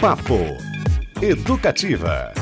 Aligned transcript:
Papo 0.00 0.56
Educativa. 1.20 2.32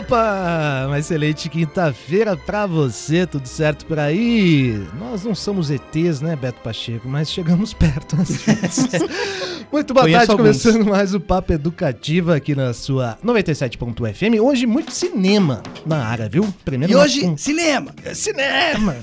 Opa! 0.00 0.84
Uma 0.88 0.98
excelente 0.98 1.48
quinta-feira 1.48 2.36
pra 2.36 2.66
você, 2.66 3.26
tudo 3.26 3.46
certo 3.48 3.86
por 3.86 3.98
aí? 3.98 4.78
Nós 4.98 5.24
não 5.24 5.34
somos 5.34 5.70
ETs, 5.70 6.20
né, 6.20 6.36
Beto 6.36 6.60
Pacheco, 6.60 7.08
mas 7.08 7.30
chegamos 7.30 7.72
perto 7.74 8.14
às 8.20 8.28
vezes. 8.30 8.88
muito 9.72 9.94
boa 9.94 10.04
Conheço 10.04 10.26
tarde, 10.26 10.32
alguns. 10.42 10.62
começando 10.62 10.86
mais 10.90 11.14
o 11.14 11.20
Papo 11.20 11.52
Educativo 11.54 12.30
aqui 12.32 12.54
na 12.54 12.74
sua 12.74 13.16
97.fm. 13.24 14.38
Hoje, 14.42 14.66
muito 14.66 14.92
cinema 14.92 15.62
na 15.86 16.04
área, 16.04 16.28
viu? 16.28 16.46
Primeiro 16.64 16.92
E 16.92 16.96
hoje, 16.96 17.22
con- 17.22 17.36
cinema! 17.38 17.94
é 18.04 18.12
cinema! 18.12 18.96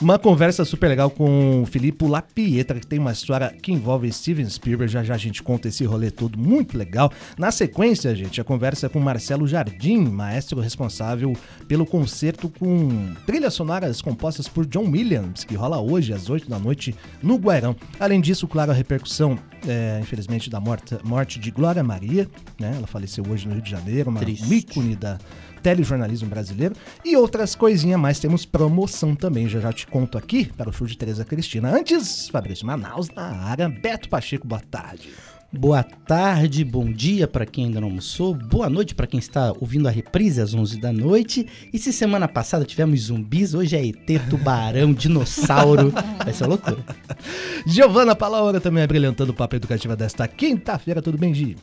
Uma 0.00 0.18
conversa 0.18 0.64
super 0.64 0.88
legal 0.88 1.10
com 1.10 1.62
o 1.62 1.66
Filipe 1.66 2.06
Lapietra, 2.06 2.80
que 2.80 2.86
tem 2.86 2.98
uma 2.98 3.12
história 3.12 3.54
que 3.62 3.72
envolve 3.72 4.10
Steven 4.10 4.48
Spielberg. 4.48 4.90
Já 4.90 5.04
já 5.04 5.14
a 5.14 5.18
gente 5.18 5.42
conta 5.42 5.68
esse 5.68 5.84
rolê 5.84 6.10
todo 6.10 6.38
muito 6.38 6.78
legal. 6.78 7.12
Na 7.38 7.50
sequência, 7.50 8.14
gente, 8.16 8.40
a 8.40 8.44
conversa 8.44 8.86
é 8.86 8.88
com 8.88 8.98
Marcelo 8.98 9.46
Jardim, 9.46 9.98
maestro 10.30 10.60
responsável 10.60 11.36
pelo 11.66 11.84
concerto 11.84 12.48
com 12.48 13.12
trilhas 13.26 13.52
sonoras 13.54 14.00
compostas 14.00 14.46
por 14.46 14.64
John 14.64 14.88
Williams, 14.90 15.42
que 15.42 15.56
rola 15.56 15.80
hoje 15.80 16.12
às 16.12 16.30
8 16.30 16.48
da 16.48 16.58
noite 16.58 16.94
no 17.20 17.36
Guairão. 17.36 17.74
Além 17.98 18.20
disso, 18.20 18.46
claro, 18.46 18.70
a 18.70 18.74
repercussão, 18.74 19.36
é, 19.66 19.98
infelizmente, 20.00 20.48
da 20.48 20.60
morte, 20.60 20.96
morte 21.02 21.40
de 21.40 21.50
Glória 21.50 21.82
Maria, 21.82 22.28
né? 22.58 22.74
Ela 22.76 22.86
faleceu 22.86 23.24
hoje 23.28 23.48
no 23.48 23.54
Rio 23.54 23.62
de 23.62 23.70
Janeiro, 23.70 24.10
uma 24.10 24.20
Triste. 24.20 24.46
um 24.46 24.52
ícone 24.52 24.94
da 24.94 25.18
telejornalismo 25.62 26.28
brasileiro 26.28 26.74
e 27.04 27.16
outras 27.16 27.54
coisinhas 27.56 28.00
mais. 28.00 28.20
Temos 28.20 28.46
promoção 28.46 29.16
também, 29.16 29.48
já 29.48 29.58
já 29.58 29.72
te 29.72 29.86
conto 29.86 30.16
aqui 30.16 30.44
para 30.44 30.70
o 30.70 30.72
show 30.72 30.86
de 30.86 30.96
Tereza 30.96 31.24
Cristina. 31.24 31.74
Antes, 31.74 32.28
Fabrício 32.28 32.66
Manaus 32.66 33.10
na 33.10 33.24
área, 33.24 33.68
Beto 33.68 34.08
Pacheco, 34.08 34.46
boa 34.46 34.62
tarde. 34.70 35.10
Boa 35.52 35.82
tarde, 35.82 36.64
bom 36.64 36.92
dia 36.92 37.26
pra 37.26 37.44
quem 37.44 37.64
ainda 37.64 37.80
não 37.80 37.88
almoçou, 37.88 38.32
boa 38.32 38.70
noite 38.70 38.94
pra 38.94 39.04
quem 39.04 39.18
está 39.18 39.52
ouvindo 39.58 39.88
a 39.88 39.90
reprise 39.90 40.40
às 40.40 40.54
11 40.54 40.78
da 40.78 40.92
noite. 40.92 41.44
E 41.72 41.78
se 41.78 41.92
semana 41.92 42.28
passada 42.28 42.64
tivemos 42.64 43.00
zumbis, 43.00 43.52
hoje 43.52 43.74
é 43.76 43.84
ET, 43.84 44.28
tubarão, 44.30 44.92
dinossauro, 44.92 45.92
vai 46.24 46.32
ser 46.32 46.44
uma 46.44 46.50
loucura. 46.50 46.78
Giovana 47.66 48.14
Palaura 48.14 48.60
também 48.60 48.86
brilhantando 48.86 49.32
o 49.32 49.34
papo 49.34 49.56
educativo 49.56 49.96
desta 49.96 50.28
quinta-feira, 50.28 51.02
tudo 51.02 51.18
bem, 51.18 51.34
Gi? 51.34 51.56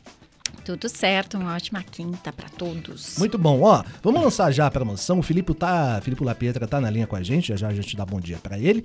Tudo 0.66 0.89
certo, 0.89 1.38
uma 1.38 1.55
ótima 1.55 1.81
quinta 1.81 2.33
pra 2.33 2.49
todos. 2.49 3.17
Muito 3.17 3.38
bom, 3.38 3.61
ó, 3.61 3.85
vamos 4.03 4.22
lançar 4.22 4.51
já 4.51 4.67
a 4.67 4.72
promoção, 4.72 5.19
o 5.19 5.23
Filipe 5.23 5.53
tá, 5.53 6.01
Filipe 6.03 6.25
Lapietra 6.25 6.67
tá 6.67 6.81
na 6.81 6.89
linha 6.89 7.07
com 7.07 7.16
a 7.16 7.23
gente, 7.23 7.47
já 7.47 7.55
já 7.55 7.69
a 7.69 7.73
gente 7.73 7.95
dá 7.95 8.05
bom 8.05 8.19
dia 8.19 8.38
pra 8.44 8.59
ele. 8.59 8.83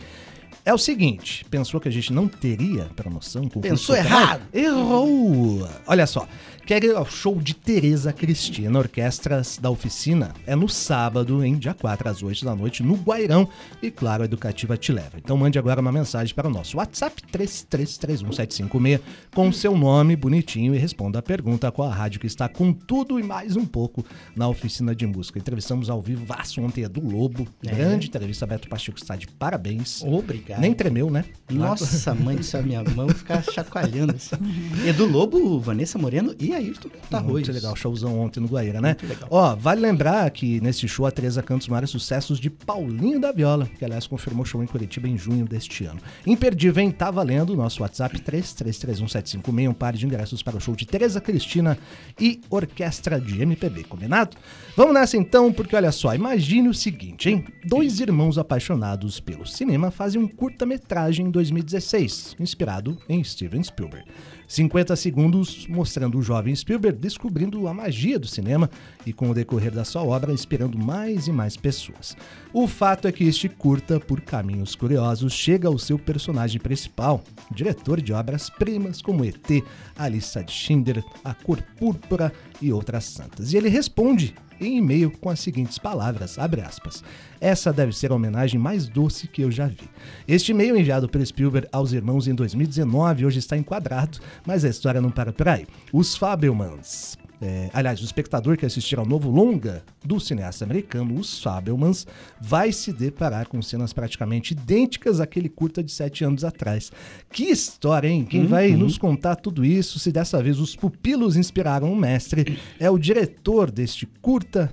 É 0.64 0.72
o 0.72 0.78
seguinte, 0.78 1.44
pensou 1.50 1.80
que 1.80 1.88
a 1.88 1.92
gente 1.92 2.12
não 2.12 2.28
teria 2.28 2.84
promoção? 2.96 3.48
Com 3.48 3.60
Pensou 3.60 3.96
errado. 3.96 4.42
Errou! 4.52 5.68
Olha 5.86 6.06
só, 6.06 6.28
quer 6.64 6.84
ir 6.84 6.94
ao 6.94 7.04
show 7.04 7.40
de 7.40 7.54
Tereza 7.54 8.12
Cristina, 8.12 8.78
Orquestras 8.78 9.58
da 9.58 9.70
Oficina? 9.70 10.32
É 10.46 10.54
no 10.54 10.68
sábado, 10.68 11.44
em 11.44 11.56
dia 11.56 11.74
4 11.74 12.08
às 12.08 12.22
8 12.22 12.44
da 12.44 12.54
noite, 12.54 12.82
no 12.82 12.94
Guairão. 12.94 13.48
E 13.82 13.90
claro, 13.90 14.22
a 14.22 14.26
Educativa 14.26 14.76
te 14.76 14.92
leva. 14.92 15.18
Então 15.18 15.36
mande 15.36 15.58
agora 15.58 15.80
uma 15.80 15.92
mensagem 15.92 16.34
para 16.34 16.48
o 16.48 16.50
nosso 16.50 16.76
WhatsApp 16.76 17.20
33317756 17.32 19.00
com 19.34 19.52
seu 19.52 19.76
nome 19.76 20.14
bonitinho 20.14 20.74
e 20.74 20.78
responda 20.78 21.18
a 21.18 21.22
pergunta 21.22 21.70
qual 21.72 21.88
a 21.88 21.94
rádio 21.94 22.20
que 22.20 22.26
está 22.26 22.48
com 22.48 22.72
tudo 22.72 23.18
e 23.18 23.22
mais 23.22 23.56
um 23.56 23.64
pouco 23.64 24.04
na 24.36 24.48
oficina 24.48 24.94
de 24.94 25.06
música. 25.06 25.38
Entrevistamos 25.38 25.90
ao 25.90 26.00
vivo 26.00 26.24
Vasso 26.24 26.60
ontem 26.62 26.84
é 26.84 26.88
do 26.88 27.00
Lobo. 27.00 27.46
É. 27.64 27.74
Grande 27.74 28.08
entrevista, 28.08 28.46
Beto 28.46 28.68
Pacheco 28.68 28.98
está 28.98 29.16
de 29.16 29.26
parabéns. 29.26 30.02
Obrigado. 30.02 30.41
Nem 30.58 30.72
tremeu, 30.72 31.10
né? 31.10 31.24
Nossa, 31.50 32.14
mãe 32.14 32.36
do 32.36 32.42
céu, 32.42 32.62
minha 32.62 32.82
mão 32.82 33.08
fica 33.08 33.42
chacoalhando 33.42 34.14
assim. 34.16 34.36
Edu 34.86 35.06
Lobo, 35.06 35.60
Vanessa 35.60 35.98
Moreno 35.98 36.34
e 36.38 36.54
Ayrton 36.54 36.88
Tarroz. 37.10 37.32
Muito 37.32 37.52
legal, 37.52 37.76
showzão 37.76 38.18
ontem 38.18 38.40
no 38.40 38.46
Guaíra, 38.46 38.80
né? 38.80 38.96
Muito 38.98 39.06
legal. 39.06 39.28
Ó, 39.30 39.54
vale 39.54 39.80
lembrar 39.80 40.30
que 40.30 40.60
nesse 40.60 40.88
show 40.88 41.06
a 41.06 41.10
Teresa 41.10 41.42
canta 41.42 41.62
os 41.62 41.68
maiores 41.68 41.90
sucessos 41.90 42.38
de 42.38 42.48
Paulinho 42.48 43.20
da 43.20 43.32
Viola, 43.32 43.68
que 43.78 43.84
aliás 43.84 44.06
confirmou 44.06 44.44
show 44.44 44.62
em 44.62 44.66
Curitiba 44.66 45.08
em 45.08 45.18
junho 45.18 45.44
deste 45.44 45.84
ano. 45.84 46.00
Imperdível, 46.26 46.82
hein? 46.82 46.90
Tá 46.90 47.10
valendo 47.10 47.50
o 47.50 47.56
nosso 47.56 47.82
WhatsApp 47.82 48.18
33317566, 48.20 49.68
um 49.68 49.74
par 49.74 49.92
de 49.94 50.06
ingressos 50.06 50.42
para 50.42 50.56
o 50.56 50.60
show 50.60 50.74
de 50.74 50.86
Teresa 50.86 51.20
Cristina 51.20 51.78
e 52.18 52.40
Orquestra 52.48 53.20
de 53.20 53.42
MPB, 53.42 53.84
combinado? 53.84 54.36
Vamos 54.76 54.94
nessa 54.94 55.16
então, 55.16 55.52
porque 55.52 55.76
olha 55.76 55.92
só, 55.92 56.14
imagine 56.14 56.68
o 56.68 56.74
seguinte, 56.74 57.28
hein? 57.28 57.44
Dois 57.64 58.00
irmãos 58.00 58.38
apaixonados 58.38 59.20
pelo 59.20 59.46
cinema 59.46 59.90
fazem 59.90 60.22
um 60.22 60.28
curta-metragem 60.36 61.26
em 61.26 61.30
2016, 61.30 62.36
inspirado 62.38 62.98
em 63.08 63.22
Steven 63.22 63.62
Spielberg. 63.62 64.06
50 64.46 64.94
segundos 64.96 65.66
mostrando 65.66 66.18
o 66.18 66.22
jovem 66.22 66.54
Spielberg 66.54 66.98
descobrindo 66.98 67.66
a 67.66 67.72
magia 67.72 68.18
do 68.18 68.26
cinema 68.26 68.68
e, 69.06 69.12
com 69.12 69.30
o 69.30 69.34
decorrer 69.34 69.72
da 69.72 69.84
sua 69.84 70.02
obra, 70.02 70.32
inspirando 70.32 70.76
mais 70.76 71.26
e 71.26 71.32
mais 71.32 71.56
pessoas. 71.56 72.16
O 72.52 72.66
fato 72.66 73.08
é 73.08 73.12
que 73.12 73.24
este 73.24 73.48
curta, 73.48 73.98
por 73.98 74.20
caminhos 74.20 74.74
curiosos, 74.74 75.32
chega 75.32 75.68
ao 75.68 75.78
seu 75.78 75.98
personagem 75.98 76.60
principal, 76.60 77.22
diretor 77.50 78.00
de 78.00 78.12
obras-primas 78.12 79.00
como 79.00 79.24
ET, 79.24 79.64
A 79.96 80.08
Lista 80.08 80.44
de 80.44 80.52
Schindler, 80.52 81.02
A 81.24 81.32
Cor 81.32 81.62
Púrpura 81.78 82.32
e 82.60 82.72
outras 82.72 83.04
santas. 83.04 83.52
E 83.52 83.56
ele 83.56 83.68
responde 83.68 84.34
em 84.64 84.78
e-mail 84.78 85.10
com 85.10 85.30
as 85.30 85.40
seguintes 85.40 85.78
palavras, 85.78 86.38
aspas. 86.38 87.02
Essa 87.40 87.72
deve 87.72 87.92
ser 87.92 88.10
a 88.10 88.14
homenagem 88.14 88.58
mais 88.58 88.86
doce 88.86 89.26
que 89.28 89.42
eu 89.42 89.50
já 89.50 89.66
vi. 89.66 89.88
Este 90.26 90.52
e-mail 90.52 90.76
enviado 90.76 91.08
pelo 91.08 91.24
Spielberg 91.24 91.68
aos 91.72 91.92
irmãos 91.92 92.28
em 92.28 92.34
2019 92.34 93.26
hoje 93.26 93.38
está 93.38 93.56
enquadrado, 93.56 94.18
mas 94.46 94.64
a 94.64 94.68
história 94.68 95.00
não 95.00 95.10
para 95.10 95.32
por 95.32 95.48
aí. 95.48 95.66
Os 95.92 96.16
Fabelmans, 96.16 97.18
é, 97.42 97.68
aliás, 97.74 98.00
o 98.00 98.04
espectador 98.04 98.56
que 98.56 98.64
assistir 98.64 98.98
ao 99.00 99.04
novo 99.04 99.28
longa 99.28 99.82
do 100.04 100.20
cineasta 100.20 100.64
americano, 100.64 101.18
Os 101.18 101.42
Fabelmans, 101.42 102.06
vai 102.40 102.70
se 102.70 102.92
deparar 102.92 103.48
com 103.48 103.60
cenas 103.60 103.92
praticamente 103.92 104.52
idênticas 104.52 105.20
àquele 105.20 105.48
curta 105.48 105.82
de 105.82 105.90
sete 105.90 106.24
anos 106.24 106.44
atrás. 106.44 106.92
Que 107.32 107.50
história, 107.50 108.06
hein? 108.06 108.24
Quem 108.24 108.46
vai 108.46 108.70
nos 108.70 108.96
contar 108.96 109.34
tudo 109.34 109.64
isso, 109.64 109.98
se 109.98 110.12
dessa 110.12 110.40
vez 110.40 110.60
os 110.60 110.76
pupilos 110.76 111.36
inspiraram 111.36 111.92
o 111.92 111.96
mestre, 111.96 112.58
é 112.78 112.88
o 112.88 112.96
diretor 112.96 113.72
deste 113.72 114.06
curta 114.06 114.72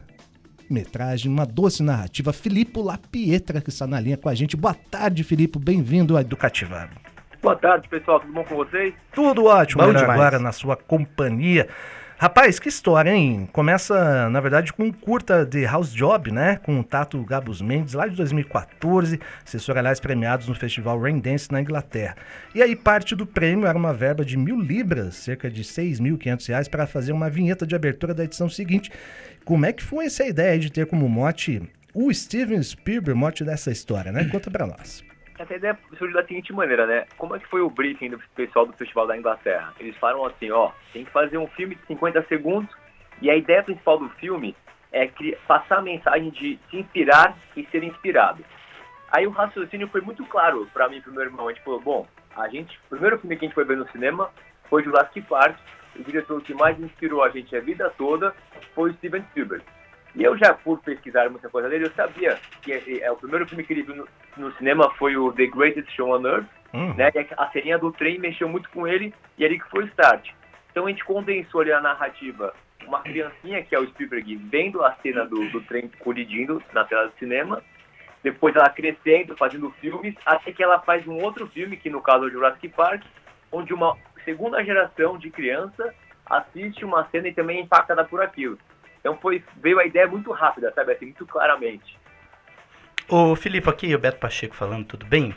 metragem, 0.70 1.32
uma 1.32 1.48
doce 1.48 1.82
narrativa, 1.82 2.32
Filipe 2.32 2.80
Lapietra, 2.80 3.62
que 3.62 3.70
está 3.70 3.88
na 3.88 4.00
linha 4.00 4.18
com 4.18 4.30
a 4.30 4.36
gente. 4.36 4.56
Boa 4.56 4.76
tarde, 4.76 5.24
Filipe, 5.24 5.58
bem-vindo 5.58 6.16
à 6.16 6.22
Educativa. 6.22 6.88
Boa 7.42 7.56
tarde, 7.56 7.88
pessoal. 7.88 8.20
Tudo 8.20 8.34
bom 8.34 8.44
com 8.44 8.56
vocês? 8.58 8.94
Tudo 9.14 9.46
ótimo, 9.46 9.82
Bom 9.82 9.98
agora 9.98 10.38
na 10.38 10.52
sua 10.52 10.76
companhia. 10.76 11.68
Rapaz, 12.22 12.60
que 12.60 12.68
história, 12.68 13.12
hein? 13.12 13.48
Começa, 13.54 14.30
na 14.30 14.42
verdade, 14.42 14.74
com 14.74 14.84
um 14.84 14.92
curta 14.92 15.46
de 15.46 15.64
House 15.64 15.94
Job, 15.94 16.34
né? 16.34 16.58
Com 16.58 16.78
o 16.78 16.84
Tato 16.84 17.24
Gabus 17.24 17.62
Mendes, 17.62 17.94
lá 17.94 18.08
de 18.08 18.16
2014. 18.18 19.18
Vocês 19.46 19.66
foram, 19.66 19.80
aliás, 19.80 20.02
premiados 20.02 20.46
no 20.46 20.54
festival 20.54 21.00
Rain 21.00 21.18
Dance 21.20 21.50
na 21.50 21.62
Inglaterra. 21.62 22.18
E 22.54 22.62
aí, 22.62 22.76
parte 22.76 23.16
do 23.16 23.26
prêmio 23.26 23.66
era 23.66 23.78
uma 23.78 23.94
verba 23.94 24.26
de 24.26 24.36
mil 24.36 24.60
libras, 24.60 25.16
cerca 25.16 25.50
de 25.50 25.64
6.500 25.64 26.48
reais, 26.50 26.68
para 26.68 26.86
fazer 26.86 27.14
uma 27.14 27.30
vinheta 27.30 27.66
de 27.66 27.74
abertura 27.74 28.14
da 28.14 28.26
edição 28.26 28.50
seguinte. 28.50 28.92
Como 29.46 29.66
é 29.66 29.72
que 29.72 29.82
foi 29.82 30.08
essa 30.08 30.26
ideia 30.26 30.60
de 30.60 30.70
ter 30.70 30.88
como 30.88 31.08
mote 31.08 31.62
o 31.94 32.14
Steven 32.14 32.62
Spielberg, 32.62 33.18
mote 33.18 33.46
dessa 33.46 33.72
história, 33.72 34.12
né? 34.12 34.26
Conta 34.26 34.52
pra 34.52 34.68
nós. 34.68 35.09
Essa 35.40 35.56
ideia 35.56 35.80
surgiu 35.98 36.14
da 36.14 36.28
seguinte 36.28 36.52
maneira, 36.52 36.86
né? 36.86 37.06
Como 37.18 37.34
é 37.36 37.40
que 37.40 37.48
foi 37.48 37.62
o 37.62 37.70
briefing 37.70 38.10
do 38.10 38.20
pessoal 38.36 38.66
do 38.66 38.74
Festival 38.74 39.08
da 39.08 39.18
Inglaterra? 39.18 39.74
Eles 39.80 39.96
falaram 39.98 40.26
assim, 40.26 40.52
ó, 40.52 40.72
tem 40.92 41.06
que 41.06 41.12
fazer 41.12 41.38
um 41.38 41.48
filme 41.48 41.76
de 41.76 41.86
50 41.88 42.24
segundos 42.24 42.70
e 43.22 43.30
a 43.32 43.36
ideia 43.38 43.64
principal 43.64 43.98
do 43.98 44.10
filme 44.10 44.54
é 44.92 45.08
cri- 45.08 45.38
passar 45.48 45.78
a 45.78 45.82
mensagem 45.82 46.30
de 46.30 46.60
se 46.70 46.78
inspirar 46.78 47.38
e 47.56 47.66
ser 47.68 47.84
inspirado. 47.86 48.44
Aí 49.12 49.26
o 49.26 49.30
raciocínio 49.32 49.88
foi 49.88 50.02
muito 50.02 50.26
claro 50.26 50.68
pra 50.74 50.90
mim 50.90 50.98
e 50.98 51.02
pro 51.02 51.14
meu 51.14 51.22
irmão. 51.24 51.48
A 51.48 51.54
gente 51.54 51.64
falou, 51.64 51.80
bom, 51.80 52.08
a 52.36 52.48
gente, 52.50 52.78
o 52.88 52.90
primeiro 52.90 53.18
filme 53.18 53.38
que 53.38 53.46
a 53.46 53.48
gente 53.48 53.56
foi 53.56 53.64
ver 53.64 53.78
no 53.78 53.90
cinema 53.92 54.30
foi 54.70 54.84
Jurassic 54.84 55.22
Park. 55.22 55.58
O 55.96 56.04
diretor 56.04 56.42
que 56.42 56.54
mais 56.54 56.78
inspirou 56.80 57.24
a 57.24 57.30
gente 57.30 57.56
a 57.56 57.62
vida 57.62 57.90
toda 57.98 58.36
foi 58.76 58.94
Steven 58.94 59.24
Spielberg. 59.32 59.64
E 60.16 60.24
eu 60.24 60.38
já, 60.38 60.54
por 60.54 60.80
pesquisar 60.80 61.30
muita 61.30 61.50
coisa 61.50 61.70
dele, 61.70 61.86
eu 61.86 61.92
sabia 61.92 62.38
que 62.62 62.74
é, 62.74 63.00
é, 63.02 63.12
o 63.12 63.16
primeiro 63.16 63.48
filme 63.48 63.64
que 63.64 63.74
ele 63.74 63.84
viu 63.84 63.96
no, 63.96 64.08
no 64.38 64.52
cinema 64.56 64.90
foi 64.96 65.16
o 65.16 65.32
The 65.32 65.46
Greatest 65.48 65.92
Show 65.96 66.10
on 66.18 66.26
Earth, 66.26 66.48
Uhum. 66.72 66.94
né? 66.94 67.10
E 67.16 67.28
a 67.36 67.48
ceninha 67.50 67.80
do 67.80 67.92
trem 67.92 68.20
mexeu 68.20 68.48
muito 68.48 68.70
com 68.70 68.88
ele 68.88 69.12
e 69.40 69.44
ali 69.44 69.60
que 69.60 69.68
foi 69.72 69.86
o 69.86 69.88
start. 69.88 70.30
Então 70.72 70.86
a 70.86 70.90
gente 70.90 71.04
condensou 71.04 71.62
ali 71.62 71.72
a 71.72 71.82
narrativa. 71.82 72.54
Uma 72.86 73.00
criancinha, 73.02 73.64
que 73.64 73.74
é 73.74 73.80
o 73.80 73.88
Spielberg, 73.88 74.36
vendo 74.36 74.84
a 74.86 74.94
cena 75.02 75.26
do, 75.26 75.50
do 75.50 75.62
trem 75.62 75.90
colidindo 76.00 76.62
na 76.72 76.84
tela 76.84 77.08
do 77.08 77.18
cinema. 77.18 77.64
depois 78.22 78.56
ela 78.56 78.70
crescendo, 78.70 79.36
fazendo 79.36 79.72
filmes, 79.82 80.14
até 80.26 80.52
que 80.52 80.62
ela 80.64 80.80
faz 80.80 81.08
um 81.08 81.18
outro 81.24 81.48
filme, 81.48 81.76
que 81.78 81.90
no 81.90 82.02
caso 82.02 82.26
é 82.26 82.28
o 82.28 82.32
Jurassic 82.32 82.70
Park, 82.70 83.04
onde 83.52 83.74
uma 83.74 83.98
segunda 84.24 84.64
geração 84.64 85.18
de 85.18 85.32
criança 85.32 85.94
assiste 86.26 86.86
uma 86.86 87.08
cena 87.10 87.30
e 87.30 87.34
também 87.34 87.58
é 87.58 87.62
impactada 87.62 88.04
por 88.06 88.22
aquilo. 88.22 88.60
Então 89.00 89.18
foi, 89.18 89.44
veio 89.62 89.80
a 89.80 89.86
ideia 89.86 90.08
muito 90.08 90.32
rápida, 90.32 90.72
sabe? 90.74 90.92
Assim, 90.94 91.06
muito 91.06 91.26
claramente. 91.26 91.98
Ô, 93.08 93.36
Filipe, 93.36 93.70
aqui, 93.70 93.94
o 93.96 94.00
Beto 94.00 94.20
Pacheco 94.20 94.56
falando, 94.56 94.86
tudo 94.86 95.06
bem? 95.06 95.34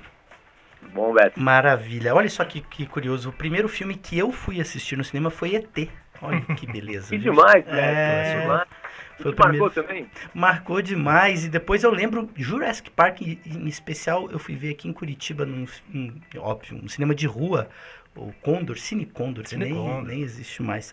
Bom, 0.93 1.13
Beto. 1.15 1.41
Maravilha. 1.41 2.15
Olha 2.15 2.29
só 2.29 2.45
que, 2.45 2.61
que 2.61 2.87
curioso. 2.87 3.31
O 3.31 3.33
primeiro 3.33 3.69
filme 3.69 3.95
que 3.95 4.19
eu 4.19 4.31
fui 4.33 4.61
assistir 4.61 4.97
no 4.97 5.05
cinema 5.05 5.31
foi 5.31 5.55
ET. 5.55 5.89
Olha 6.21 6.41
que 6.57 6.67
beleza. 6.67 7.09
Que 7.11 7.19
demais, 7.19 7.65
É, 7.69 7.73
né? 7.73 8.41
Demais. 8.43 8.69
foi 9.17 9.31
o 9.31 9.35
Isso 9.35 9.39
marcou 9.41 9.71
primeiro- 9.71 9.71
também? 9.71 10.11
Marcou 10.35 10.83
demais. 10.83 11.45
E 11.45 11.49
depois 11.49 11.83
eu 11.85 11.91
lembro, 11.93 12.29
Jurassic 12.37 12.91
Park 12.91 13.23
em, 13.23 13.39
especial, 13.69 14.31
eu 14.31 14.39
fui 14.39 14.55
ver 14.57 14.71
aqui 14.73 14.89
em 14.89 14.93
Curitiba, 14.93 15.47
num, 15.47 15.65
num- 15.89 16.21
óbvio, 16.39 16.79
um 16.83 16.89
cinema 16.89 17.15
de 17.15 17.27
rua, 17.27 17.69
o 18.17 18.33
Condor, 18.43 18.79
Cine 18.79 19.07
Condor, 19.07 19.47
Cine 19.47 19.65
nem, 19.65 19.75
Condor. 19.75 20.03
nem 20.05 20.23
existe 20.23 20.63
mais. 20.63 20.93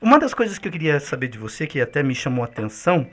Uma 0.00 0.18
das 0.18 0.32
coisas 0.32 0.58
que 0.58 0.68
eu 0.68 0.72
queria 0.72 0.98
saber 1.00 1.28
de 1.28 1.38
você, 1.38 1.66
que 1.66 1.80
até 1.80 2.02
me 2.02 2.14
chamou 2.14 2.42
a 2.42 2.46
atenção, 2.46 3.08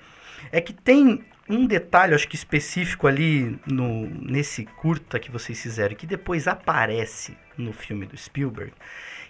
é 0.52 0.62
que 0.62 0.74
tem 0.74 1.24
um 1.50 1.66
detalhe, 1.66 2.14
acho 2.14 2.28
que 2.28 2.36
específico 2.36 3.08
ali 3.08 3.60
no, 3.66 4.08
nesse 4.08 4.66
curta 4.66 5.20
que 5.20 5.30
vocês 5.30 5.62
fizeram, 5.62 5.96
que 5.96 6.08
depois 6.08 6.48
aparece 6.48 7.38
no 7.58 7.74
filme 7.74 8.06
do 8.06 8.18
Spielberg, 8.18 8.74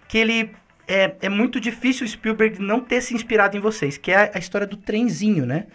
que 0.07 0.17
ele 0.17 0.51
é, 0.87 1.15
é 1.21 1.29
muito 1.29 1.59
difícil 1.59 2.05
o 2.05 2.09
Spielberg 2.09 2.61
não 2.61 2.79
ter 2.79 3.01
se 3.01 3.13
inspirado 3.13 3.57
em 3.57 3.59
vocês, 3.59 3.97
que 3.97 4.11
é 4.11 4.15
a, 4.15 4.31
a 4.35 4.39
história 4.39 4.67
do 4.67 4.77
trenzinho, 4.77 5.45
né? 5.45 5.67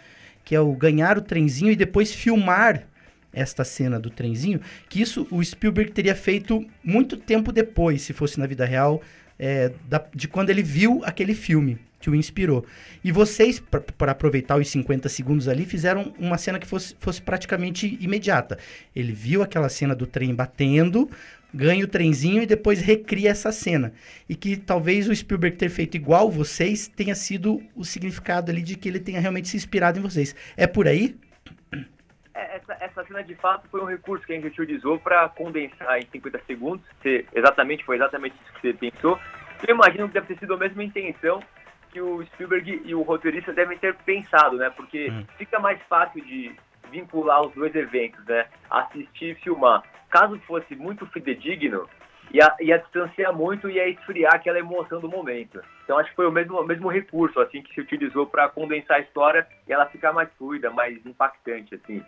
Que 0.44 0.54
é 0.54 0.60
o 0.60 0.72
ganhar 0.72 1.18
o 1.18 1.22
trenzinho 1.22 1.72
e 1.72 1.76
depois 1.76 2.14
filmar 2.14 2.86
esta 3.36 3.62
cena 3.62 4.00
do 4.00 4.10
trenzinho, 4.10 4.60
que 4.88 5.00
isso 5.00 5.28
o 5.30 5.44
Spielberg 5.44 5.92
teria 5.92 6.14
feito 6.14 6.66
muito 6.82 7.16
tempo 7.16 7.52
depois, 7.52 8.02
se 8.02 8.12
fosse 8.12 8.40
na 8.40 8.46
vida 8.46 8.64
real, 8.64 9.00
é, 9.38 9.70
da- 9.88 10.04
de 10.14 10.26
quando 10.26 10.50
ele 10.50 10.62
viu 10.62 11.02
aquele 11.04 11.34
filme 11.34 11.78
que 12.00 12.10
o 12.10 12.14
inspirou. 12.14 12.64
E 13.04 13.12
vocês, 13.12 13.60
para 13.98 14.12
aproveitar 14.12 14.56
os 14.58 14.68
50 14.68 15.08
segundos 15.08 15.48
ali, 15.48 15.64
fizeram 15.64 16.14
uma 16.18 16.38
cena 16.38 16.58
que 16.58 16.66
fosse, 16.66 16.94
fosse 16.98 17.20
praticamente 17.20 17.98
imediata. 18.00 18.58
Ele 18.94 19.12
viu 19.12 19.42
aquela 19.42 19.68
cena 19.68 19.94
do 19.94 20.06
trem 20.06 20.34
batendo, 20.34 21.10
ganha 21.52 21.84
o 21.84 21.88
trenzinho 21.88 22.42
e 22.42 22.46
depois 22.46 22.80
recria 22.80 23.30
essa 23.30 23.50
cena. 23.50 23.92
E 24.28 24.34
que 24.34 24.56
talvez 24.56 25.08
o 25.08 25.14
Spielberg 25.16 25.56
ter 25.56 25.70
feito 25.70 25.96
igual 25.96 26.30
vocês 26.30 26.86
tenha 26.94 27.14
sido 27.14 27.62
o 27.74 27.84
significado 27.84 28.50
ali 28.50 28.62
de 28.62 28.76
que 28.76 28.88
ele 28.88 29.00
tenha 29.00 29.20
realmente 29.20 29.48
se 29.48 29.56
inspirado 29.56 29.98
em 29.98 30.02
vocês. 30.02 30.34
É 30.56 30.66
por 30.66 30.86
aí? 30.86 31.16
Essa, 32.36 32.76
essa 32.80 33.04
cena 33.04 33.22
de 33.22 33.34
fato 33.34 33.66
foi 33.68 33.80
um 33.80 33.86
recurso 33.86 34.26
que 34.26 34.32
a 34.32 34.36
gente 34.36 34.60
utilizou 34.60 34.98
para 34.98 35.28
condensar 35.30 35.98
em 35.98 36.06
50 36.06 36.40
segundos. 36.46 36.84
Se 37.02 37.26
exatamente, 37.34 37.84
foi 37.84 37.96
exatamente 37.96 38.34
isso 38.42 38.52
que 38.52 38.60
você 38.60 38.72
pensou. 38.74 39.18
Eu 39.66 39.74
imagino 39.74 40.06
que 40.06 40.14
deve 40.14 40.26
ter 40.26 40.38
sido 40.38 40.54
a 40.54 40.58
mesma 40.58 40.84
intenção 40.84 41.40
que 41.90 42.00
o 42.00 42.22
Spielberg 42.26 42.82
e 42.84 42.94
o 42.94 43.00
roteirista 43.00 43.54
devem 43.54 43.78
ter 43.78 43.94
pensado, 43.94 44.56
né? 44.58 44.68
Porque 44.68 45.10
Hum. 45.10 45.24
fica 45.38 45.58
mais 45.58 45.80
fácil 45.88 46.22
de 46.22 46.54
vincular 46.90 47.40
os 47.40 47.54
dois 47.54 47.74
eventos, 47.74 48.22
né? 48.26 48.46
Assistir 48.70 49.30
e 49.30 49.34
filmar. 49.36 49.82
Caso 50.10 50.38
fosse 50.40 50.76
muito 50.76 51.06
fidedigno, 51.06 51.88
ia, 52.30 52.54
ia 52.60 52.78
distanciar 52.78 53.32
muito 53.32 53.70
e 53.70 53.74
ia 53.74 53.88
esfriar 53.88 54.34
aquela 54.34 54.58
emoção 54.58 55.00
do 55.00 55.08
momento. 55.08 55.60
Então 55.84 55.98
acho 55.98 56.10
que 56.10 56.16
foi 56.16 56.26
o 56.26 56.32
mesmo, 56.32 56.60
o 56.60 56.66
mesmo 56.66 56.88
recurso 56.88 57.40
assim 57.40 57.62
que 57.62 57.72
se 57.74 57.80
utilizou 57.80 58.26
para 58.26 58.48
condensar 58.48 58.98
a 58.98 59.00
história 59.00 59.46
e 59.66 59.72
ela 59.72 59.86
ficar 59.86 60.12
mais 60.12 60.28
fluida, 60.36 60.70
mais 60.70 61.04
impactante, 61.06 61.74
assim. 61.74 62.04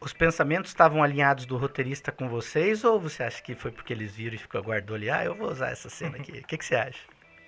Os 0.00 0.12
pensamentos 0.12 0.70
estavam 0.70 1.02
alinhados 1.02 1.46
do 1.46 1.56
roteirista 1.56 2.12
com 2.12 2.28
vocês 2.28 2.84
ou 2.84 3.00
você 3.00 3.22
acha 3.22 3.42
que 3.42 3.54
foi 3.54 3.70
porque 3.70 3.92
eles 3.92 4.14
viram 4.14 4.34
e 4.34 4.38
ficou 4.38 4.60
aguardou 4.60 4.96
ali? 4.96 5.10
Ah, 5.10 5.24
eu 5.24 5.34
vou 5.34 5.50
usar 5.50 5.70
essa 5.70 5.88
cena 5.88 6.16
aqui. 6.16 6.32
O 6.32 6.46
que, 6.46 6.58
que 6.58 6.64
você 6.64 6.76
acha? 6.76 7.00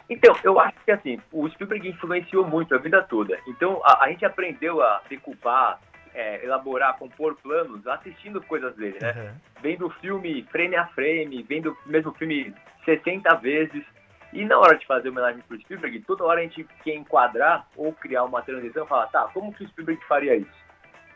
Então, 0.09 0.35
eu 0.43 0.59
acho 0.59 0.77
que 0.85 0.91
assim, 0.91 1.21
o 1.31 1.49
Spielberg 1.51 1.89
influenciou 1.89 2.47
muito 2.47 2.75
a 2.75 2.79
vida 2.79 3.03
toda. 3.03 3.39
Então, 3.47 3.81
a, 3.85 4.05
a 4.05 4.09
gente 4.09 4.25
aprendeu 4.25 4.81
a 4.81 5.03
decupar, 5.09 5.79
é, 6.15 6.43
elaborar, 6.43 6.97
compor 6.99 7.37
planos 7.43 7.87
assistindo 7.87 8.41
coisas 8.43 8.75
dele, 8.77 8.99
né? 9.01 9.11
Aham. 9.11 9.35
Vendo 9.61 9.87
o 9.87 9.91
filme 9.91 10.47
frame 10.51 10.77
a 10.77 10.87
frame, 10.87 11.43
vendo 11.43 11.77
o 11.85 11.89
mesmo 11.89 12.13
filme 12.15 12.55
60 12.87 13.35
vezes. 13.37 13.85
E 14.33 14.45
na 14.45 14.59
hora 14.59 14.77
de 14.77 14.87
fazer 14.87 15.11
homenagem 15.11 15.43
pro 15.47 15.61
Spielberg, 15.61 16.01
toda 16.01 16.25
hora 16.25 16.41
a 16.41 16.43
gente 16.43 16.67
quer 16.83 16.95
enquadrar 16.95 17.67
ou 17.77 17.93
criar 17.93 18.25
uma 18.25 18.43
transição 18.43 18.85
e 18.85 18.89
falar, 18.89 19.07
tá, 19.09 19.29
como 19.35 19.53
que 19.53 19.65
o 19.65 19.69
Spielberg 19.69 20.03
faria 20.07 20.37
isso? 20.37 20.68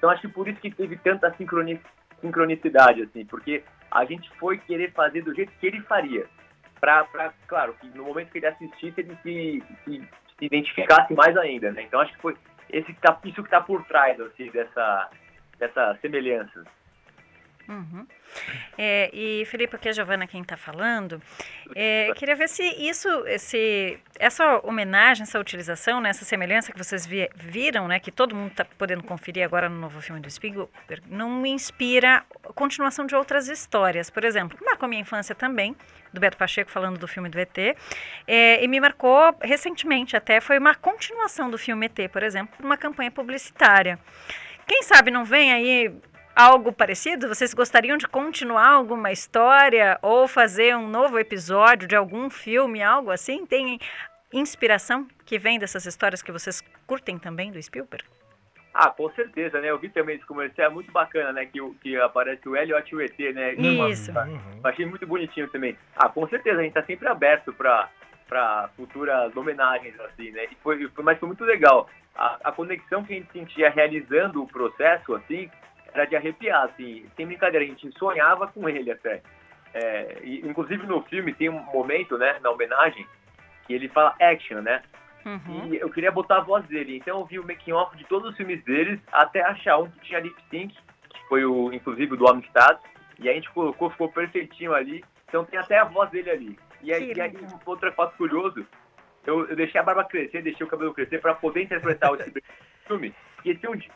Então, 0.03 0.11
acho 0.11 0.23
que 0.23 0.29
por 0.35 0.49
isso 0.49 0.61
que 0.61 0.69
teve 0.69 0.97
tanta 0.97 1.33
sincroni- 1.37 1.81
sincronicidade, 2.21 3.03
assim, 3.03 3.25
porque 3.25 3.63
a 3.89 4.05
gente 4.05 4.29
foi 4.37 4.59
querer 4.59 4.91
fazer 4.91 5.23
do 5.23 5.33
jeito 5.33 5.53
que 5.61 5.67
ele 5.69 5.81
faria 5.83 6.27
para, 6.81 7.07
claro, 7.47 7.73
que 7.81 7.87
no 7.97 8.07
momento 8.07 8.33
que 8.33 8.39
ele 8.39 8.49
assistisse, 8.49 9.01
ele 9.01 9.17
se, 9.23 9.63
se, 9.85 10.01
se 10.01 10.45
identificasse 10.45 11.15
mais 11.15 11.37
ainda, 11.37 11.71
né? 11.71 11.83
Então 11.83 12.01
acho 12.01 12.13
que 12.15 12.21
foi 12.21 12.37
esse 12.69 12.93
tá, 12.95 13.17
isso 13.25 13.37
que 13.37 13.43
está 13.43 13.61
por 13.61 13.85
trás 13.85 14.21
assim, 14.21 14.51
dessa, 14.51 15.09
dessa 15.57 15.97
semelhança. 16.03 16.65
Uhum. 17.69 18.07
É, 18.77 19.11
e 19.13 19.45
Felipe, 19.47 19.77
aqui 19.77 19.89
é 19.89 19.91
a 19.91 19.95
Giovana 19.95 20.27
quem 20.27 20.43
está 20.43 20.57
falando. 20.57 21.23
É, 21.75 22.11
queria 22.17 22.35
ver 22.35 22.49
se 22.49 22.63
isso, 22.63 23.09
esse, 23.27 23.99
essa 24.19 24.59
homenagem, 24.67 25.23
essa 25.23 25.39
utilização, 25.39 26.01
né, 26.01 26.11
essa 26.11 26.25
semelhança 26.25 26.73
que 26.73 26.79
vocês 26.79 27.07
vi- 27.07 27.31
viram, 27.37 27.87
né, 27.87 28.01
que 28.01 28.11
todo 28.11 28.35
mundo 28.35 28.51
está 28.51 28.65
podendo 28.65 29.03
conferir 29.05 29.45
agora 29.45 29.69
no 29.69 29.79
novo 29.79 30.01
filme 30.01 30.21
do 30.21 30.31
Spielberg, 30.31 30.71
não 31.09 31.45
inspira 31.47 32.25
a 32.45 32.53
continuação 32.53 33.07
de 33.07 33.15
outras 33.15 33.49
histórias. 33.49 34.11
Por 34.11 34.25
exemplo, 34.25 34.59
que 34.59 34.65
marcou 34.65 34.89
minha 34.89 35.01
infância 35.03 35.35
também, 35.35 35.77
do 36.13 36.21
Beto 36.21 36.37
Pacheco 36.37 36.71
falando 36.71 36.99
do 36.99 37.07
filme 37.09 37.29
do 37.29 37.39
ET, 37.39 37.57
é, 38.27 38.63
e 38.63 38.69
me 38.69 38.81
marcou 38.81 39.35
recentemente 39.41 40.17
até, 40.17 40.41
foi 40.41 40.59
uma 40.59 40.75
continuação 40.75 41.51
do 41.51 41.57
filme 41.57 41.87
ET, 41.87 42.11
por 42.11 42.23
exemplo, 42.23 42.55
uma 42.61 42.77
campanha 42.77 43.11
publicitária. 43.11 43.99
Quem 44.67 44.83
sabe 44.83 45.11
não 45.11 45.25
vem 45.25 45.53
aí 45.53 45.93
algo 46.35 46.73
parecido? 46.73 47.29
Vocês 47.29 47.55
gostariam 47.55 47.97
de 47.97 48.07
continuar 48.07 48.69
alguma 48.69 49.13
história 49.13 49.99
ou 50.03 50.27
fazer 50.29 50.77
um 50.77 50.89
novo 50.89 51.19
episódio 51.19 51.87
de 51.89 51.97
algum 51.97 52.31
filme, 52.31 52.83
algo 52.83 53.11
assim? 53.11 53.47
Tem 53.47 53.79
inspiração 54.33 55.07
que 55.25 55.39
vem 55.39 55.59
dessas 55.59 55.85
histórias 55.87 56.23
que 56.23 56.33
vocês 56.33 56.63
curtem 56.87 57.19
também 57.19 57.51
do 57.53 57.63
Spielberg? 57.63 58.05
Ah, 58.75 58.89
com 58.89 59.11
certeza, 59.13 59.61
né? 59.61 59.69
Eu 59.69 59.79
vi 59.79 59.91
também 59.91 60.17
esse 60.17 60.25
comercial, 60.25 60.71
é 60.71 60.73
muito 60.73 60.91
bacana, 60.91 61.31
né? 61.33 61.45
Que, 61.45 61.59
que 61.83 61.95
aparece 61.99 62.49
o 62.49 62.57
Elliot 62.57 62.91
e 62.91 62.97
o 62.97 63.03
ET, 63.03 63.19
né? 63.35 63.53
Isso. 63.91 64.11
Uhum. 64.13 64.61
Achei 64.65 64.87
muito 64.87 65.07
bonitinho 65.07 65.47
também. 65.49 65.77
Ah, 65.95 66.09
com 66.09 66.27
certeza, 66.27 66.59
a 66.59 66.63
gente 66.63 66.73
tá 66.73 66.83
sempre 66.83 67.07
aberto 67.09 67.53
para 67.53 67.89
para 68.29 68.71
futuras 68.79 69.37
homenagens, 69.37 69.95
assim, 70.01 70.31
né? 70.31 70.47
E 70.51 70.57
foi- 70.63 70.91
mas 71.03 71.19
foi 71.19 71.27
muito 71.29 71.45
legal. 71.45 71.87
A, 72.15 72.39
a 72.45 72.51
conexão 72.53 73.05
que 73.05 73.13
a 73.13 73.17
gente 73.17 73.31
sentia 73.31 73.69
realizando 73.69 74.43
o 74.43 74.47
processo, 74.47 75.15
assim, 75.15 75.51
era 75.93 76.07
de 76.07 76.17
arrepiar, 76.17 76.65
assim. 76.65 77.07
Sem 77.17 77.27
brincadeira, 77.27 77.65
a 77.65 77.69
gente 77.69 77.91
sonhava 77.99 78.47
com 78.49 78.69
ele 78.69 78.91
até. 78.91 79.23
É, 79.75 80.19
e, 80.23 80.47
inclusive 80.47 80.87
no 80.87 81.03
filme 81.03 81.33
tem 81.33 81.49
um 81.49 81.63
momento, 81.73 82.19
né, 82.19 82.39
na 82.43 82.51
homenagem, 82.51 83.07
que 83.67 83.73
ele 83.73 83.89
fala 83.89 84.15
action, 84.21 84.61
né? 84.61 84.83
Uhum. 85.25 85.73
E 85.73 85.77
eu 85.77 85.89
queria 85.89 86.11
botar 86.11 86.39
a 86.39 86.43
voz 86.43 86.65
dele. 86.67 86.97
Então 86.97 87.21
eu 87.21 87.27
vi 87.27 87.39
o 87.39 87.47
making 87.47 87.73
off 87.73 87.97
de 87.97 88.05
todos 88.05 88.31
os 88.31 88.37
filmes 88.37 88.63
deles 88.65 88.99
até 89.13 89.41
achar 89.43 89.79
um 89.79 89.89
que 89.89 90.01
tinha 90.01 90.21
lip 90.21 90.37
sync, 90.51 90.75
que 90.75 91.29
foi 91.29 91.45
o, 91.45 91.73
inclusive, 91.73 92.17
do 92.17 92.29
Amistad. 92.29 92.79
E 93.19 93.29
a 93.29 93.33
gente 93.33 93.51
colocou, 93.51 93.91
ficou 93.91 94.11
perfeitinho 94.11 94.75
ali. 94.75 95.05
Então 95.29 95.45
tem 95.45 95.59
até 95.59 95.79
a 95.79 95.85
voz 95.85 96.11
dele 96.11 96.31
ali. 96.31 96.59
E 96.83 96.93
aí, 96.93 97.13
e 97.15 97.21
aí 97.21 97.33
um 97.37 97.59
outro 97.65 97.93
fato 97.93 98.17
curioso, 98.17 98.67
eu, 99.25 99.49
eu 99.49 99.57
deixei 99.57 99.81
a 99.81 99.85
barba 99.85 100.05
crescer, 100.05 100.43
deixei 100.43 100.67
o 100.67 100.69
cabelo 100.69 100.93
crescer 100.93 101.21
para 101.21 101.35
poder 101.35 101.63
interpretar 101.63 102.13
o 102.13 102.19
filme. 102.87 103.15
Porque 103.43 103.59
se 103.61 103.67
um 103.69 103.77
dia, 103.77 103.91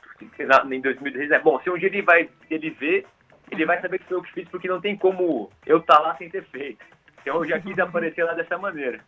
em 0.77 0.81
2010, 0.81 1.31
é 1.31 1.39
bom, 1.39 1.61
se 1.61 1.71
um 1.71 1.79
dia 1.79 1.89
ele 1.89 2.03
vai 2.03 2.29
ele 2.51 2.71
ver, 2.71 3.07
ele 3.51 3.65
vai 3.65 3.81
saber 3.81 3.99
que 4.01 4.07
foi 4.07 4.17
eu 4.17 4.23
que 4.23 4.33
fiz, 4.33 4.49
porque 4.49 4.67
não 4.69 4.81
tem 4.81 4.97
como 4.97 5.51
eu 5.65 5.79
estar 5.79 5.99
lá 6.01 6.17
sem 6.17 6.29
ter 6.29 6.45
feito. 6.45 6.85
Então 7.23 7.37
eu 7.37 7.45
já 7.49 7.61
quis 7.61 7.79
aparecer 7.79 8.25
lá 8.25 8.35
dessa 8.35 8.57
maneira. 8.59 9.01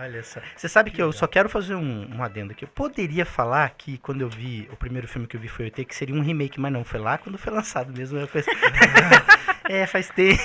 Olha 0.00 0.22
só. 0.22 0.40
Você 0.56 0.66
sabe 0.68 0.90
que 0.90 1.02
eu 1.02 1.12
só 1.12 1.26
quero 1.26 1.48
fazer 1.48 1.74
um, 1.74 2.16
um 2.16 2.22
adendo 2.22 2.52
aqui. 2.52 2.64
Eu 2.64 2.68
poderia 2.68 3.26
falar 3.26 3.68
que 3.70 3.98
quando 3.98 4.22
eu 4.22 4.28
vi, 4.30 4.66
o 4.72 4.76
primeiro 4.76 5.06
filme 5.06 5.26
que 5.26 5.36
eu 5.36 5.40
vi 5.40 5.48
foi 5.48 5.66
o 5.66 5.68
ET, 5.68 5.74
que 5.84 5.94
seria 5.94 6.14
um 6.14 6.22
remake, 6.22 6.58
mas 6.58 6.72
não, 6.72 6.84
foi 6.84 6.98
lá 7.00 7.18
quando 7.18 7.36
foi 7.36 7.52
lançado 7.52 7.92
mesmo. 7.96 8.18
eu 8.18 8.26
pensei- 8.26 8.54
é, 9.68 9.86
faz 9.86 10.08
tempo. 10.10 10.40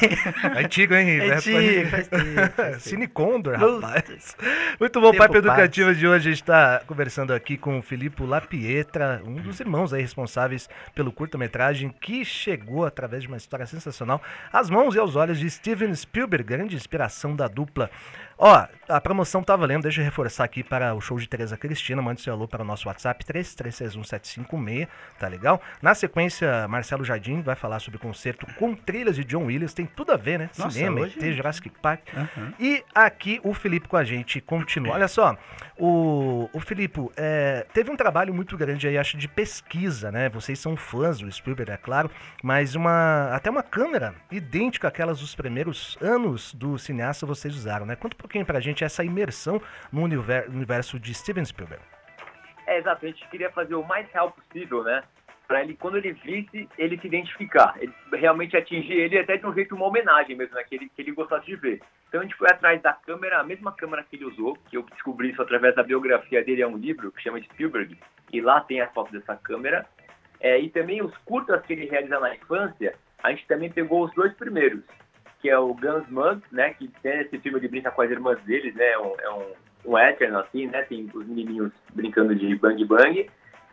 Antigo, 0.57 0.93
hein? 0.93 1.19
É 1.19 1.33
antigo, 1.35 1.89
faz 1.89 2.07
tempo. 2.07 2.53
faz. 2.55 2.83
Cine 2.83 3.07
Condor, 3.07 3.57
Puta. 3.57 3.87
rapaz. 3.87 4.35
Muito 4.79 5.01
bom, 5.01 5.11
Tempo 5.11 5.23
Papo. 5.23 5.37
Educativo 5.37 5.93
de 5.93 6.07
hoje. 6.07 6.29
A 6.29 6.31
gente 6.31 6.41
está 6.41 6.81
conversando 6.85 7.33
aqui 7.33 7.57
com 7.57 7.79
o 7.79 7.81
Filipe 7.81 8.23
Lapietra, 8.23 9.21
um 9.25 9.35
dos 9.35 9.59
irmãos 9.59 9.93
aí 9.93 10.01
responsáveis 10.01 10.69
pelo 10.93 11.11
curta-metragem 11.11 11.89
que 11.89 12.23
chegou 12.23 12.85
através 12.85 13.23
de 13.23 13.27
uma 13.27 13.37
história 13.37 13.65
sensacional 13.65 14.21
às 14.51 14.69
mãos 14.69 14.95
e 14.95 14.99
aos 14.99 15.15
olhos 15.15 15.39
de 15.39 15.49
Steven 15.49 15.93
Spielberg, 15.93 16.43
grande 16.43 16.75
inspiração 16.75 17.35
da 17.35 17.47
dupla. 17.47 17.89
Ó, 18.41 18.65
a 18.87 19.01
promoção 19.01 19.43
tá 19.43 19.53
valendo, 19.53 19.83
deixa 19.83 19.99
eu 19.99 20.05
reforçar 20.05 20.45
aqui 20.45 20.63
para 20.63 20.95
o 20.95 21.01
show 21.01 21.19
de 21.19 21.27
Tereza 21.27 21.57
Cristina, 21.57 22.01
mande 22.01 22.21
seu 22.21 22.31
alô 22.31 22.47
para 22.47 22.63
o 22.63 22.65
nosso 22.65 22.87
WhatsApp 22.87 23.21
33617556, 23.25 24.87
tá 25.19 25.27
legal? 25.27 25.61
Na 25.81 25.93
sequência, 25.93 26.65
Marcelo 26.69 27.03
Jardim 27.03 27.41
vai 27.41 27.57
falar 27.57 27.79
sobre 27.79 27.97
o 27.97 27.99
concerto 27.99 28.47
com 28.55 28.73
trilhas 29.09 29.15
de 29.15 29.23
John 29.23 29.45
Williams, 29.45 29.73
tem 29.73 29.85
tudo 29.85 30.11
a 30.11 30.17
ver, 30.17 30.39
né? 30.39 30.49
Nossa, 30.57 30.71
Cinema, 30.71 31.01
hoje- 31.01 31.17
ET, 31.19 31.33
Jurassic 31.35 31.69
Park. 31.81 32.01
Aham. 32.15 32.53
E 32.59 32.83
aqui 32.93 33.39
o 33.43 33.53
Felipe 33.53 33.87
com 33.87 33.97
a 33.97 34.03
gente 34.03 34.39
continua. 34.41 34.93
Olha 34.93 35.07
só, 35.07 35.37
o, 35.77 36.49
o 36.53 36.59
Felipe 36.59 36.99
é, 37.17 37.65
teve 37.73 37.89
um 37.91 37.95
trabalho 37.95 38.33
muito 38.33 38.57
grande 38.57 38.87
aí, 38.87 38.97
acho, 38.97 39.17
de 39.17 39.27
pesquisa, 39.27 40.11
né? 40.11 40.29
Vocês 40.29 40.59
são 40.59 40.75
fãs 40.75 41.19
do 41.19 41.31
Spielberg, 41.31 41.71
é 41.71 41.77
claro, 41.77 42.09
mas 42.43 42.75
uma 42.75 43.29
até 43.33 43.49
uma 43.49 43.63
câmera 43.63 44.13
idêntica 44.31 44.87
àquelas 44.87 45.19
dos 45.19 45.35
primeiros 45.35 45.97
anos 46.01 46.53
do 46.53 46.77
cineasta 46.77 47.25
vocês 47.25 47.55
usaram, 47.55 47.85
né? 47.85 47.95
Conta 47.95 48.15
um 48.15 48.19
pouquinho 48.19 48.45
pra 48.45 48.59
gente 48.59 48.83
essa 48.83 49.03
imersão 49.03 49.61
no 49.91 50.01
univer- 50.03 50.49
universo 50.49 50.99
de 50.99 51.13
Steven 51.13 51.43
Spielberg. 51.45 51.83
É, 52.67 52.77
exato. 52.77 53.05
A 53.05 53.09
gente 53.09 53.27
queria 53.29 53.49
fazer 53.51 53.73
o 53.75 53.83
mais 53.83 54.07
real 54.11 54.31
possível, 54.31 54.83
né? 54.83 55.01
Pra 55.49 55.63
ele, 55.63 55.75
quando 55.75 55.97
ele 55.97 56.13
visse, 56.13 56.69
ele 56.77 56.99
se 56.99 57.07
identificar. 57.07 57.73
Ele 57.81 57.91
realmente 58.13 58.55
atingir 58.55 58.93
ele 58.93 59.17
até 59.17 59.35
de 59.35 59.47
um 59.47 59.53
jeito, 59.53 59.73
uma 59.73 59.87
homenagem 59.87 60.35
mesmo, 60.35 60.53
né? 60.53 60.63
Que 60.63 60.75
ele, 60.75 60.91
que 60.95 61.01
ele 61.01 61.11
gostasse 61.11 61.47
de 61.47 61.55
ver. 61.55 61.81
Então 62.07 62.21
a 62.21 62.23
gente 62.23 62.35
foi 62.35 62.47
atrás 62.51 62.79
da 62.83 62.93
câmera, 62.93 63.39
a 63.39 63.43
mesma 63.43 63.71
câmera 63.71 64.03
que 64.03 64.15
ele 64.15 64.25
usou, 64.25 64.55
que 64.69 64.77
eu 64.77 64.83
descobri 64.83 65.31
isso 65.31 65.41
através 65.41 65.73
da 65.73 65.81
biografia 65.81 66.43
dele, 66.43 66.61
é 66.61 66.67
um 66.67 66.77
livro 66.77 67.11
que 67.11 67.23
chama 67.23 67.41
Spielberg, 67.41 67.97
e 68.31 68.41
lá 68.41 68.61
tem 68.61 68.79
as 68.79 68.93
fotos 68.93 69.11
dessa 69.11 69.35
câmera. 69.37 69.87
É, 70.39 70.59
e 70.59 70.69
também 70.69 71.01
os 71.01 71.17
curtas 71.25 71.65
que 71.65 71.73
ele 71.73 71.87
realiza 71.87 72.19
na 72.19 72.35
infância, 72.35 72.93
a 73.23 73.31
gente 73.31 73.47
também 73.47 73.71
pegou 73.71 74.05
os 74.05 74.13
dois 74.13 74.31
primeiros, 74.33 74.83
que 75.41 75.49
é 75.49 75.57
o 75.57 75.73
Gunsmug, 75.73 76.43
né? 76.51 76.75
Que 76.75 76.89
tem 77.01 77.21
esse 77.21 77.39
filme, 77.39 77.57
ele 77.57 77.69
brinca 77.69 77.89
com 77.89 78.03
as 78.03 78.11
irmãs 78.11 78.39
deles, 78.43 78.75
né? 78.75 78.85
É 78.85 78.99
um, 78.99 79.15
é 79.19 79.29
um, 79.31 79.53
um 79.85 79.91
western, 79.93 80.35
assim, 80.35 80.67
né? 80.67 80.83
Tem 80.83 81.09
os 81.11 81.25
menininhos 81.25 81.71
brincando 81.91 82.35
de 82.35 82.55
bang 82.55 82.85
bang. 82.85 83.27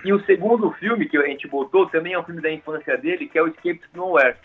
E 0.06 0.12
o 0.12 0.24
segundo 0.24 0.70
filme 0.74 1.08
que 1.08 1.16
a 1.16 1.26
gente 1.26 1.48
botou 1.48 1.88
também 1.88 2.12
é 2.12 2.18
um 2.18 2.22
filme 2.22 2.40
da 2.40 2.48
infância 2.48 2.96
dele, 2.96 3.26
que 3.26 3.36
é 3.36 3.42
o 3.42 3.48
Escape 3.48 3.80
to 3.80 3.88
Nowhere, 3.92 4.36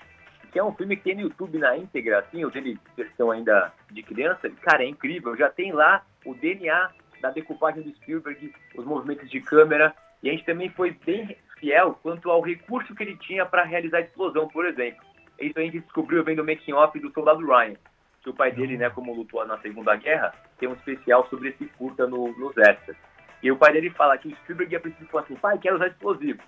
que 0.52 0.58
é 0.58 0.64
um 0.64 0.74
filme 0.74 0.96
que 0.96 1.04
tem 1.04 1.14
no 1.14 1.22
YouTube 1.22 1.60
na 1.60 1.78
íntegra, 1.78 2.18
assim, 2.18 2.44
o 2.44 2.50
dele 2.50 2.80
versão 2.98 3.30
ainda 3.30 3.72
de 3.92 4.02
criança. 4.02 4.50
Cara, 4.64 4.84
é 4.84 4.88
incrível. 4.88 5.38
Já 5.38 5.52
tem 5.52 5.72
lá 5.72 6.04
o 6.26 6.34
DNA 6.34 6.90
da 7.22 7.30
decupagem 7.30 7.84
do 7.84 7.96
Spielberg, 7.98 8.52
os 8.76 8.84
movimentos 8.86 9.30
de 9.30 9.40
câmera. 9.40 9.94
E 10.24 10.30
a 10.30 10.32
gente 10.32 10.46
também 10.46 10.72
foi 10.72 10.98
bem 11.06 11.38
fiel 11.60 11.96
quanto 12.02 12.32
ao 12.32 12.42
recurso 12.42 12.96
que 12.96 13.04
ele 13.04 13.16
tinha 13.18 13.46
para 13.46 13.64
realizar 13.64 14.00
a 14.00 14.02
explosão, 14.02 14.48
por 14.48 14.66
exemplo. 14.66 15.06
Isso 15.40 15.60
a 15.60 15.62
gente 15.62 15.80
descobriu 15.80 16.24
vendo 16.24 16.40
o 16.40 16.44
making 16.44 16.74
off 16.74 17.00
do 17.00 17.14
Soldado 17.14 17.46
Ryan, 17.46 17.76
que 18.24 18.32
o 18.32 18.34
pai 18.34 18.52
dele, 18.52 18.78
né, 18.78 18.90
como 18.90 19.14
lutou 19.14 19.46
na 19.46 19.60
Segunda 19.60 19.96
Guerra, 19.96 20.34
tem 20.58 20.68
um 20.68 20.74
especial 20.74 21.28
sobre 21.30 21.50
esse 21.50 21.66
curta 21.78 22.08
no, 22.08 22.36
nos 22.40 22.58
extras. 22.58 22.98
E 23.44 23.52
o 23.52 23.58
pai 23.58 23.74
dele 23.74 23.90
fala 23.90 24.18
que 24.18 24.28
o 24.28 24.36
Spielberg 24.38 24.74
ia 24.74 24.80
princípio 24.80 25.08
falou 25.08 25.26
assim, 25.26 25.36
pai, 25.36 25.58
quero 25.58 25.76
usar 25.76 25.88
explosivo. 25.88 26.40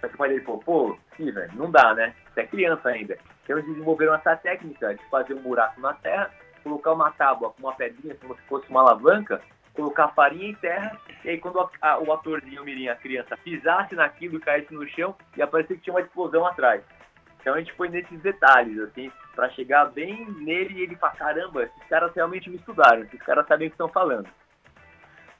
Que 0.00 0.06
o 0.06 0.18
pai 0.18 0.28
dele 0.28 0.44
falou, 0.44 0.60
pô, 0.60 0.98
Steven, 1.14 1.48
não 1.54 1.70
dá, 1.70 1.94
né? 1.94 2.14
Você 2.32 2.40
é 2.40 2.46
criança 2.46 2.88
ainda. 2.90 3.16
Então 3.42 3.56
eles 3.58 3.70
desenvolveram 3.70 4.14
essa 4.14 4.36
técnica 4.36 4.94
de 4.94 5.02
fazer 5.08 5.34
um 5.34 5.42
buraco 5.42 5.80
na 5.80 5.94
terra, 5.94 6.30
colocar 6.62 6.92
uma 6.92 7.10
tábua 7.12 7.50
com 7.50 7.62
uma 7.62 7.74
pedrinha 7.74 8.14
como 8.16 8.34
se 8.36 8.42
fosse 8.42 8.68
uma 8.68 8.80
alavanca, 8.80 9.40
colocar 9.74 10.08
farinha 10.08 10.48
em 10.50 10.54
terra, 10.54 10.96
e 11.24 11.30
aí 11.30 11.38
quando 11.38 11.60
a- 11.60 11.70
a- 11.80 11.98
o 11.98 12.12
atorzinho, 12.12 12.62
o 12.62 12.64
mirim, 12.64 12.88
a 12.88 12.94
criança, 12.94 13.36
pisasse 13.36 13.94
naquilo 13.94 14.40
caísse 14.40 14.72
no 14.72 14.86
chão, 14.88 15.16
e 15.36 15.42
aparecia 15.42 15.76
que 15.76 15.82
tinha 15.82 15.94
uma 15.94 16.00
explosão 16.00 16.46
atrás. 16.46 16.82
Então 17.40 17.54
a 17.54 17.58
gente 17.58 17.72
foi 17.74 17.88
nesses 17.88 18.20
detalhes, 18.20 18.78
assim, 18.78 19.10
pra 19.34 19.50
chegar 19.50 19.86
bem 19.86 20.24
nele 20.38 20.74
e 20.74 20.82
ele 20.82 20.96
falar, 20.96 21.16
caramba, 21.16 21.64
esses 21.64 21.84
caras 21.88 22.14
realmente 22.14 22.48
me 22.48 22.56
estudaram, 22.56 23.02
esses 23.02 23.20
caras 23.22 23.46
sabem 23.46 23.66
o 23.66 23.70
que 23.70 23.74
estão 23.74 23.88
falando. 23.88 24.28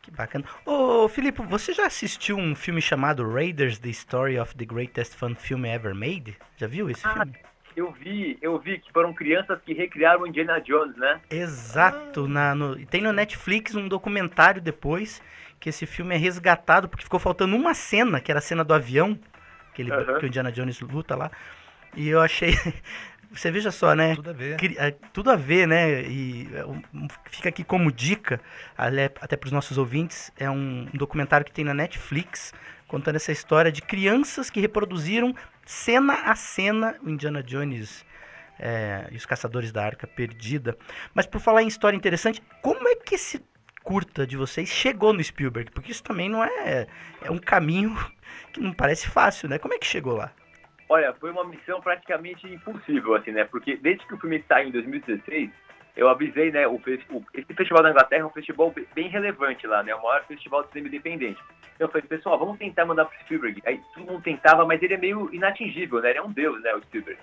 Que 0.04 0.11
bacana. 0.11 0.44
Ô, 0.66 1.08
Filipe, 1.08 1.40
você 1.42 1.73
já 1.73 1.87
assistiu 1.87 2.37
um 2.37 2.54
filme 2.54 2.80
chamado 2.82 3.26
Raiders, 3.28 3.78
The 3.78 3.88
Story 3.88 4.38
of 4.38 4.54
the 4.54 4.64
Greatest 4.66 5.16
Fun 5.16 5.34
Film 5.34 5.64
Ever 5.64 5.94
Made? 5.94 6.37
Já 6.56 6.66
viu 6.66 6.90
esse 6.90 7.06
Ah, 7.06 7.14
filme? 7.14 7.34
Eu 7.75 7.90
vi, 7.90 8.38
eu 8.40 8.58
vi 8.58 8.78
que 8.78 8.92
foram 8.92 9.12
crianças 9.12 9.58
que 9.64 9.73
recriaram 9.73 10.26
Indiana 10.26 10.61
Jones, 10.61 10.94
né? 10.96 11.20
Exato. 11.30 12.28
Na, 12.28 12.54
no- 12.54 12.76
tem 12.87 13.00
no 13.00 13.12
Netflix 13.12 13.75
um 13.75 13.88
documentário 13.88 14.61
depois 14.61 15.20
que 15.58 15.70
esse 15.70 15.87
filme 15.87 16.14
é 16.14 16.18
resgatado 16.18 16.88
porque 16.88 17.02
ficou 17.04 17.18
faltando 17.18 17.56
uma 17.56 17.73
cena, 17.75 18.20
que 18.20 18.30
era 18.30 18.38
a 18.38 18.42
cena 18.42 18.62
do 18.62 18.75
avião, 18.75 19.18
que, 19.75 19.80
ele, 19.82 19.90
que 20.18 20.25
o 20.25 20.26
Indiana 20.26 20.52
Jones 20.52 20.78
luta 20.80 21.16
lá. 21.16 21.30
E 21.96 22.08
eu 22.08 22.20
achei. 22.20 22.52
Você 23.35 23.50
veja 23.50 23.71
só, 23.71 23.95
né? 23.95 24.14
Tudo 24.14 24.31
a 24.31 24.33
ver. 24.33 24.57
É, 24.79 24.91
tudo 25.12 25.31
a 25.31 25.37
ver, 25.37 25.67
né? 25.67 26.03
E 26.03 26.49
é, 26.55 26.64
fica 27.31 27.49
aqui 27.49 27.64
como 27.64 27.91
dica, 27.91 28.41
até 28.76 29.37
para 29.37 29.47
os 29.47 29.53
nossos 29.53 29.76
ouvintes, 29.76 30.31
é 30.38 30.49
um 30.49 30.87
documentário 30.95 31.45
que 31.45 31.53
tem 31.53 31.64
na 31.64 31.75
Netflix 31.75 32.53
contando 32.87 33.17
essa 33.17 33.33
história 33.33 33.73
de 33.73 33.83
crianças 33.83 34.50
que 34.50 34.61
reproduziram 34.61 35.35
cena 35.64 36.31
a 36.31 36.37
cena 36.37 36.97
o 37.03 37.11
Indiana 37.11 37.43
Jones 37.43 38.05
é, 38.59 39.09
e 39.11 39.17
os 39.17 39.26
Caçadores 39.26 39.73
da 39.73 39.85
Arca 39.85 40.07
Perdida. 40.07 40.76
Mas 41.12 41.26
por 41.26 41.41
falar 41.41 41.62
em 41.62 41.67
história 41.67 41.97
interessante, 41.97 42.43
como 42.62 42.87
é 42.88 42.95
que 42.95 43.17
esse 43.17 43.45
curta 43.83 44.26
de 44.26 44.37
vocês 44.37 44.69
chegou 44.69 45.12
no 45.12 45.23
Spielberg? 45.23 45.71
Porque 45.73 45.91
isso 45.91 46.03
também 46.03 46.29
não 46.29 46.45
é 46.45 46.87
é 47.23 47.31
um 47.31 47.38
caminho 47.38 47.97
que 48.53 48.61
não 48.61 48.73
parece 48.73 49.09
fácil, 49.09 49.49
né? 49.49 49.59
Como 49.59 49.75
é 49.75 49.79
que 49.79 49.87
chegou 49.87 50.17
lá? 50.17 50.33
Olha, 50.88 51.12
foi 51.14 51.31
uma 51.31 51.45
missão 51.45 51.81
praticamente 51.81 52.47
impossível, 52.47 53.14
assim, 53.14 53.31
né? 53.33 53.45
Porque 53.45 53.76
desde 53.76 54.07
que 54.07 54.14
o 54.14 54.19
filme 54.21 54.45
saiu 54.47 54.69
em 54.69 54.73
2016, 54.73 55.50
eu 55.97 56.09
avisei, 56.09 56.50
né? 56.50 56.67
O, 56.67 56.75
o- 56.75 57.25
esse 57.33 57.55
festival 57.55 57.83
da 57.83 57.91
Inglaterra 57.91 58.23
é 58.23 58.26
um 58.26 58.31
festival 58.31 58.71
be- 58.71 58.87
bem 58.95 59.09
relevante 59.09 59.67
lá, 59.67 59.83
né? 59.83 59.95
O 59.95 60.03
maior 60.03 60.25
festival 60.26 60.62
de 60.64 60.69
cinema 60.71 60.88
independente. 60.88 61.41
Eu 61.79 61.88
falei, 61.88 62.07
pessoal, 62.07 62.38
vamos 62.38 62.59
tentar 62.59 62.85
mandar 62.85 63.07
pro 63.07 63.19
Spielberg. 63.21 63.62
Aí 63.67 63.81
todo 63.95 64.07
mundo 64.07 64.23
tentava, 64.23 64.64
mas 64.67 64.83
ele 64.83 64.95
é 64.95 64.99
meio 64.99 65.29
inatingível, 65.33 66.00
né? 66.00 66.11
Ele 66.11 66.19
é 66.19 66.23
um 66.23 66.31
deus, 66.33 66.61
né? 66.62 66.75
O 66.75 66.83
Spielberg. 66.83 67.19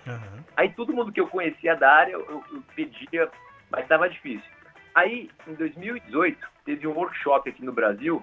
Aí 0.56 0.68
todo 0.72 0.92
mundo 0.92 1.12
que 1.12 1.20
eu 1.20 1.28
conhecia 1.28 1.74
da 1.76 1.90
área, 1.90 2.12
eu, 2.12 2.26
eu 2.28 2.62
pedia, 2.74 3.30
mas 3.70 3.82
estava 3.82 4.08
difícil. 4.08 4.50
Aí, 4.94 5.30
em 5.46 5.54
2018, 5.54 6.36
teve 6.66 6.86
um 6.86 6.92
workshop 6.92 7.48
aqui 7.48 7.64
no 7.64 7.72
Brasil 7.72 8.22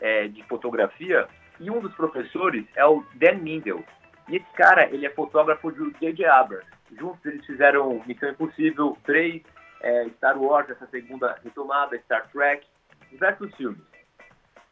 é, 0.00 0.28
de 0.28 0.42
fotografia 0.44 1.26
e 1.60 1.70
um 1.70 1.80
dos 1.80 1.94
professores 1.94 2.64
é 2.74 2.84
o 2.86 3.04
Dan 3.14 3.34
Mindel. 3.36 3.84
E 4.28 4.36
esse 4.36 4.52
cara, 4.54 4.88
ele 4.92 5.06
é 5.06 5.10
fotógrafo 5.10 5.70
do 5.70 5.90
J.J. 6.00 6.24
Abrams. 6.26 6.66
Juntos 6.98 7.24
eles 7.24 7.44
fizeram 7.44 8.02
Missão 8.06 8.28
Impossível 8.28 8.96
3, 9.04 9.42
é, 9.82 10.08
Star 10.16 10.40
Wars, 10.40 10.68
essa 10.70 10.86
segunda 10.86 11.38
retomada, 11.44 11.98
Star 11.98 12.28
Trek, 12.30 12.66
diversos 13.10 13.54
filmes. 13.54 13.80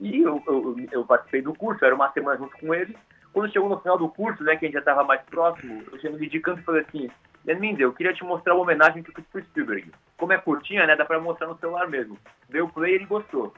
E 0.01 0.21
eu, 0.21 0.43
eu, 0.47 0.77
eu 0.91 1.05
participei 1.05 1.43
do 1.43 1.55
curso, 1.55 1.85
era 1.85 1.95
uma 1.95 2.13
semana 2.13 2.37
junto 2.37 2.57
com 2.59 2.75
ele. 2.75 2.97
Quando 3.33 3.53
chegou 3.53 3.69
no 3.69 3.81
final 3.81 3.99
do 3.99 4.09
curso, 4.09 4.43
né, 4.45 4.57
que 4.57 4.65
a 4.65 4.69
gente 4.69 4.75
já 4.75 4.81
estava 4.81 5.05
mais 5.05 5.21
próximo, 5.23 5.83
eu 5.91 5.99
cheguei 5.99 6.29
de 6.29 6.41
canto 6.41 6.61
e 6.61 6.65
falei 6.65 6.83
assim, 6.83 7.11
Mindel, 7.45 7.89
eu 7.89 7.93
queria 7.93 8.15
te 8.15 8.25
mostrar 8.25 8.55
uma 8.55 8.63
homenagem 8.63 9.03
que 9.03 9.11
eu 9.11 9.15
fiz 9.15 9.25
pro 9.27 9.43
Spielberg. 9.45 9.91
Como 10.17 10.33
é 10.33 10.39
curtinha, 10.39 10.87
né, 10.87 10.97
dá 10.97 11.05
pra 11.05 11.21
mostrar 11.21 11.49
no 11.49 11.59
celular 11.59 11.89
mesmo. 11.89 12.17
Deu 12.49 12.69
play 12.69 12.95
ele 12.95 13.07
gostou. 13.07 13.53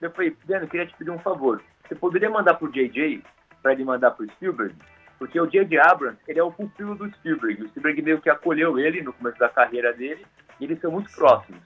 Eu 0.00 0.10
falei, 0.10 0.36
Dan, 0.44 0.58
eu 0.58 0.68
queria 0.68 0.86
te 0.86 0.94
pedir 0.96 1.10
um 1.10 1.18
favor. 1.18 1.62
Você 1.86 1.94
poderia 1.94 2.28
mandar 2.28 2.54
pro 2.54 2.70
JJ, 2.70 3.22
pra 3.62 3.72
ele 3.72 3.84
mandar 3.84 4.10
pro 4.10 4.30
Spielberg? 4.32 4.74
Porque 5.18 5.40
o 5.40 5.46
J.J. 5.46 5.78
Abrams, 5.78 6.18
ele 6.28 6.38
é 6.38 6.42
o 6.42 6.52
pupilo 6.52 6.94
do 6.94 7.10
Spielberg. 7.14 7.62
O 7.62 7.68
Spielberg 7.68 8.02
meio 8.02 8.20
que 8.20 8.28
acolheu 8.28 8.78
ele 8.78 9.02
no 9.02 9.12
começo 9.12 9.38
da 9.38 9.48
carreira 9.48 9.92
dele, 9.92 10.26
e 10.60 10.64
eles 10.64 10.80
são 10.80 10.90
muito 10.90 11.10
próximos. 11.12 11.62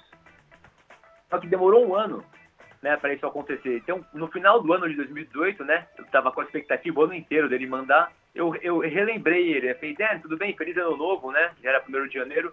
Só 1.28 1.38
que 1.38 1.46
demorou 1.46 1.86
um 1.86 1.94
ano 1.94 2.24
né, 2.82 2.96
para 2.96 3.12
isso 3.12 3.26
acontecer. 3.26 3.76
Então, 3.76 4.04
no 4.12 4.28
final 4.28 4.62
do 4.62 4.72
ano 4.72 4.88
de 4.88 4.96
2018, 4.96 5.64
né, 5.64 5.86
eu 5.98 6.04
estava 6.04 6.32
com 6.32 6.40
a 6.40 6.44
expectativa 6.44 6.98
o 6.98 7.04
ano 7.04 7.14
inteiro 7.14 7.48
dele 7.48 7.66
mandar, 7.66 8.12
eu, 8.34 8.54
eu 8.56 8.78
relembrei 8.78 9.52
ele, 9.52 9.70
eu 9.70 9.74
falei, 9.76 9.96
tudo 10.22 10.36
bem, 10.36 10.56
feliz 10.56 10.76
ano 10.76 10.96
novo, 10.96 11.30
né, 11.30 11.50
já 11.62 11.70
era 11.70 11.84
1 11.86 12.08
de 12.08 12.14
janeiro, 12.14 12.52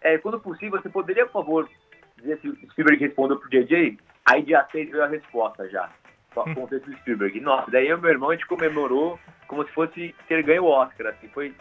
é, 0.00 0.18
quando 0.18 0.40
possível, 0.40 0.80
você 0.80 0.88
poderia, 0.88 1.26
por 1.26 1.44
favor, 1.44 1.68
dizer 2.16 2.38
se 2.40 2.48
o 2.48 2.70
Spielberg 2.70 3.04
respondeu 3.04 3.38
pro 3.38 3.50
JJ? 3.50 3.98
Aí 4.24 4.42
dia 4.42 4.66
6 4.70 4.90
veio 4.90 5.04
a 5.04 5.08
resposta 5.08 5.68
já, 5.68 5.90
com 6.34 6.64
o 6.64 6.66
do 6.66 6.96
Spielberg. 6.98 7.40
Nossa, 7.40 7.70
daí 7.70 7.88
eu 7.88 7.98
e 7.98 8.00
meu 8.00 8.10
irmão, 8.10 8.30
a 8.30 8.34
gente 8.34 8.46
comemorou 8.46 9.18
como 9.46 9.64
se 9.66 9.72
fosse 9.72 10.14
ter 10.28 10.42
ganho 10.42 10.64
o 10.64 10.68
Oscar, 10.68 11.08
assim, 11.08 11.28
foi 11.28 11.54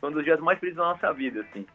foi 0.00 0.10
um 0.10 0.12
dos 0.12 0.24
dias 0.24 0.40
mais 0.40 0.58
felizes 0.58 0.76
da 0.76 0.84
nossa 0.84 1.12
vida, 1.12 1.40
assim. 1.40 1.66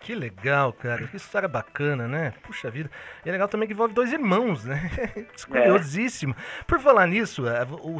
Que 0.00 0.14
legal, 0.14 0.72
cara. 0.72 1.06
Que 1.08 1.16
história 1.16 1.48
bacana, 1.48 2.06
né? 2.06 2.32
Puxa 2.42 2.70
vida. 2.70 2.88
E 3.24 3.28
é 3.28 3.32
legal 3.32 3.48
também 3.48 3.66
que 3.66 3.74
envolve 3.74 3.92
dois 3.94 4.12
irmãos, 4.12 4.64
né? 4.64 4.90
Isso 5.34 5.46
é 5.46 5.60
Curiosíssimo. 5.60 6.36
Por 6.66 6.78
falar 6.78 7.06
nisso, 7.06 7.48
é, 7.48 7.64
o, 7.64 7.96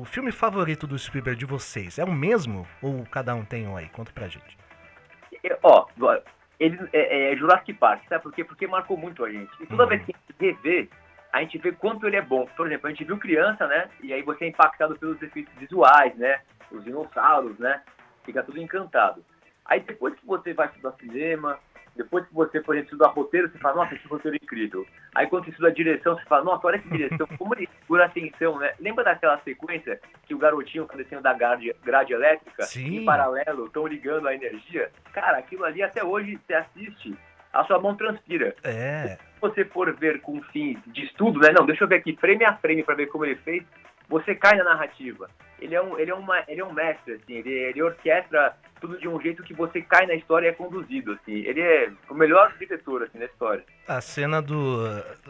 o 0.00 0.04
filme 0.04 0.32
favorito 0.32 0.86
do 0.86 0.98
Spielberg 0.98 1.38
de 1.38 1.46
vocês 1.46 1.98
é 1.98 2.04
o 2.04 2.12
mesmo? 2.12 2.66
Ou 2.82 3.04
cada 3.06 3.34
um 3.34 3.44
tem 3.44 3.66
um 3.68 3.76
aí? 3.76 3.88
Conta 3.88 4.12
pra 4.12 4.26
gente. 4.26 4.58
E, 5.32 5.56
Ó, 5.62 5.86
ele 6.58 6.76
é, 6.92 7.32
é 7.32 7.36
Jurassic 7.36 7.72
Park, 7.74 8.02
sabe 8.08 8.22
por 8.22 8.32
quê? 8.32 8.42
Porque 8.44 8.66
marcou 8.66 8.96
muito 8.96 9.24
a 9.24 9.30
gente. 9.30 9.50
E 9.60 9.66
toda 9.66 9.84
Uhum. 9.84 9.88
vez 9.90 10.04
que 10.04 10.12
a 10.12 10.18
gente 10.18 10.56
revê, 10.56 10.88
a 11.38 11.42
gente 11.42 11.58
vê 11.58 11.70
quanto 11.70 12.06
ele 12.06 12.16
é 12.16 12.22
bom. 12.22 12.46
Por 12.56 12.66
exemplo, 12.66 12.88
a 12.88 12.90
gente 12.90 13.04
viu 13.04 13.16
criança, 13.16 13.66
né? 13.66 13.88
E 14.02 14.12
aí 14.12 14.22
você 14.22 14.44
é 14.44 14.48
impactado 14.48 14.98
pelos 14.98 15.22
efeitos 15.22 15.54
visuais, 15.54 16.14
né? 16.16 16.40
Os 16.70 16.82
dinossauros, 16.82 17.56
né? 17.58 17.80
Fica 18.24 18.42
tudo 18.42 18.60
encantado. 18.60 19.24
Aí 19.64 19.80
depois 19.80 20.14
que 20.14 20.26
você 20.26 20.52
vai 20.52 20.66
estudar 20.66 20.92
cinema, 20.92 21.58
depois 21.94 22.26
que 22.26 22.34
você, 22.34 22.60
por 22.60 22.74
exemplo, 22.74 22.94
estuda 22.94 23.08
roteiro, 23.08 23.50
você 23.50 23.58
fala, 23.58 23.76
nossa, 23.76 23.96
que 23.96 24.08
roteiro 24.08 24.36
incrível. 24.36 24.84
Aí 25.14 25.28
quando 25.28 25.44
você 25.44 25.50
estuda 25.50 25.70
direção, 25.70 26.16
você 26.16 26.24
fala, 26.24 26.44
nossa, 26.44 26.66
olha 26.66 26.78
que 26.78 26.88
direção, 26.88 27.26
como 27.38 27.54
ele 27.54 27.68
segura 27.80 28.04
a 28.04 28.06
atenção, 28.06 28.58
né? 28.58 28.72
Lembra 28.80 29.04
daquela 29.04 29.38
sequência 29.42 30.00
que 30.26 30.34
o 30.34 30.38
garotinho 30.38 30.86
tá 30.86 30.96
descendo 30.96 31.22
da 31.22 31.34
grade, 31.34 31.72
grade 31.84 32.12
elétrica, 32.12 32.64
Sim. 32.64 32.98
em 32.98 33.04
paralelo, 33.04 33.66
estão 33.66 33.86
ligando 33.86 34.26
a 34.26 34.34
energia? 34.34 34.90
Cara, 35.12 35.38
aquilo 35.38 35.64
ali 35.64 35.84
até 35.84 36.02
hoje 36.02 36.40
você 36.44 36.54
assiste, 36.54 37.16
a 37.52 37.64
sua 37.64 37.80
mão 37.80 37.94
transpira. 37.94 38.56
É. 38.64 39.18
Se 39.38 39.40
você 39.40 39.64
for 39.64 39.92
ver 39.94 40.20
com 40.20 40.42
fins 40.52 40.78
de 40.88 41.04
estudo, 41.04 41.38
né? 41.40 41.52
Não, 41.56 41.64
deixa 41.64 41.84
eu 41.84 41.88
ver 41.88 41.96
aqui 41.96 42.16
frame 42.20 42.44
a 42.44 42.56
frame 42.56 42.82
para 42.82 42.94
ver 42.96 43.06
como 43.06 43.24
ele 43.24 43.36
fez. 43.36 43.62
Você 44.08 44.34
cai 44.34 44.56
na 44.56 44.64
narrativa. 44.64 45.28
Ele 45.60 45.74
é 45.74 45.82
um, 45.82 45.98
ele 45.98 46.10
é 46.10 46.14
uma, 46.14 46.42
ele 46.48 46.60
é 46.60 46.64
um 46.64 46.72
mestre, 46.72 47.14
assim. 47.14 47.34
Ele, 47.34 47.50
ele 47.50 47.82
orquestra 47.82 48.56
tudo 48.80 48.98
de 48.98 49.06
um 49.06 49.20
jeito 49.20 49.42
que 49.42 49.52
você 49.52 49.82
cai 49.82 50.06
na 50.06 50.14
história 50.14 50.46
e 50.46 50.48
é 50.50 50.52
conduzido, 50.54 51.12
assim. 51.12 51.34
Ele 51.34 51.60
é 51.60 51.90
o 52.08 52.14
melhor 52.14 52.52
diretor, 52.58 53.02
assim, 53.02 53.18
da 53.18 53.26
história. 53.26 53.62
A 53.86 54.00
cena 54.00 54.40
do 54.40 54.86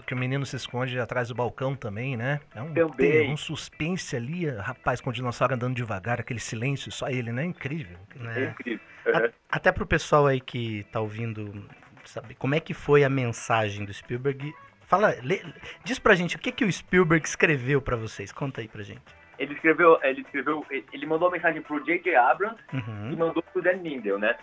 que 0.06 0.14
o 0.14 0.16
menino 0.16 0.46
se 0.46 0.54
esconde 0.54 0.98
atrás 1.00 1.28
do 1.28 1.34
balcão 1.34 1.74
também, 1.74 2.16
né? 2.16 2.40
É 2.54 2.62
um, 2.62 2.72
Também. 2.72 2.94
tem 2.96 3.32
um 3.32 3.36
suspense 3.36 4.14
ali, 4.14 4.48
rapaz, 4.48 5.00
com 5.00 5.10
o 5.10 5.12
dinossauro 5.12 5.54
andando 5.54 5.74
devagar, 5.74 6.20
aquele 6.20 6.40
silêncio, 6.40 6.92
só 6.92 7.08
ele, 7.08 7.32
né? 7.32 7.44
Incrível. 7.44 7.98
É, 8.16 8.22
né? 8.22 8.44
incrível. 8.58 8.80
A- 9.12 9.18
Uhum. 9.22 9.28
Até 9.50 9.72
pro 9.72 9.86
pessoal 9.86 10.26
aí 10.26 10.38
que 10.38 10.84
tá 10.92 11.00
ouvindo 11.00 11.64
saber 12.08 12.34
como 12.34 12.54
é 12.54 12.60
que 12.60 12.74
foi 12.74 13.04
a 13.04 13.08
mensagem 13.08 13.84
do 13.84 13.92
Spielberg. 13.92 14.54
Fala, 14.86 15.14
lê- 15.22 15.42
diz 15.84 15.98
pra 15.98 16.14
gente 16.14 16.36
o 16.36 16.38
que 16.38 16.50
que 16.50 16.64
o 16.64 16.72
Spielberg 16.72 17.24
escreveu 17.26 17.80
pra 17.82 17.96
vocês. 17.96 18.32
Conta 18.32 18.60
aí 18.60 18.68
pra 18.68 18.82
gente. 18.82 19.02
Ele 19.38 19.54
escreveu, 19.54 19.98
ele 20.02 20.22
escreveu, 20.22 20.66
ele 20.70 21.06
mandou 21.06 21.28
uma 21.28 21.34
mensagem 21.36 21.62
pro 21.62 21.78
J.J. 21.84 22.16
Abrams 22.16 22.58
e 22.72 22.76
Uhum. 22.76 23.16
mandou 23.16 23.42
pro 23.42 23.62
Dan 23.62 23.76
Mindel, 23.76 24.18
né? 24.18 24.34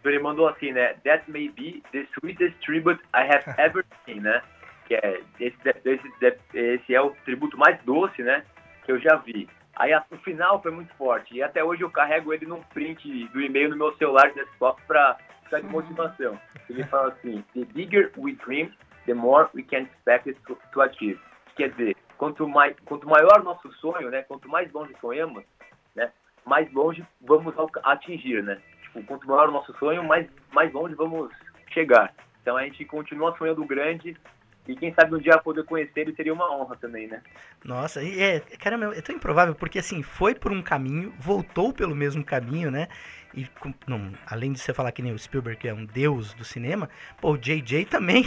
Então 0.00 0.10
ele 0.10 0.22
mandou 0.22 0.48
assim, 0.48 0.72
né? 0.72 0.94
That 1.04 1.30
may 1.30 1.48
be 1.50 1.82
the 1.92 2.06
sweetest 2.18 2.56
tribute 2.64 3.02
I 3.14 3.20
have 3.30 3.44
ever 3.60 3.84
seen, 4.06 4.20
né? 4.20 4.40
Que 4.86 4.94
é, 4.94 5.20
esse, 5.38 5.56
esse, 5.84 6.38
esse 6.54 6.94
é 6.94 7.00
o 7.02 7.10
tributo 7.26 7.58
mais 7.58 7.78
doce, 7.84 8.22
né? 8.22 8.42
Que 8.86 8.92
eu 8.92 8.98
já 8.98 9.16
vi. 9.16 9.46
Aí 9.76 9.92
o 9.94 10.16
final 10.18 10.60
foi 10.62 10.70
muito 10.70 10.92
forte. 10.94 11.34
E 11.34 11.42
até 11.42 11.62
hoje 11.62 11.82
eu 11.82 11.90
carrego 11.90 12.32
ele 12.32 12.46
num 12.46 12.62
print 12.62 13.26
do 13.28 13.40
e-mail 13.42 13.68
no 13.70 13.76
meu 13.76 13.94
celular 13.98 14.28
de 14.28 14.34
desktop 14.36 14.80
pra 14.86 15.18
ficar 15.50 15.60
de 15.60 15.66
motivação. 15.66 16.40
Ele 16.68 16.84
fala 16.84 17.08
assim, 17.08 17.44
the 17.54 17.64
bigger 17.74 18.12
we 18.16 18.34
dream, 18.46 18.70
the 19.06 19.14
more 19.14 19.48
we 19.54 19.64
can 19.64 19.82
expect 19.82 20.32
to, 20.46 20.56
to 20.72 20.80
achieve. 20.80 21.18
Quer 21.56 21.70
dizer, 21.70 21.96
quanto, 22.16 22.48
mais, 22.48 22.76
quanto 22.84 23.08
maior 23.08 23.42
nosso 23.42 23.70
sonho, 23.74 24.08
né? 24.10 24.22
Quanto 24.22 24.48
mais 24.48 24.72
longe 24.72 24.94
sonhamos, 25.00 25.44
né? 25.94 26.12
Mais 26.46 26.72
longe 26.72 27.04
vamos 27.20 27.52
atingir, 27.82 28.42
né? 28.42 28.60
Tipo, 28.82 29.02
quanto 29.02 29.26
maior 29.26 29.48
o 29.48 29.52
nosso 29.52 29.76
sonho, 29.78 30.04
mais, 30.04 30.28
mais 30.52 30.72
longe 30.72 30.94
vamos 30.94 31.30
chegar. 31.72 32.14
Então 32.40 32.56
a 32.56 32.62
gente 32.62 32.84
continua 32.84 33.36
sonhando 33.36 33.64
grande 33.64 34.16
e 34.68 34.76
quem 34.76 34.94
sabe 34.94 35.16
um 35.16 35.18
dia 35.18 35.36
poder 35.38 35.64
conhecer 35.64 36.00
ele 36.00 36.14
seria 36.14 36.32
uma 36.32 36.50
honra 36.54 36.76
também, 36.76 37.08
né? 37.08 37.20
Nossa, 37.64 38.02
é, 38.02 38.40
caramba, 38.58 38.96
é 38.96 39.00
tão 39.00 39.14
improvável, 39.14 39.54
porque 39.54 39.78
assim, 39.78 40.02
foi 40.02 40.34
por 40.34 40.52
um 40.52 40.62
caminho, 40.62 41.12
voltou 41.18 41.72
pelo 41.72 41.94
mesmo 41.94 42.24
caminho, 42.24 42.70
né? 42.70 42.88
E 43.34 43.48
não, 43.86 44.12
além 44.26 44.52
de 44.52 44.58
você 44.58 44.74
falar 44.74 44.90
que 44.92 45.02
nem 45.02 45.12
o 45.12 45.18
Spielberg 45.18 45.60
que 45.60 45.68
é 45.68 45.74
um 45.74 45.84
deus 45.84 46.34
do 46.34 46.44
cinema, 46.44 46.88
pô, 47.20 47.32
o 47.32 47.38
JJ 47.38 47.84
também 47.84 48.24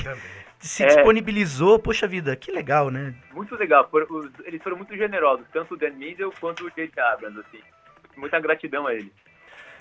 se 0.59 0.83
É. 0.83 0.87
disponibilizou, 0.87 1.77
poxa 1.77 2.07
vida, 2.07 2.35
que 2.37 2.51
legal, 2.51 2.89
né? 2.89 3.13
Muito 3.33 3.53
legal. 3.55 3.89
Eles 4.45 4.61
foram 4.63 4.77
muito 4.77 4.95
generosos, 4.95 5.45
tanto 5.51 5.73
o 5.73 5.77
Dan 5.77 5.91
Mindel 5.91 6.31
quanto 6.39 6.65
o 6.65 6.69
J.J. 6.71 6.99
Abrams, 7.01 7.39
assim. 7.39 7.59
Muita 8.15 8.39
gratidão 8.39 8.87
a 8.87 8.93
ele. 8.93 9.11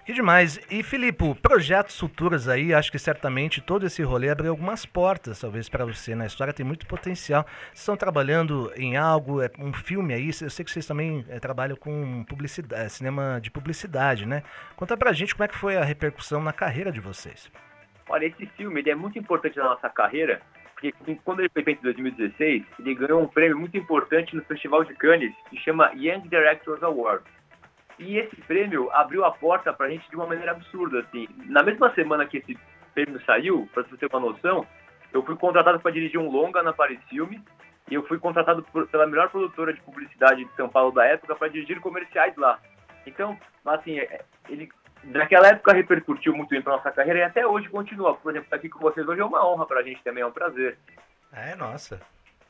Que 0.04 0.12
demais. 0.12 0.58
E, 0.68 0.82
Filipe, 0.82 1.32
projetos 1.36 1.98
futuros 1.98 2.48
aí, 2.48 2.74
acho 2.74 2.90
que 2.90 2.98
certamente 2.98 3.60
todo 3.60 3.86
esse 3.86 4.02
rolê 4.02 4.30
abriu 4.30 4.50
algumas 4.50 4.84
portas, 4.84 5.40
talvez, 5.40 5.68
para 5.68 5.84
você 5.84 6.12
na 6.16 6.26
história, 6.26 6.52
tem 6.52 6.66
muito 6.66 6.88
potencial. 6.88 7.44
Vocês 7.66 7.80
estão 7.80 7.96
trabalhando 7.96 8.72
em 8.74 8.96
algo, 8.96 9.40
é 9.40 9.48
um 9.60 9.72
filme 9.72 10.12
aí, 10.12 10.30
eu 10.40 10.50
sei 10.50 10.64
que 10.64 10.72
vocês 10.72 10.86
também 10.86 11.24
é, 11.28 11.38
trabalham 11.38 11.76
com 11.76 12.24
publicidade, 12.24 12.90
cinema 12.90 13.38
de 13.40 13.48
publicidade, 13.48 14.26
né? 14.26 14.42
Conta 14.74 14.96
pra 14.96 15.12
gente 15.12 15.36
como 15.36 15.44
é 15.44 15.48
que 15.48 15.56
foi 15.56 15.76
a 15.76 15.84
repercussão 15.84 16.42
na 16.42 16.52
carreira 16.52 16.90
de 16.90 16.98
vocês. 16.98 17.48
Olha, 18.08 18.26
esse 18.26 18.44
filme 18.56 18.80
ele 18.80 18.90
é 18.90 18.96
muito 18.96 19.16
importante 19.16 19.56
na 19.56 19.64
nossa 19.64 19.88
carreira, 19.88 20.42
porque 20.74 20.92
quando 21.24 21.40
ele 21.40 21.50
foi 21.50 21.62
feito 21.62 21.78
em 21.78 21.84
2016, 21.84 22.64
ele 22.80 22.94
ganhou 22.96 23.22
um 23.22 23.28
prêmio 23.28 23.56
muito 23.56 23.76
importante 23.76 24.34
no 24.34 24.42
Festival 24.46 24.82
de 24.82 24.94
Cannes, 24.94 25.32
que 25.48 25.56
chama 25.58 25.92
Young 25.94 26.28
Directors 26.28 26.82
Award. 26.82 27.22
E 28.02 28.18
esse 28.18 28.36
prêmio 28.42 28.90
abriu 28.92 29.24
a 29.24 29.30
porta 29.30 29.72
pra 29.72 29.88
gente 29.88 30.08
de 30.10 30.16
uma 30.16 30.26
maneira 30.26 30.50
absurda, 30.52 31.00
assim. 31.00 31.28
Na 31.46 31.62
mesma 31.62 31.92
semana 31.94 32.26
que 32.26 32.38
esse 32.38 32.58
prêmio 32.92 33.20
saiu, 33.24 33.68
pra 33.72 33.82
você 33.84 33.96
ter 33.96 34.06
uma 34.12 34.18
noção, 34.20 34.66
eu 35.12 35.22
fui 35.24 35.36
contratado 35.36 35.78
para 35.78 35.90
dirigir 35.92 36.18
um 36.18 36.30
longa 36.30 36.62
na 36.62 36.72
Paris 36.72 36.98
Filme, 37.08 37.42
e 37.90 37.94
eu 37.94 38.06
fui 38.06 38.18
contratado 38.18 38.62
por- 38.64 38.86
pela 38.88 39.06
melhor 39.06 39.28
produtora 39.30 39.72
de 39.72 39.80
publicidade 39.82 40.44
de 40.44 40.52
São 40.56 40.68
Paulo 40.68 40.92
da 40.92 41.04
época 41.04 41.34
para 41.36 41.48
dirigir 41.48 41.80
comerciais 41.80 42.34
lá. 42.36 42.58
Então, 43.06 43.38
assim, 43.64 43.98
é- 43.98 44.24
ele 44.48 44.68
naquela 45.04 45.48
época 45.48 45.72
repercutiu 45.72 46.34
muito 46.34 46.50
bem 46.50 46.62
para 46.62 46.76
nossa 46.76 46.90
carreira 46.90 47.18
e 47.20 47.22
até 47.22 47.46
hoje 47.46 47.68
continua. 47.68 48.14
Por 48.16 48.30
exemplo, 48.30 48.46
estar 48.46 48.56
aqui 48.56 48.68
com 48.68 48.78
vocês 48.78 49.06
hoje 49.06 49.20
é 49.20 49.24
uma 49.24 49.46
honra 49.46 49.66
pra 49.66 49.82
gente 49.82 50.02
também, 50.02 50.22
é 50.22 50.26
um 50.26 50.32
prazer. 50.32 50.78
É, 51.32 51.54
nossa. 51.56 52.00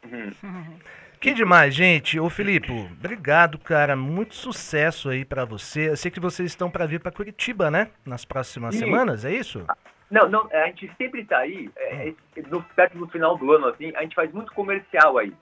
Uhum. 0.04 0.32
Que 1.22 1.32
demais, 1.32 1.72
gente. 1.72 2.18
Ô, 2.18 2.28
Filipe, 2.28 2.72
obrigado, 2.98 3.56
cara. 3.56 3.94
Muito 3.94 4.34
sucesso 4.34 5.08
aí 5.08 5.24
pra 5.24 5.44
você. 5.44 5.90
Eu 5.90 5.96
sei 5.96 6.10
que 6.10 6.18
vocês 6.18 6.50
estão 6.50 6.68
pra 6.68 6.84
vir 6.84 6.98
pra 6.98 7.12
Curitiba, 7.12 7.70
né? 7.70 7.92
Nas 8.04 8.24
próximas 8.24 8.74
Sim. 8.74 8.86
semanas, 8.86 9.24
é 9.24 9.32
isso? 9.32 9.64
Não, 10.10 10.28
não, 10.28 10.48
a 10.52 10.66
gente 10.66 10.90
sempre 10.98 11.24
tá 11.24 11.38
aí, 11.38 11.70
é, 11.76 12.08
é, 12.08 12.42
no, 12.50 12.60
perto 12.60 12.98
do 12.98 13.06
final 13.06 13.38
do 13.38 13.52
ano, 13.52 13.68
assim, 13.68 13.92
a 13.94 14.02
gente 14.02 14.16
faz 14.16 14.32
muito 14.32 14.52
comercial 14.52 15.16
aí. 15.16 15.32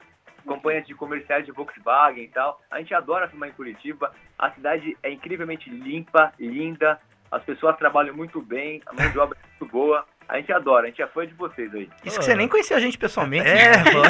Campanhas 0.47 0.87
de 0.87 0.95
comerciais 0.95 1.47
de 1.47 1.53
Volkswagen 1.53 2.25
e 2.25 2.29
tal. 2.29 2.61
A 2.71 2.79
gente 2.79 2.93
adora 2.93 3.27
filmar 3.29 3.49
em 3.49 3.53
Curitiba. 3.53 4.13
A 4.39 4.51
cidade 4.51 4.95
é 5.03 5.11
incrivelmente 5.11 5.71
limpa, 5.71 6.31
linda. 6.39 7.01
As 7.33 7.43
pessoas 7.43 7.79
trabalham 7.79 8.15
muito 8.15 8.43
bem, 8.43 8.83
a 8.85 8.93
mão 8.93 9.11
de 9.11 9.19
obra 9.19 9.39
é 9.43 9.47
muito 9.49 9.73
boa. 9.73 10.05
A 10.31 10.37
gente 10.37 10.53
adora, 10.53 10.85
a 10.85 10.87
gente 10.87 11.03
é 11.03 11.07
fã 11.09 11.27
de 11.27 11.35
vocês 11.35 11.75
aí. 11.75 11.91
Isso 12.05 12.17
que 12.21 12.25
você 12.25 12.37
nem 12.37 12.47
conhecia 12.47 12.77
a 12.77 12.81
gente 12.81 12.97
pessoalmente. 12.97 13.49
É, 13.49 13.77
né? 13.77 13.85
pô. 13.91 14.01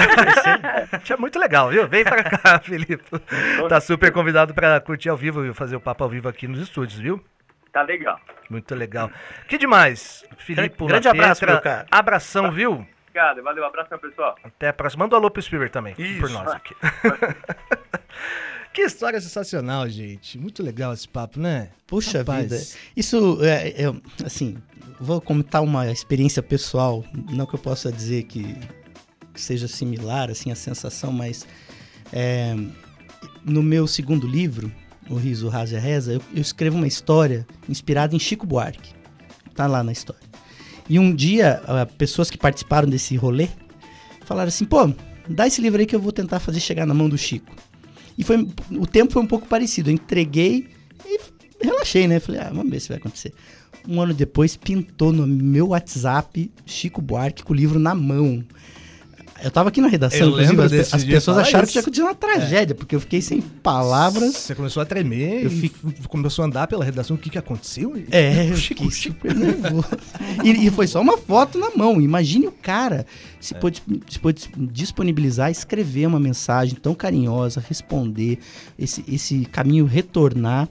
É 1.15 1.17
muito 1.17 1.39
legal, 1.39 1.71
viu? 1.71 1.89
Vem 1.89 2.05
pra 2.05 2.23
cá, 2.23 2.59
Felipe. 2.63 3.03
Tá 3.71 3.81
super 3.81 4.13
convidado 4.13 4.53
pra 4.53 4.79
curtir 4.81 5.09
ao 5.09 5.17
vivo 5.17 5.45
e 5.47 5.55
fazer 5.55 5.77
o 5.77 5.81
papo 5.81 6.05
ao 6.05 6.11
vivo 6.11 6.29
aqui 6.29 6.47
nos 6.47 6.61
estúdios, 6.61 7.01
viu? 7.01 7.25
Tá 7.73 7.81
legal. 7.83 8.21
Muito 8.51 8.75
legal. 8.75 9.11
Que 9.49 9.57
demais, 9.57 10.23
Felipe. 10.37 10.77
Grande 10.85 11.09
Lapetra. 11.09 11.11
abraço, 11.11 11.47
meu 11.47 11.61
cara. 11.63 11.87
Abração, 11.91 12.53
viu? 12.53 12.87
Obrigado, 13.09 13.43
valeu, 13.43 13.65
abraço, 13.65 13.99
pessoal. 13.99 14.37
Até 14.45 14.69
a 14.69 14.73
próxima. 14.75 15.05
Manda 15.05 15.17
um 15.17 15.19
alô 15.19 15.31
pro 15.31 15.41
Spirit 15.41 15.73
também, 15.73 15.95
Isso. 15.99 16.21
por 16.21 16.29
nós 16.31 16.53
aqui. 16.53 16.77
Que 18.73 18.83
história 18.83 19.21
sensacional, 19.21 19.89
gente. 19.89 20.39
Muito 20.39 20.63
legal 20.63 20.93
esse 20.93 21.09
papo, 21.09 21.41
né? 21.41 21.71
Puxa 21.89 22.19
Rapaz. 22.19 22.45
vida. 22.45 22.57
Isso, 22.97 23.39
é, 23.43 23.71
é, 23.71 24.25
assim, 24.25 24.57
vou 25.01 25.21
contar 25.21 25.63
uma 25.63 25.91
experiência 25.91 26.43
pessoal, 26.43 27.03
não 27.33 27.47
que 27.47 27.55
eu 27.55 27.59
possa 27.59 27.91
dizer 27.91 28.25
que 28.25 28.55
seja 29.35 29.67
similar, 29.67 30.31
assim, 30.31 30.51
a 30.51 30.55
sensação, 30.55 31.11
mas 31.11 31.47
é, 32.13 32.55
no 33.45 33.63
meu 33.63 33.87
segundo 33.87 34.27
livro, 34.27 34.71
O 35.09 35.15
Riso, 35.15 35.47
o 35.47 35.51
Raso 35.51 35.75
e 35.75 35.77
a 35.77 35.81
Reza, 35.81 36.13
eu, 36.13 36.23
eu 36.35 36.43
escrevo 36.43 36.77
uma 36.77 36.87
história 36.87 37.47
inspirada 37.69 38.15
em 38.15 38.19
Chico 38.19 38.47
Buarque. 38.47 38.93
Tá 39.55 39.67
lá 39.67 39.83
na 39.83 39.93
história. 39.93 40.23
E 40.89 40.99
um 40.99 41.15
dia, 41.15 41.63
pessoas 41.97 42.31
que 42.31 42.37
participaram 42.37 42.89
desse 42.89 43.17
rolê 43.17 43.49
falaram 44.25 44.49
assim, 44.49 44.65
pô, 44.65 44.93
dá 45.29 45.47
esse 45.47 45.61
livro 45.61 45.81
aí 45.81 45.87
que 45.87 45.95
eu 45.95 46.01
vou 46.01 46.13
tentar 46.13 46.41
fazer 46.41 46.61
chegar 46.61 46.87
na 46.87 46.95
mão 46.95 47.09
do 47.09 47.17
Chico. 47.17 47.55
E 48.19 48.25
foi, 48.25 48.47
o 48.73 48.87
tempo 48.87 49.13
foi 49.13 49.23
um 49.23 49.27
pouco 49.27 49.47
parecido. 49.47 49.91
Eu 49.91 49.95
entreguei 49.95 50.69
relaxei, 51.63 52.07
né? 52.09 52.19
Falei, 52.21 52.41
ah, 52.41 52.51
vamos 52.53 52.71
ver 52.71 52.81
se 52.81 52.89
vai 52.89 52.99
acontecer. 52.99 53.33
Um 53.89 54.01
ano 54.01 54.13
depois, 54.15 54.57
pintou 54.57 55.13
no 55.13 55.27
meu 55.27 55.69
WhatsApp 55.69 56.51
Chico 56.67 57.01
Buarque 57.01 57.43
com 57.43 57.53
o 57.53 57.57
livro 57.57 57.79
na 57.79 57.95
mão. 57.95 58.45
Eu 59.43 59.51
tava 59.51 59.71
aqui 59.71 59.81
na 59.81 59.89
redação, 59.89 60.19
Eu 60.29 60.35
lembro 60.35 60.63
as, 60.65 60.71
pe- 60.71 60.81
as 60.97 61.03
pessoas 61.03 61.39
acharam 61.39 61.65
isso. 61.65 61.69
que 61.69 61.73
tinha 61.73 61.81
acontecido 61.81 62.05
uma 62.05 62.15
tragédia, 62.15 62.75
porque 62.75 62.95
eu 62.95 63.01
fiquei 63.01 63.23
sem 63.23 63.41
palavras. 63.41 64.37
Você 64.37 64.55
começou 64.55 64.83
a 64.83 64.85
tremer 64.85 65.45
Eu 65.45 65.51
e 65.51 65.61
fico- 65.63 65.89
f- 65.89 66.09
começou 66.09 66.43
a 66.43 66.47
andar 66.47 66.67
pela 66.67 66.85
redação. 66.85 67.17
O 67.17 67.19
que, 67.19 67.31
que 67.31 67.39
aconteceu? 67.39 67.95
É, 68.11 68.51
eu 68.51 68.57
Chico, 68.59 68.83
fiquei 68.85 68.91
Chico. 68.91 69.15
super 69.17 69.35
nervoso. 69.35 69.89
E, 70.45 70.67
e 70.67 70.71
foi 70.71 70.87
só 70.87 71.01
uma 71.01 71.17
foto 71.17 71.57
na 71.59 71.71
mão. 71.75 71.99
Imagine 72.03 72.49
o 72.49 72.53
cara 72.53 73.07
se, 73.41 73.55
pôde, 73.55 73.83
se 74.11 74.19
pôde 74.19 74.47
disponibilizar, 74.71 75.51
escrever 75.51 76.05
uma 76.07 76.21
mensagem 76.21 76.75
tão 76.75 76.95
carinhosa, 76.95 77.65
responder, 77.67 78.39
esse, 78.79 79.03
esse 79.09 79.47
caminho 79.47 79.87
retornar. 79.87 80.69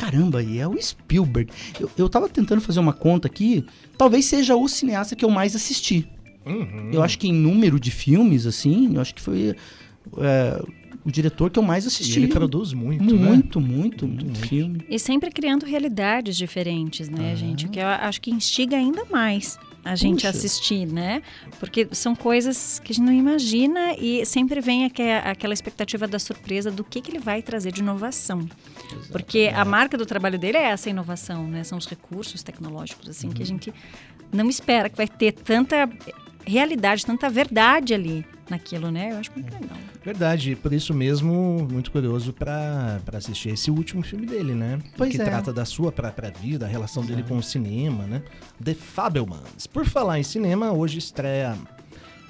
Caramba, 0.00 0.42
e 0.42 0.58
é 0.58 0.66
o 0.66 0.80
Spielberg. 0.80 1.52
Eu, 1.78 1.90
eu 1.98 2.08
tava 2.08 2.26
tentando 2.26 2.62
fazer 2.62 2.80
uma 2.80 2.94
conta 2.94 3.28
aqui, 3.28 3.66
talvez 3.98 4.24
seja 4.24 4.56
o 4.56 4.66
cineasta 4.66 5.14
que 5.14 5.24
eu 5.24 5.30
mais 5.30 5.54
assisti. 5.54 6.08
Uhum. 6.46 6.90
Eu 6.90 7.02
acho 7.02 7.18
que 7.18 7.28
em 7.28 7.34
número 7.34 7.78
de 7.78 7.90
filmes, 7.90 8.46
assim, 8.46 8.94
eu 8.94 9.00
acho 9.00 9.14
que 9.14 9.20
foi 9.20 9.54
é, 10.16 10.62
o 11.04 11.10
diretor 11.10 11.50
que 11.50 11.58
eu 11.58 11.62
mais 11.62 11.86
assisti. 11.86 12.18
E 12.18 12.22
ele 12.24 12.32
produz 12.32 12.72
muito, 12.72 13.04
muito, 13.04 13.16
né? 13.16 13.28
muito, 13.28 13.60
muito, 13.60 14.08
muito 14.08 14.38
filme. 14.38 14.80
E 14.88 14.98
sempre 14.98 15.30
criando 15.30 15.66
realidades 15.66 16.34
diferentes, 16.34 17.10
né, 17.10 17.36
gente? 17.36 17.66
O 17.66 17.68
que 17.68 17.78
eu 17.78 17.86
acho 17.86 18.22
que 18.22 18.30
instiga 18.30 18.76
ainda 18.76 19.04
mais 19.04 19.58
a 19.84 19.94
gente 19.96 20.16
Puxa. 20.26 20.28
assistir, 20.30 20.86
né? 20.86 21.22
Porque 21.58 21.88
são 21.92 22.14
coisas 22.14 22.78
que 22.80 22.92
a 22.92 22.94
gente 22.94 23.04
não 23.04 23.12
imagina 23.12 23.94
e 23.98 24.24
sempre 24.26 24.60
vem 24.60 24.84
aque- 24.84 25.02
aquela 25.24 25.54
expectativa 25.54 26.06
da 26.06 26.18
surpresa 26.18 26.70
do 26.70 26.84
que, 26.84 27.00
que 27.00 27.10
ele 27.10 27.18
vai 27.18 27.40
trazer 27.42 27.72
de 27.72 27.80
inovação. 27.80 28.46
Porque 29.10 29.50
a 29.54 29.64
marca 29.64 29.96
do 29.96 30.04
trabalho 30.04 30.38
dele 30.38 30.58
é 30.58 30.64
essa 30.64 30.90
inovação, 30.90 31.46
né? 31.48 31.64
São 31.64 31.78
os 31.78 31.86
recursos 31.86 32.42
tecnológicos, 32.42 33.08
assim, 33.08 33.30
que 33.30 33.42
a 33.42 33.46
gente 33.46 33.72
não 34.32 34.48
espera 34.48 34.88
que 34.88 34.96
vai 34.96 35.08
ter 35.08 35.32
tanta 35.32 35.88
realidade, 36.46 37.04
tanta 37.06 37.28
verdade 37.30 37.94
ali 37.94 38.24
naquilo, 38.48 38.90
né? 38.90 39.12
Eu 39.12 39.18
acho 39.18 39.30
muito 39.34 39.52
legal. 39.52 39.76
Verdade, 40.04 40.56
por 40.56 40.72
isso 40.72 40.94
mesmo, 40.94 41.68
muito 41.70 41.90
curioso 41.90 42.32
pra 42.32 43.00
pra 43.04 43.18
assistir 43.18 43.50
esse 43.50 43.70
último 43.70 44.02
filme 44.02 44.26
dele, 44.26 44.54
né? 44.54 44.78
Pois 44.96 45.10
que 45.14 45.20
é. 45.20 45.24
trata 45.24 45.52
da 45.52 45.64
sua 45.64 45.92
própria 45.92 46.30
vida, 46.30 46.64
a 46.64 46.68
relação 46.68 47.04
dele 47.04 47.22
com 47.22 47.36
o 47.36 47.42
cinema, 47.42 48.04
né? 48.06 48.22
The 48.62 48.74
Fabelmans. 48.74 49.66
Por 49.66 49.84
falar 49.84 50.18
em 50.18 50.22
cinema, 50.22 50.72
hoje 50.72 50.98
estreia 50.98 51.54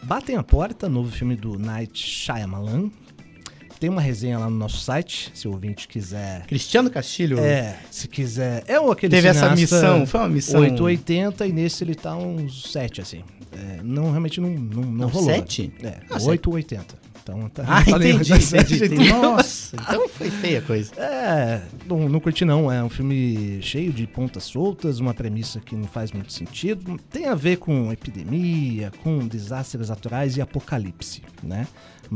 Batem 0.02 0.36
a 0.36 0.42
Porta, 0.42 0.88
novo 0.88 1.10
filme 1.12 1.36
do 1.36 1.58
Night 1.58 1.96
Shyamalan. 1.98 2.90
Tem 3.78 3.88
uma 3.88 4.02
resenha 4.02 4.38
lá 4.38 4.50
no 4.50 4.56
nosso 4.56 4.78
site, 4.78 5.30
se 5.32 5.48
o 5.48 5.52
ouvinte 5.52 5.88
quiser. 5.88 6.44
Cristiano 6.46 6.90
Castilho 6.90 7.38
É, 7.38 7.78
se 7.90 8.06
quiser. 8.08 8.62
É 8.66 8.78
o 8.78 8.90
aquele 8.90 9.10
teve 9.10 9.28
essa 9.28 9.54
missão, 9.56 10.04
foi 10.06 10.20
uma 10.20 10.28
missão. 10.28 10.60
880 10.60 11.46
e 11.46 11.52
nesse 11.52 11.82
ele 11.82 11.94
tá 11.94 12.14
uns 12.14 12.70
7, 12.72 13.00
assim. 13.00 13.22
É, 13.52 13.80
não, 13.82 14.10
realmente 14.10 14.40
não, 14.40 14.50
não, 14.50 14.82
não, 14.82 14.90
Não, 14.92 15.08
rolou. 15.08 15.30
sete? 15.30 15.72
É, 15.82 15.98
Ah, 16.10 16.18
880. 16.22 16.99
Então 17.30 17.48
tá. 17.48 17.64
Ah, 17.66 17.82
entendi, 17.82 18.32
entendi, 18.32 18.84
entendi. 18.84 19.08
Nossa, 19.08 19.76
então 19.80 20.08
foi 20.08 20.30
feia 20.30 20.58
a 20.58 20.62
coisa. 20.62 20.92
É, 20.96 21.62
não, 21.86 22.08
não 22.08 22.18
curti 22.18 22.44
não. 22.44 22.70
É 22.70 22.82
um 22.82 22.88
filme 22.88 23.62
cheio 23.62 23.92
de 23.92 24.06
pontas 24.06 24.44
soltas, 24.44 24.98
uma 24.98 25.14
premissa 25.14 25.60
que 25.60 25.76
não 25.76 25.86
faz 25.86 26.10
muito 26.10 26.32
sentido. 26.32 26.98
Tem 27.08 27.26
a 27.26 27.34
ver 27.34 27.58
com 27.58 27.92
epidemia, 27.92 28.90
com 29.02 29.26
desastres 29.26 29.88
naturais 29.88 30.36
e 30.36 30.40
apocalipse, 30.40 31.22
né? 31.42 31.66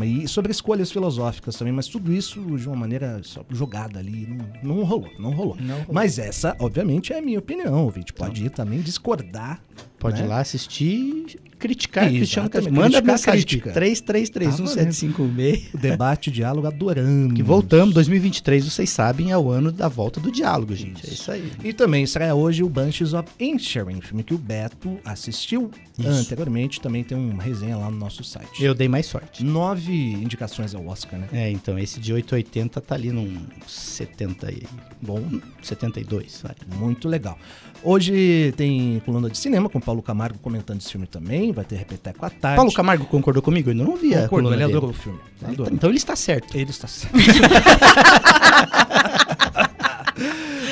E 0.03 0.27
sobre 0.27 0.51
escolhas 0.51 0.91
filosóficas 0.91 1.55
também, 1.55 1.73
mas 1.73 1.87
tudo 1.87 2.13
isso 2.13 2.41
de 2.59 2.67
uma 2.67 2.75
maneira 2.75 3.21
jogada 3.51 4.01
ali. 4.01 4.27
Não, 4.27 4.77
não 4.77 4.85
rolou, 4.85 5.11
não 5.21 5.31
rolou. 5.31 5.57
Não 5.61 5.77
rolou. 5.77 5.95
Mas 5.95 6.19
essa, 6.19 6.57
obviamente, 6.59 7.13
é 7.13 7.19
a 7.19 7.23
minha 7.23 7.39
opinião. 7.39 7.85
Ouvinte 7.85 8.13
pode 8.13 8.45
ir 8.45 8.51
também 8.51 8.81
discordar. 8.81 9.63
Pode 9.97 10.21
né? 10.21 10.27
ir 10.27 10.29
lá 10.29 10.41
assistir, 10.41 11.39
criticar 11.65 12.05
Exatamente, 12.05 12.19
Cristiano 12.19 12.51
Castilho. 12.51 12.75
Manda 12.75 12.91
criticar, 12.91 13.13
mensagem 13.13 13.41
crítica. 13.41 13.73
33317566. 13.73 15.75
O 15.75 15.79
debate, 15.79 16.31
diálogo, 16.31 16.67
adorando. 16.67 17.35
Que 17.35 17.43
voltamos, 17.43 17.95
2023, 17.95 18.71
vocês 18.71 18.91
sabem, 18.91 19.31
é 19.31 19.39
o 19.39 19.51
ano 19.51 19.73
da 19.73 19.89
volta 19.89 20.21
do 20.21 20.31
diálogo, 20.31 20.75
gente. 20.75 21.09
É 21.09 21.13
isso 21.13 21.31
aí. 21.31 21.51
E 21.65 21.73
também 21.73 22.05
estreia 22.05 22.35
hoje 22.35 22.63
o 22.63 22.69
Bunches 22.69 23.15
of 23.15 23.27
Inisherin, 23.41 24.03
filme 24.03 24.23
que 24.23 24.35
o 24.35 24.39
Beto 24.39 24.99
assistiu 25.05 25.71
Isso. 25.99 26.09
anteriormente. 26.09 26.81
Também 26.81 27.05
tem 27.05 27.17
uma 27.17 27.43
resenha 27.43 27.77
lá 27.77 27.91
no 27.91 27.97
nosso 27.97 28.25
site. 28.25 28.65
Eu 28.65 28.75
dei 28.75 28.89
mais 28.89 29.07
sorte. 29.07 29.45
Nove 29.45 29.93
indicações 29.93 30.75
ao 30.75 30.85
Oscar, 30.87 31.21
né? 31.21 31.29
É, 31.33 31.51
então, 31.51 31.79
esse 31.79 32.01
de 32.01 32.13
880 32.13 32.81
tá 32.81 32.95
ali 32.95 33.13
num 33.13 33.43
70 33.67 34.53
e... 34.53 34.63
Bom, 35.01 35.23
72, 35.63 36.43
vale. 36.43 36.57
Muito 36.77 37.09
legal. 37.09 37.39
Hoje 37.83 38.53
tem 38.57 39.03
coluna 39.05 39.29
de 39.29 39.37
cinema 39.37 39.69
com 39.69 39.79
Paulo 39.79 40.03
Camargo 40.03 40.39
comentando 40.39 40.81
esse 40.81 40.91
filme 40.91 41.07
também. 41.07 41.53
Vai 41.53 41.65
ter 41.65 41.77
repeteco 41.77 42.25
à 42.25 42.31
tarde. 42.31 42.57
Paulo 42.57 42.73
Camargo 42.73 43.05
concordou 43.05 43.43
comigo? 43.43 43.69
Eu 43.71 43.75
não 43.75 43.97
vi 43.97 44.15
a 44.15 44.23
Concordou, 44.23 44.55
ele 44.55 44.65
adorou 44.65 44.91
o 44.91 44.95
filme. 44.95 45.21
Adorou. 45.43 45.73
Então 45.73 45.91
ele 45.91 45.99
está 45.99 46.17
certo. 46.17 46.57
Ele 46.57 46.71
está 46.71 46.89
certo. 46.89 47.15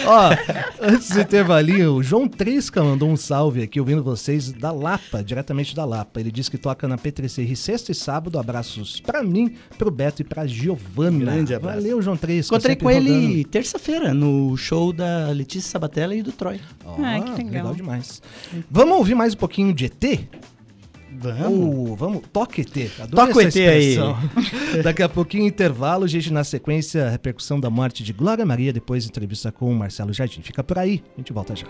Ó, 0.04 0.30
antes 0.80 1.10
do 1.10 1.20
intervalinho, 1.20 1.94
o 1.94 2.02
João 2.02 2.26
Trisca 2.26 2.82
mandou 2.82 3.08
um 3.08 3.16
salve 3.16 3.62
aqui, 3.62 3.78
ouvindo 3.78 4.02
vocês 4.02 4.52
da 4.52 4.72
Lapa, 4.72 5.22
diretamente 5.22 5.76
da 5.76 5.84
Lapa. 5.84 6.18
Ele 6.20 6.30
disse 6.30 6.50
que 6.50 6.58
toca 6.58 6.88
na 6.88 6.98
P3R 6.98 7.54
sexta 7.54 7.92
e 7.92 7.94
sábado. 7.94 8.38
Abraços 8.38 9.00
pra 9.00 9.22
mim, 9.22 9.54
pro 9.78 9.90
Beto 9.90 10.22
e 10.22 10.24
pra 10.24 10.46
Giovana. 10.46 11.18
Grande 11.20 11.54
abraço. 11.54 11.78
Valeu, 11.78 12.02
João 12.02 12.16
Trisca. 12.16 12.54
Encontrei 12.54 12.76
com 12.76 12.90
ele 12.90 13.10
rodando. 13.28 13.44
terça-feira 13.48 14.12
no 14.12 14.56
show 14.56 14.92
da 14.92 15.28
Letícia 15.28 15.70
Sabatella 15.70 16.14
e 16.14 16.22
do 16.22 16.32
Troy. 16.32 16.60
Ó, 16.84 16.96
Ai, 17.02 17.22
que 17.22 17.44
legal. 17.44 17.74
demais. 17.74 18.20
Vamos 18.70 18.96
ouvir 18.96 19.14
mais 19.14 19.34
um 19.34 19.38
pouquinho 19.38 19.72
de 19.72 19.86
ET? 19.86 20.20
Vamos. 21.18 21.88
Ou, 21.88 21.96
vamos, 21.96 22.22
toque 22.32 22.62
ET. 22.62 23.00
Adoro 23.00 23.26
Toca 23.28 23.38
o 23.38 23.40
essa 23.40 23.58
ET 23.58 23.68
aí. 23.68 23.96
Daqui 24.82 25.02
a 25.02 25.08
pouquinho, 25.08 25.46
intervalo, 25.46 26.06
gente, 26.06 26.32
na 26.32 26.44
sequência, 26.44 27.06
a 27.06 27.10
repercussão 27.10 27.60
da 27.60 27.70
morte 27.70 28.02
de 28.02 28.12
Glória 28.12 28.44
Maria, 28.46 28.72
depois 28.72 29.06
entrevista 29.06 29.52
com 29.52 29.70
o 29.70 29.74
Marcelo 29.74 30.12
Jardim. 30.12 30.42
Fica 30.42 30.64
por 30.64 30.78
aí, 30.78 31.02
a 31.14 31.20
gente 31.20 31.32
volta 31.32 31.54
já. 31.54 31.66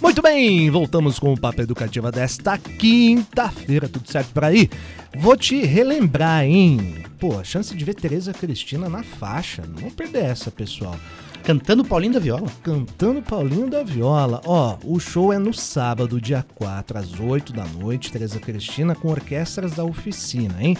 Muito 0.00 0.22
bem, 0.22 0.70
voltamos 0.70 1.18
com 1.18 1.32
o 1.32 1.40
Papo 1.40 1.60
Educativa 1.60 2.10
desta 2.10 2.56
quinta-feira, 2.56 3.88
tudo 3.88 4.10
certo 4.10 4.32
por 4.32 4.44
aí? 4.44 4.70
Vou 5.16 5.36
te 5.36 5.62
relembrar, 5.64 6.44
hein? 6.44 7.04
Pô, 7.18 7.38
a 7.38 7.44
chance 7.44 7.74
de 7.76 7.84
ver 7.84 7.94
Tereza 7.94 8.32
Cristina 8.32 8.88
na 8.88 9.02
faixa, 9.02 9.62
não 9.66 9.76
vamos 9.76 9.94
perder 9.94 10.24
essa, 10.24 10.50
pessoal 10.50 10.96
Cantando 11.44 11.84
Paulinho 11.84 12.14
da 12.14 12.18
Viola. 12.18 12.46
cantando 12.62 13.20
Paulinho 13.20 13.68
da 13.68 13.82
Viola. 13.82 14.40
Ó, 14.46 14.78
o 14.82 14.98
show 14.98 15.30
é 15.30 15.38
no 15.38 15.52
sábado, 15.52 16.18
dia 16.18 16.42
4, 16.54 16.98
às 16.98 17.20
8 17.20 17.52
da 17.52 17.66
noite, 17.66 18.10
Tereza 18.10 18.40
Cristina 18.40 18.94
com 18.94 19.08
orquestras 19.08 19.72
da 19.72 19.84
oficina, 19.84 20.54
hein? 20.58 20.74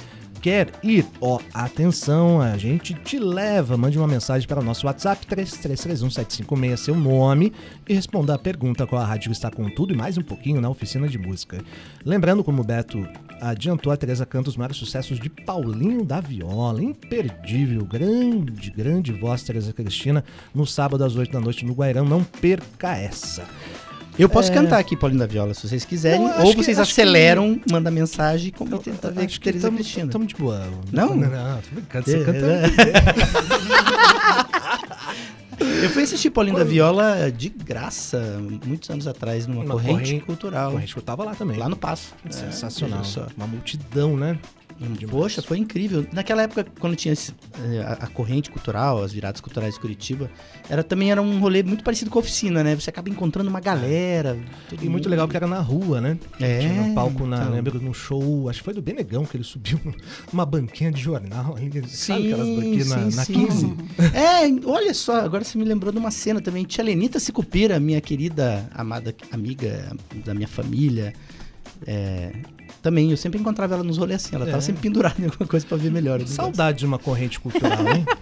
Quer 0.45 0.73
ir? 0.83 1.07
Ó, 1.23 1.41
atenção, 1.55 2.39
a 2.39 2.59
gente 2.59 2.93
te 2.93 3.19
leva. 3.19 3.79
Mande 3.79 3.97
uma 3.97 4.07
mensagem 4.07 4.47
para 4.47 4.61
o 4.61 4.63
nosso 4.63 4.87
WhatsApp 4.87 5.25
33317566, 5.27 6.77
seu 6.77 6.95
nome, 6.95 7.51
e 7.89 7.95
responda 7.95 8.35
a 8.35 8.39
pergunta 8.39 8.87
qual 8.87 9.01
a 9.01 9.07
rádio 9.07 9.33
está 9.33 9.51
com 9.51 9.71
tudo 9.71 9.95
e 9.95 9.97
mais 9.97 10.19
um 10.19 10.23
pouquinho 10.23 10.61
na 10.61 10.69
oficina 10.69 11.09
de 11.09 11.17
música. 11.17 11.65
Lembrando, 12.05 12.45
como 12.45 12.61
o 12.61 12.65
Beto 12.65 13.09
adiantou, 13.41 13.91
a 13.91 13.97
Tereza 13.97 14.27
canta 14.27 14.51
os 14.51 14.57
maiores 14.59 14.77
sucessos 14.77 15.19
de 15.19 15.31
Paulinho 15.31 16.05
da 16.05 16.21
Viola. 16.21 16.83
Imperdível, 16.83 17.83
grande, 17.87 18.71
grande 18.71 19.13
voz, 19.13 19.43
Tereza 19.43 19.73
Cristina, 19.73 20.23
no 20.55 20.67
sábado 20.67 21.05
às 21.05 21.17
8 21.17 21.33
da 21.33 21.41
noite 21.41 21.65
no 21.65 21.73
Guairão. 21.73 22.05
Não 22.05 22.23
perca 22.23 22.95
essa. 22.95 23.47
Eu 24.19 24.29
posso 24.29 24.51
É. 24.51 24.55
cantar 24.55 24.79
aqui 24.79 24.97
Paulinho 24.97 25.19
da 25.21 25.27
Viola, 25.27 25.55
se 25.55 25.67
vocês 25.69 25.85
quiserem. 25.85 26.21
Não, 26.21 26.31
eu 26.39 26.45
ou 26.45 26.51
que- 26.55 26.63
vocês 26.63 26.77
que- 26.77 26.83
aceleram, 26.83 27.61
manda 27.71 27.91
mensagem 27.91 28.49
e 28.49 28.53
como 28.53 28.79
tenta 28.79 29.11
ver 29.11 29.29
com 29.29 29.39
Teresa 29.41 29.67
tamo- 29.67 29.77
Cristina. 29.79 30.11
Tamo 30.13 30.25
de 30.27 30.35
boa. 30.37 30.63
Não? 30.93 31.17
Não, 31.17 31.61
tô 31.61 31.71
brincando. 31.75 32.05
Você 32.05 32.25
canta. 32.25 32.41
Eu 35.83 35.91
fui 35.91 36.03
assistir 36.03 36.31
Paulinho 36.31 36.57
da 36.57 36.65
Viola 36.65 37.31
de 37.31 37.49
graça, 37.49 38.39
muitos 38.67 38.89
anos 38.91 39.07
atrás, 39.07 39.47
numa 39.47 39.63
Uma 39.65 39.75
corrente, 39.75 39.93
corrente- 40.03 40.25
cultural. 40.25 40.77
A 40.77 40.81
gente 40.81 41.01
tava 41.03 41.25
lá 41.25 41.35
também. 41.35 41.57
Lá 41.59 41.69
no 41.69 41.77
Passo. 41.77 42.13
Sensacional. 42.29 43.01
É, 43.01 43.05
só. 43.05 43.27
Uma 43.37 43.47
multidão, 43.47 44.17
né? 44.17 44.39
Poxa, 45.09 45.41
foi 45.41 45.59
incrível. 45.59 46.07
Naquela 46.13 46.43
época, 46.43 46.67
quando 46.79 46.97
tinha 46.97 47.13
esse, 47.13 47.33
eh, 47.63 47.81
a, 47.81 48.05
a 48.05 48.07
corrente 48.09 48.51
cultural, 48.51 49.03
as 49.03 49.13
viradas 49.13 49.41
culturais 49.41 49.75
de 49.75 49.81
Curitiba, 49.81 50.31
era, 50.69 50.83
também 50.83 51.11
era 51.11 51.23
um 51.23 51.39
rolê 51.39 51.63
muito 51.63 51.85
parecido 51.85 52.11
com 52.11 52.19
a 52.19 52.21
oficina, 52.21 52.65
né? 52.65 52.75
Você 52.75 52.91
acaba 52.91 53.09
encontrando 53.09 53.49
uma 53.49 53.61
galera. 53.61 54.37
E 54.73 54.75
muito 54.75 54.91
mundo. 54.91 55.09
legal 55.09 55.29
que 55.29 55.37
era 55.37 55.47
na 55.47 55.61
rua, 55.61 56.01
né? 56.01 56.19
É, 56.41 56.59
Tinha 56.59 56.83
um 56.83 56.95
palco, 56.95 57.27
na, 57.27 57.43
então. 57.43 57.53
lembro, 57.53 57.81
num 57.81 57.95
show, 57.95 58.49
acho 58.49 58.61
que 58.61 58.65
foi 58.65 58.75
do 58.75 58.83
Benegão, 58.83 59.25
que 59.25 59.37
ele 59.37 59.45
subiu 59.45 59.81
numa 60.33 60.45
banquinha 60.45 60.91
de 60.91 61.01
jornal. 61.01 61.57
ali, 61.57 61.89
sabe 61.89 62.33
aquelas 62.33 62.49
banquinhas 62.49 62.89
na, 62.89 62.97
na 62.97 63.27
15? 63.27 63.77
É, 64.13 64.69
olha 64.69 64.93
só, 64.95 65.21
agora 65.21 65.45
você 65.45 65.57
me 65.57 65.65
lembrou 65.65 65.93
de 65.93 65.99
uma 65.99 66.11
cena 66.11 66.41
também. 66.41 66.65
Tia 66.65 66.85
Lenita 66.85 67.19
Sicupira, 67.21 67.79
minha 67.79 68.01
querida, 68.01 68.69
amada 68.75 69.15
amiga 69.31 69.93
da 70.25 70.35
minha 70.35 70.49
família. 70.49 71.13
é, 71.87 72.33
também, 72.85 73.11
eu 73.11 73.17
sempre 73.17 73.41
encontrava 73.41 73.75
ela 73.75 73.83
nos 73.83 73.97
rolês 73.99 74.23
assim. 74.25 74.37
Ela 74.37 74.47
É. 74.47 74.51
tava 74.51 74.61
sempre 74.63 74.83
pendurada 74.83 75.17
em 75.19 75.25
alguma 75.25 75.49
coisa 75.49 75.67
pra 75.67 75.77
ver 75.77 75.91
melhor. 75.91 76.19
negócio. 76.19 76.37
Saudade 76.37 76.79
de 76.81 76.87
uma 76.87 76.99
corrente 76.99 77.41
cultural, 77.41 77.81
hein? 77.89 78.05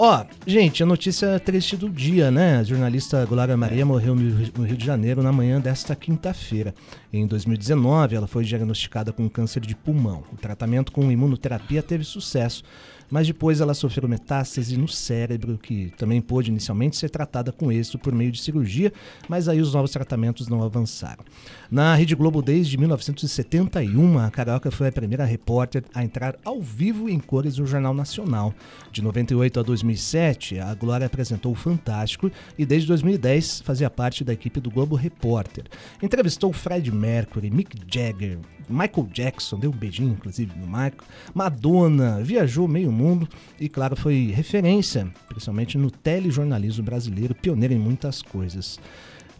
Ó, 0.00 0.24
gente, 0.46 0.80
a 0.80 0.86
notícia 0.86 1.40
triste 1.40 1.76
do 1.76 1.90
dia, 1.90 2.30
né? 2.30 2.58
A 2.58 2.62
jornalista 2.62 3.24
Glória 3.26 3.56
Maria 3.56 3.84
morreu 3.84 4.14
no 4.14 4.22
no 4.56 4.64
Rio 4.64 4.76
de 4.76 4.86
Janeiro 4.86 5.24
na 5.24 5.32
manhã 5.32 5.60
desta 5.60 5.96
quinta-feira. 5.96 6.72
Em 7.12 7.26
2019, 7.26 8.14
ela 8.14 8.28
foi 8.28 8.44
diagnosticada 8.44 9.12
com 9.12 9.28
câncer 9.28 9.58
de 9.60 9.74
pulmão. 9.74 10.22
O 10.32 10.36
tratamento 10.36 10.92
com 10.92 11.10
imunoterapia 11.10 11.82
teve 11.82 12.04
sucesso, 12.04 12.62
mas 13.10 13.26
depois 13.26 13.60
ela 13.60 13.74
sofreu 13.74 14.08
metástase 14.08 14.76
no 14.76 14.86
cérebro, 14.86 15.58
que 15.60 15.92
também 15.98 16.20
pôde 16.20 16.52
inicialmente 16.52 16.96
ser 16.96 17.08
tratada 17.10 17.50
com 17.50 17.72
êxito 17.72 17.98
por 17.98 18.14
meio 18.14 18.30
de 18.30 18.40
cirurgia, 18.40 18.92
mas 19.28 19.48
aí 19.48 19.60
os 19.60 19.74
novos 19.74 19.90
tratamentos 19.90 20.46
não 20.46 20.62
avançaram. 20.62 21.24
Na 21.70 21.94
Rede 21.94 22.14
Globo 22.14 22.40
desde 22.40 22.78
1971, 22.78 24.18
a 24.18 24.30
Carioca 24.30 24.70
foi 24.70 24.88
a 24.88 24.92
primeira 24.92 25.26
repórter 25.26 25.84
a 25.94 26.02
entrar 26.02 26.34
ao 26.42 26.62
vivo 26.62 27.10
em 27.10 27.20
cores 27.20 27.58
no 27.58 27.66
Jornal 27.66 27.92
Nacional. 27.92 28.54
De 28.90 29.02
98 29.02 29.60
a 29.60 29.62
2007, 29.62 30.60
a 30.60 30.74
Glória 30.74 31.06
apresentou 31.06 31.52
o 31.52 31.54
Fantástico 31.54 32.32
e 32.56 32.64
desde 32.64 32.88
2010 32.88 33.60
fazia 33.60 33.90
parte 33.90 34.24
da 34.24 34.32
equipe 34.32 34.60
do 34.60 34.70
Globo 34.70 34.96
Repórter. 34.96 35.64
Entrevistou 36.02 36.54
Fred 36.54 36.90
Mercury, 36.90 37.50
Mick 37.50 37.76
Jagger, 37.86 38.38
Michael 38.66 39.08
Jackson, 39.12 39.58
deu 39.58 39.70
um 39.70 39.76
beijinho, 39.76 40.12
inclusive, 40.12 40.58
no 40.58 40.66
Michael. 40.66 41.04
Madonna, 41.34 42.22
viajou 42.22 42.66
meio 42.66 42.90
mundo 42.90 43.28
e, 43.60 43.68
claro, 43.68 43.94
foi 43.94 44.32
referência, 44.34 45.06
principalmente 45.28 45.76
no 45.76 45.90
telejornalismo 45.90 46.82
brasileiro, 46.82 47.34
pioneiro 47.34 47.74
em 47.74 47.78
muitas 47.78 48.22
coisas. 48.22 48.80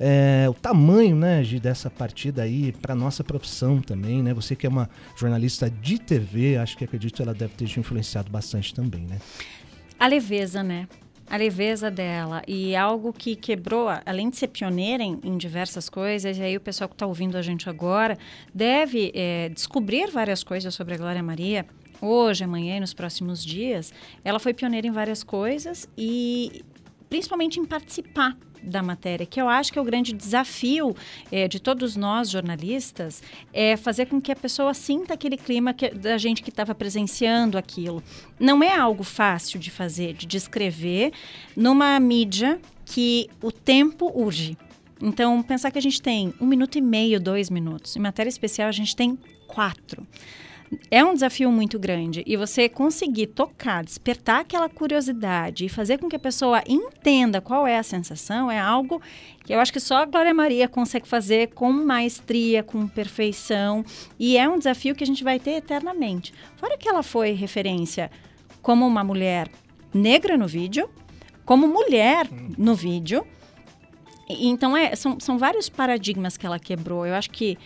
É, 0.01 0.47
o 0.49 0.55
tamanho, 0.55 1.17
né, 1.17 1.43
Gi, 1.43 1.59
dessa 1.59 1.91
partida 1.91 2.43
aí 2.43 2.73
para 2.73 2.95
nossa 2.95 3.25
profissão 3.25 3.81
também, 3.81 4.23
né? 4.23 4.33
Você 4.33 4.55
que 4.55 4.67
é 4.67 4.69
uma 4.69 4.89
jornalista 5.17 5.69
de 5.69 5.99
TV, 5.99 6.57
acho 6.57 6.77
que 6.77 6.85
acredito 6.85 7.21
ela 7.21 7.35
deve 7.35 7.55
ter 7.55 7.67
te 7.67 7.81
influenciado 7.81 8.31
bastante 8.31 8.73
também, 8.73 9.03
né? 9.03 9.19
A 9.99 10.07
leveza, 10.07 10.63
né? 10.63 10.89
A 11.29 11.37
leveza 11.37 11.91
dela 11.91 12.43
e 12.47 12.75
algo 12.75 13.13
que 13.13 13.37
quebrou, 13.37 13.89
além 14.07 14.31
de 14.31 14.37
ser 14.37 14.49
pioneira 14.49 15.03
em, 15.03 15.19
em 15.23 15.37
diversas 15.37 15.89
coisas, 15.89 16.39
e 16.39 16.43
aí 16.43 16.57
o 16.57 16.61
pessoal 16.61 16.89
que 16.89 16.95
está 16.95 17.07
ouvindo 17.07 17.37
a 17.37 17.43
gente 17.43 17.69
agora 17.69 18.17
deve 18.55 19.13
é, 19.15 19.51
descobrir 19.51 20.11
várias 20.11 20.43
coisas 20.43 20.75
sobre 20.75 20.95
a 20.95 20.97
Glória 20.97 21.23
Maria, 21.23 21.67
hoje, 22.01 22.45
amanhã 22.45 22.77
e 22.77 22.81
nos 22.81 22.95
próximos 22.95 23.45
dias, 23.45 23.93
ela 24.25 24.39
foi 24.39 24.55
pioneira 24.55 24.87
em 24.87 24.93
várias 24.93 25.23
coisas 25.23 25.89
e 25.99 26.65
principalmente 27.11 27.59
em 27.59 27.65
participar 27.65 28.37
da 28.63 28.83
matéria, 28.83 29.27
que 29.27 29.41
eu 29.41 29.49
acho 29.49 29.73
que 29.73 29.79
é 29.79 29.83
o 29.83 29.85
grande 29.85 30.13
desafio 30.13 30.95
é, 31.31 31.49
de 31.49 31.61
todos 31.61 31.97
nós 31.97 32.31
jornalistas, 32.31 33.23
é 33.53 33.77
fazer 33.77 34.07
com 34.07 34.21
que 34.21 34.33
a 34.33 34.37
pessoa 34.37 34.75
sinta 34.75 35.15
aquele 35.15 35.37
clima 35.37 35.73
que, 35.73 35.91
da 35.91 36.19
gente 36.19 36.43
que 36.43 36.51
estava 36.51 36.75
presenciando 36.75 37.59
aquilo. 37.59 38.03
Não 38.39 38.63
é 38.63 38.75
algo 38.75 39.03
fácil 39.03 39.59
de 39.59 39.71
fazer, 39.71 40.15
de 40.15 40.27
descrever 40.27 41.13
numa 41.57 41.99
mídia 42.01 42.61
que 42.85 43.29
o 43.43 43.53
tempo 43.53 44.11
urge. 44.15 44.57
Então, 45.01 45.43
pensar 45.43 45.71
que 45.71 45.79
a 45.79 45.83
gente 45.83 46.03
tem 46.03 46.35
um 46.41 46.47
minuto 46.47 46.77
e 46.77 46.81
meio, 46.81 47.21
dois 47.21 47.51
minutos. 47.51 47.97
Em 47.97 48.01
matéria 48.01 48.29
especial, 48.29 48.69
a 48.69 48.73
gente 48.73 48.97
tem 48.97 49.17
quatro 49.47 50.07
é 50.91 51.05
um 51.05 51.15
desafio 51.15 51.51
muito 51.51 51.79
grande. 51.79 52.23
E 52.27 52.37
você 52.37 52.69
conseguir 52.69 53.29
tocar, 53.29 53.85
despertar 53.85 54.41
aquela 54.41 54.69
curiosidade 54.69 55.65
e 55.65 55.69
fazer 55.69 55.99
com 55.99 56.09
que 56.09 56.17
a 56.17 56.21
pessoa 56.21 56.63
entenda 56.67 57.41
qual 57.41 57.67
é 57.67 57.79
a 57.79 57.83
sensação 57.83 58.51
é 58.51 58.59
algo 58.59 59.01
que 59.45 59.55
eu 59.55 59.61
acho 59.61 59.73
que 59.73 59.81
só 59.81 59.99
a 59.99 60.05
Glória 60.05 60.35
Maria 60.35 60.69
consegue 60.69 61.09
fazer 61.09 61.49
com 61.55 61.73
maestria, 61.73 62.63
com 62.63 62.87
perfeição. 62.87 63.85
E 64.19 64.37
é 64.37 64.49
um 64.49 64.59
desafio 64.59 64.95
que 64.95 65.03
a 65.03 65.07
gente 65.07 65.25
vai 65.25 65.39
ter 65.39 65.53
eternamente. 65.53 66.35
Fora 66.57 66.77
que 66.77 66.89
ela 66.89 67.03
foi 67.03 67.33
referência 67.33 68.11
como 68.61 68.87
uma 68.87 69.03
mulher 69.03 69.51
negra 69.93 70.37
no 70.37 70.47
vídeo, 70.47 70.89
como 71.45 71.67
mulher 71.67 72.29
no 72.59 72.75
vídeo. 72.75 73.27
Então, 74.29 74.77
é, 74.77 74.95
são, 74.95 75.19
são 75.19 75.39
vários 75.39 75.71
paradigmas 75.71 76.37
que 76.37 76.45
ela 76.45 76.59
quebrou. 76.59 77.07
Eu 77.07 77.15
acho 77.15 77.31
que 77.31 77.57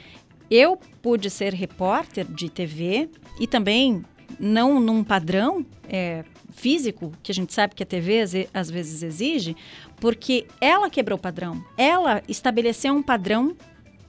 eu 0.55 0.79
pude 1.01 1.31
ser 1.31 1.55
repórter 1.55 2.27
de 2.27 2.51
TV 2.51 3.09
e 3.41 3.47
também 3.47 4.05
não 4.39 4.79
num 4.79 5.03
padrão 5.03 5.65
é, 5.89 6.25
físico, 6.53 7.11
que 7.23 7.33
a 7.33 7.35
gente 7.35 7.55
sabe 7.55 7.75
que 7.75 7.83
a 7.83 7.87
TV 7.87 8.49
às 8.53 8.71
vezes 8.71 9.03
exige, 9.03 9.57
porque 9.97 10.47
ela 10.61 10.91
quebrou 10.91 11.19
o 11.19 11.21
padrão. 11.21 11.65
Ela 11.75 12.23
estabeleceu 12.29 12.93
um 12.95 13.03
padrão 13.03 13.57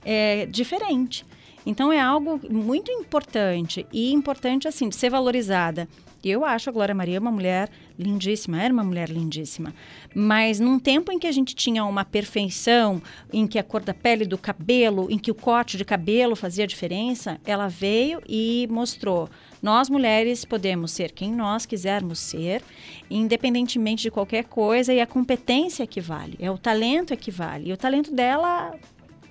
é, 0.03 0.45
diferente. 0.45 1.25
Então 1.65 1.93
é 1.93 1.99
algo 1.99 2.41
muito 2.49 2.91
importante 2.91 3.88
e 3.93 4.12
importante 4.12 4.67
assim 4.67 4.89
de 4.89 4.97
ser 4.97 5.10
valorizada. 5.10 5.88
Eu 6.21 6.43
acho 6.43 6.69
a 6.69 6.73
Glória 6.73 6.93
Maria 6.93 7.21
uma 7.21 7.32
mulher 7.32 7.69
lindíssima, 7.97 8.62
era 8.62 8.73
uma 8.73 8.84
mulher 8.84 9.10
lindíssima. 9.10 9.73
Mas 10.13 10.60
num 10.60 10.79
tempo 10.79 11.12
em 11.12 11.19
que 11.19 11.27
a 11.27 11.32
gente 11.32 11.56
tinha 11.56 11.84
uma 11.86 12.03
perfeição, 12.03 13.01
em 13.32 13.47
que 13.47 13.60
a 13.60 13.63
cor 13.63 13.82
da 13.82 13.93
pele 13.93 14.25
do 14.25 14.38
cabelo, 14.38 15.08
em 15.10 15.17
que 15.17 15.32
o 15.32 15.36
corte 15.36 15.77
de 15.77 15.86
cabelo 15.86 16.36
fazia 16.36 16.67
diferença, 16.67 17.39
ela 17.45 17.67
veio 17.67 18.21
e 18.27 18.67
mostrou. 18.69 19.29
Nós 19.62 19.89
mulheres 19.89 20.43
podemos 20.43 20.91
ser 20.91 21.12
quem 21.12 21.32
nós 21.34 21.65
quisermos 21.65 22.19
ser, 22.19 22.62
independentemente 23.10 24.03
de 24.03 24.12
qualquer 24.12 24.43
coisa, 24.45 24.93
e 24.93 24.99
a 24.99 25.08
competência 25.08 25.88
que 25.88 26.01
vale, 26.01 26.36
é 26.39 26.51
o 26.51 26.58
talento 26.58 27.15
que 27.15 27.32
vale. 27.32 27.69
E 27.69 27.73
o 27.73 27.77
talento 27.77 28.13
dela 28.13 28.75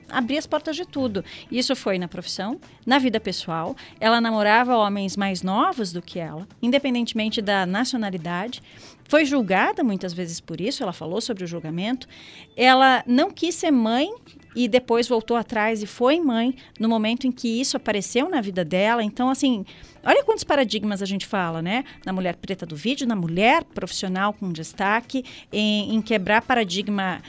abrir 0.09 0.38
as 0.38 0.47
portas 0.47 0.77
de 0.77 0.87
tudo. 0.87 1.25
Isso 1.51 1.75
foi 1.75 1.99
na 1.99 2.09
profissão, 2.09 2.61
na 2.87 2.99
vida 2.99 3.19
pessoal. 3.21 3.77
Ela 4.01 4.21
namorava 4.21 4.77
homens 4.77 5.17
mais 5.17 5.43
novos 5.43 5.93
do 5.93 6.03
que 6.03 6.19
ela, 6.19 6.47
independentemente 6.61 7.41
da 7.41 7.67
nacionalidade. 7.67 8.62
Foi 9.05 9.25
julgada 9.25 9.85
muitas 9.85 10.12
vezes 10.12 10.41
por 10.41 10.61
isso, 10.61 10.83
ela 10.83 10.93
falou 10.93 11.21
sobre 11.21 11.45
o 11.45 11.47
julgamento. 11.47 12.09
Ela 12.57 13.03
não 13.07 13.31
quis 13.31 13.55
ser 13.55 13.71
mãe 13.71 14.11
e 14.55 14.69
depois 14.69 15.09
voltou 15.09 15.37
atrás 15.37 15.83
e 15.83 15.87
foi 15.87 16.21
mãe 16.21 16.55
no 16.79 16.88
momento 16.88 17.27
em 17.27 17.33
que 17.33 17.61
isso 17.61 17.77
apareceu 17.77 18.29
na 18.29 18.41
vida 18.41 18.65
dela. 18.65 19.03
Então, 19.03 19.29
assim, 19.29 19.65
olha 20.05 20.25
quantos 20.25 20.45
paradigmas 20.45 21.03
a 21.03 21.07
gente 21.07 21.27
fala, 21.27 21.62
né? 21.62 21.85
Na 22.05 22.12
mulher 22.12 22.37
preta 22.37 22.67
do 22.67 22.77
vídeo, 22.77 23.07
na 23.07 23.17
mulher 23.17 23.65
profissional 23.65 24.33
com 24.33 24.53
destaque, 24.53 25.25
em, 25.53 25.95
em 25.95 26.03
quebrar 26.03 26.43
paradigma 26.43 27.21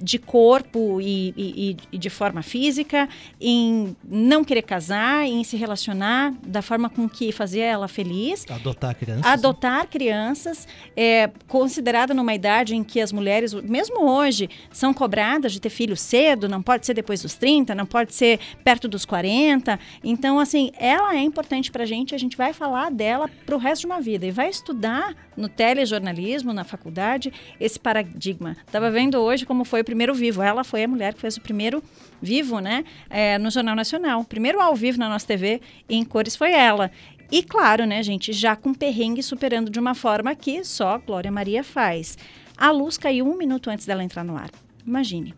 de 0.00 0.18
corpo 0.18 1.00
e, 1.00 1.34
e, 1.36 1.76
e, 1.92 1.98
de 1.98 2.10
forma 2.10 2.42
física, 2.42 3.08
em 3.40 3.96
não 4.04 4.44
querer 4.44 4.62
casar, 4.62 5.26
em 5.26 5.42
se 5.44 5.56
relacionar 5.56 6.32
da 6.46 6.62
forma 6.62 6.88
com 6.88 7.08
que 7.08 7.32
fazia 7.32 7.64
ela 7.64 7.88
feliz. 7.88 8.44
Adotar 8.48 8.94
crianças. 8.94 9.26
Adotar 9.26 9.86
crianças, 9.88 10.68
é, 10.96 11.30
considerada 11.46 12.14
numa 12.14 12.34
idade 12.34 12.74
em 12.74 12.84
que 12.84 13.00
as 13.00 13.12
mulheres, 13.12 13.52
mesmo 13.54 14.08
hoje, 14.08 14.48
são 14.70 14.94
cobradas 14.94 15.52
de 15.52 15.60
ter 15.60 15.70
filhos 15.70 16.00
cedo, 16.00 16.48
não 16.48 16.62
pode 16.62 16.86
ser 16.86 16.94
depois 16.94 17.22
dos 17.22 17.34
30, 17.34 17.74
não 17.74 17.86
pode 17.86 18.14
ser 18.14 18.38
perto 18.62 18.88
dos 18.88 19.04
40. 19.04 19.78
Então, 20.02 20.38
assim, 20.38 20.70
ela 20.78 21.14
é 21.14 21.20
importante 21.20 21.70
para 21.70 21.82
a 21.82 21.86
gente, 21.86 22.14
a 22.14 22.18
gente 22.18 22.36
vai 22.36 22.52
falar 22.52 22.90
dela 22.90 23.28
para 23.44 23.54
o 23.54 23.58
resto 23.58 23.82
de 23.82 23.86
uma 23.86 24.00
vida 24.00 24.26
e 24.26 24.30
vai 24.30 24.48
estudar 24.48 25.14
no 25.36 25.48
telejornalismo, 25.48 26.52
na 26.52 26.64
faculdade, 26.64 27.32
esse 27.60 27.78
paradigma. 27.78 28.56
Estava 28.66 28.90
vendo 28.90 29.18
hoje 29.18 29.46
como 29.46 29.64
foi 29.64 29.84
primeiro 29.88 30.14
vivo. 30.14 30.42
Ela 30.42 30.62
foi 30.62 30.84
a 30.84 30.88
mulher 30.88 31.14
que 31.14 31.20
fez 31.20 31.38
o 31.38 31.40
primeiro 31.40 31.82
vivo, 32.20 32.60
né? 32.60 32.84
É, 33.08 33.38
no 33.38 33.50
Jornal 33.50 33.74
Nacional. 33.74 34.22
Primeiro 34.22 34.60
ao 34.60 34.76
vivo 34.76 34.98
na 34.98 35.08
nossa 35.08 35.26
TV 35.26 35.62
em 35.88 36.04
cores 36.04 36.36
foi 36.36 36.52
ela. 36.52 36.90
E 37.32 37.42
claro, 37.42 37.86
né, 37.86 38.02
gente, 38.02 38.30
já 38.32 38.54
com 38.54 38.74
perrengue 38.74 39.22
superando 39.22 39.70
de 39.70 39.80
uma 39.80 39.94
forma 39.94 40.34
que 40.34 40.62
só 40.62 40.98
Glória 40.98 41.32
Maria 41.32 41.64
faz. 41.64 42.18
A 42.56 42.70
luz 42.70 42.98
caiu 42.98 43.26
um 43.26 43.36
minuto 43.36 43.70
antes 43.70 43.86
dela 43.86 44.04
entrar 44.04 44.24
no 44.24 44.36
ar. 44.36 44.50
Imagine. 44.86 45.34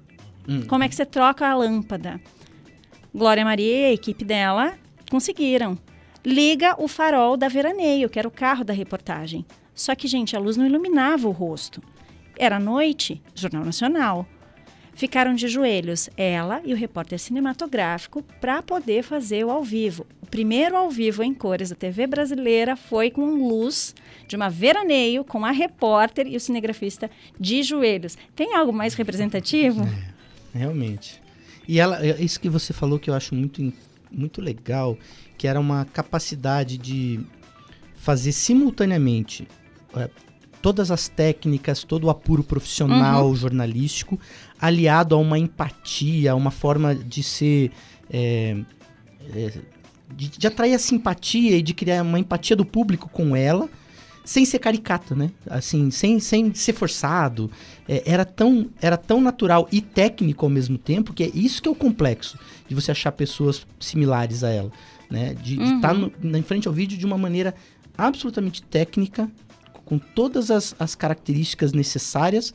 Hum. 0.49 0.63
Como 0.67 0.83
é 0.83 0.89
que 0.89 0.97
você 0.97 1.07
troca 1.07 1.47
a 1.47 1.55
lâmpada? 1.55 2.21
Glória 3.15 3.45
Maria 3.45 3.81
e 3.81 3.85
a 3.87 3.93
equipe 3.93 4.25
dela 4.25 4.77
conseguiram. 5.09 5.79
Liga 6.25 6.75
o 6.77 6.89
farol 6.89 7.37
da 7.37 7.49
Veraneio, 7.49 8.11
que 8.11 8.19
era 8.19 8.27
o 8.27 8.33
carro 8.33 8.65
da 8.65 8.73
reportagem. 8.73 9.47
Só 9.75 9.95
que, 9.95 10.09
gente, 10.09 10.37
a 10.37 10.41
luz 10.41 10.57
não 10.57 10.67
iluminava 10.67 11.29
o 11.29 11.33
rosto. 11.33 11.81
Era 12.37 12.59
noite, 12.59 13.23
Jornal 13.35 13.65
Nacional. 13.65 14.27
Ficaram 14.95 15.35
de 15.35 15.49
joelhos 15.49 16.11
ela 16.17 16.61
e 16.65 16.73
o 16.73 16.77
repórter 16.77 17.19
cinematográfico 17.19 18.23
para 18.41 18.63
poder 18.63 19.03
fazer 19.03 19.45
o 19.45 19.51
ao 19.51 19.63
vivo. 19.63 20.07
O 20.23 20.27
primeiro 20.27 20.77
ao 20.77 20.91
vivo 20.91 21.23
em 21.23 21.33
cores 21.33 21.71
da 21.71 21.77
TV 21.77 22.07
brasileira 22.07 22.77
foi 22.77 23.11
com 23.11 23.49
luz 23.49 23.95
de 24.27 24.37
uma 24.37 24.49
veraneio 24.49 25.25
com 25.25 25.45
a 25.45 25.51
repórter 25.51 26.27
e 26.27 26.37
o 26.37 26.41
cinegrafista 26.41 27.11
de 27.39 27.63
joelhos. 27.63 28.17
Tem 28.35 28.55
algo 28.55 28.73
mais 28.73 28.95
representativo? 28.95 29.83
É, 30.55 30.59
realmente. 30.59 31.21
E 31.67 31.79
ela, 31.79 32.05
é 32.05 32.21
isso 32.23 32.41
que 32.41 32.49
você 32.49 32.73
falou 32.73 32.99
que 32.99 33.09
eu 33.09 33.15
acho 33.15 33.35
muito, 33.35 33.73
muito 34.11 34.41
legal, 34.41 34.99
que 35.39 35.47
era 35.47 35.59
uma 35.59 35.85
capacidade 35.85 36.77
de 36.77 37.21
fazer 37.95 38.33
simultaneamente 38.33 39.47
é, 39.95 40.09
todas 40.61 40.91
as 40.91 41.09
técnicas, 41.09 41.85
todo 41.85 42.05
o 42.05 42.11
apuro 42.11 42.43
profissional, 42.43 43.29
uhum. 43.29 43.37
jornalístico, 43.37 44.19
aliado 44.61 45.15
a 45.15 45.19
uma 45.19 45.39
empatia, 45.39 46.33
a 46.33 46.35
uma 46.35 46.51
forma 46.51 46.95
de 46.95 47.23
ser. 47.23 47.71
É, 48.11 48.57
é, 49.35 49.53
de, 50.15 50.29
de, 50.29 50.47
atrair 50.47 50.75
a 50.75 50.79
simpatia 50.79 51.57
e 51.57 51.63
de 51.63 51.73
criar 51.73 52.03
uma 52.03 52.19
empatia 52.19 52.57
do 52.57 52.65
público 52.65 53.09
com 53.09 53.37
ela, 53.37 53.69
sem 54.25 54.45
ser 54.45 54.59
caricato, 54.59 55.15
né? 55.15 55.31
Assim, 55.49 55.89
sem, 55.91 56.19
sem 56.19 56.53
ser 56.53 56.73
forçado. 56.73 57.49
É, 57.89 58.03
era, 58.05 58.25
tão, 58.25 58.69
era 58.83 58.97
tão 58.97 59.21
natural 59.21 59.69
e 59.71 59.81
técnico 59.81 60.45
ao 60.45 60.51
mesmo 60.51 60.77
tempo, 60.77 61.13
que 61.13 61.23
é 61.23 61.31
isso 61.33 61.63
que 61.63 61.69
é 61.69 61.71
o 61.71 61.77
complexo 61.77 62.39
de 62.69 62.75
você 62.75 62.91
achar 62.91 63.13
pessoas 63.13 63.65
similares 63.79 64.43
a 64.43 64.51
ela. 64.51 64.73
Né? 65.09 65.35
De 65.35 65.57
tá 65.81 65.93
uhum. 65.93 66.07
estar 66.07 66.23
na 66.23 66.43
frente 66.43 66.69
ao 66.69 66.75
vídeo 66.75 66.99
de 66.99 67.07
uma 67.07 67.17
maneira 67.17 67.55
absolutamente 67.97 68.63
técnica, 68.63 69.31
com 69.91 69.99
todas 69.99 70.53
as, 70.53 70.75
as 70.79 70.95
características 70.95 71.73
necessárias 71.73 72.55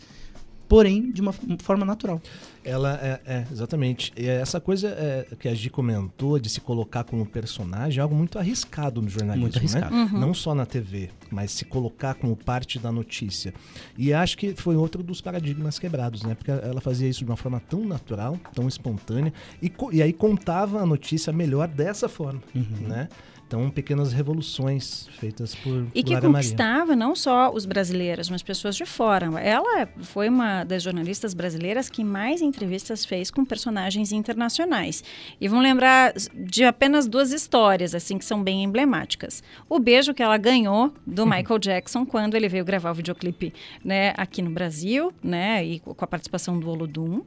porém 0.68 1.12
de 1.12 1.22
uma 1.22 1.34
forma 1.60 1.86
natural. 1.86 2.22
Ela 2.64 3.00
é, 3.00 3.22
é 3.28 3.46
exatamente. 3.52 4.12
E 4.18 4.26
essa 4.26 4.60
coisa 4.60 4.88
é, 4.88 5.28
que 5.40 5.48
a 5.48 5.54
Gi 5.54 5.70
comentou 5.70 6.40
de 6.40 6.50
se 6.50 6.60
colocar 6.60 7.04
como 7.04 7.24
personagem 7.24 8.00
é 8.00 8.02
algo 8.02 8.16
muito 8.16 8.40
arriscado 8.40 9.00
no 9.02 9.08
jornalismo, 9.08 9.42
Muito 9.42 9.60
arriscado. 9.60 9.96
né? 9.96 10.10
Não 10.12 10.34
só 10.34 10.56
na 10.56 10.66
TV, 10.66 11.12
mas 11.30 11.52
se 11.52 11.66
colocar 11.66 12.16
como 12.16 12.36
parte 12.36 12.80
da 12.80 12.92
notícia. 12.92 13.54
E 13.96 14.12
acho 14.12 14.36
que 14.38 14.56
foi 14.56 14.76
outro 14.76 15.04
dos 15.04 15.22
paradigmas 15.22 15.78
quebrados, 15.78 16.24
né? 16.24 16.34
Porque 16.34 16.50
ela 16.50 16.82
fazia 16.82 17.08
isso 17.08 17.20
de 17.20 17.26
uma 17.26 17.38
forma 17.38 17.60
tão 17.60 17.86
natural, 17.86 18.36
tão 18.52 18.68
espontânea, 18.68 19.32
e, 19.62 19.72
e 19.92 20.02
aí 20.02 20.12
contava 20.12 20.82
a 20.82 20.86
notícia 20.88 21.32
melhor 21.32 21.68
dessa 21.68 22.10
forma, 22.10 22.42
né? 22.82 23.08
Então, 23.48 23.70
pequenas 23.70 24.12
revoluções 24.12 25.08
feitas 25.20 25.54
por 25.54 25.88
E 25.94 26.02
que 26.02 26.14
Maria. 26.14 26.30
conquistava 26.30 26.96
não 26.96 27.16
só 27.16 27.54
os 27.54 27.66
brasileiros, 27.66 28.28
mas 28.28 28.42
pessoas 28.42 28.76
de 28.76 28.86
fora. 28.88 29.28
Ela 29.40 29.88
foi 30.02 30.30
uma 30.30 30.64
das 30.64 30.82
jornalistas 30.82 31.36
brasileiras 31.36 31.88
que 31.88 32.04
mais 32.04 32.42
entrevistas 32.42 33.06
fez 33.06 33.30
com 33.30 33.46
personagens 33.46 34.12
internacionais. 34.12 35.04
E 35.40 35.48
vão 35.48 35.60
lembrar 35.60 36.14
de 36.34 36.64
apenas 36.64 37.08
duas 37.08 37.32
histórias, 37.32 37.94
assim, 37.94 38.18
que 38.18 38.26
são 38.26 38.42
bem 38.42 38.64
emblemáticas. 38.64 39.44
O 39.70 39.78
beijo 39.78 40.12
que 40.14 40.24
ela 40.24 40.38
ganhou 40.38 40.92
do 41.06 41.24
Michael 41.26 41.60
Jackson 41.60 42.04
quando 42.04 42.34
ele 42.34 42.50
veio 42.50 42.66
gravar 42.66 42.92
o 42.92 42.96
videoclipe 42.96 43.54
né, 43.84 44.12
aqui 44.18 44.42
no 44.42 44.50
Brasil, 44.50 45.14
né, 45.24 45.64
e 45.64 45.80
com 45.80 45.94
a 46.04 46.08
participação 46.08 46.60
do 46.60 46.68
Olodum. 46.68 47.22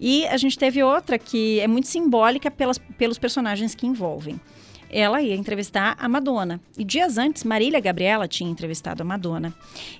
E 0.00 0.26
a 0.28 0.38
gente 0.38 0.58
teve 0.58 0.82
outra 0.82 1.18
que 1.18 1.60
é 1.60 1.68
muito 1.68 1.88
simbólica 1.88 2.50
pelas, 2.50 2.78
pelos 2.78 3.18
personagens 3.18 3.74
que 3.74 3.86
envolvem 3.86 4.40
ela 4.90 5.20
ia 5.22 5.34
entrevistar 5.34 5.96
a 5.98 6.08
Madonna. 6.08 6.60
E 6.76 6.84
dias 6.84 7.18
antes, 7.18 7.44
Marília 7.44 7.80
Gabriela 7.80 8.26
tinha 8.26 8.50
entrevistado 8.50 9.02
a 9.02 9.04
Madonna. 9.04 9.52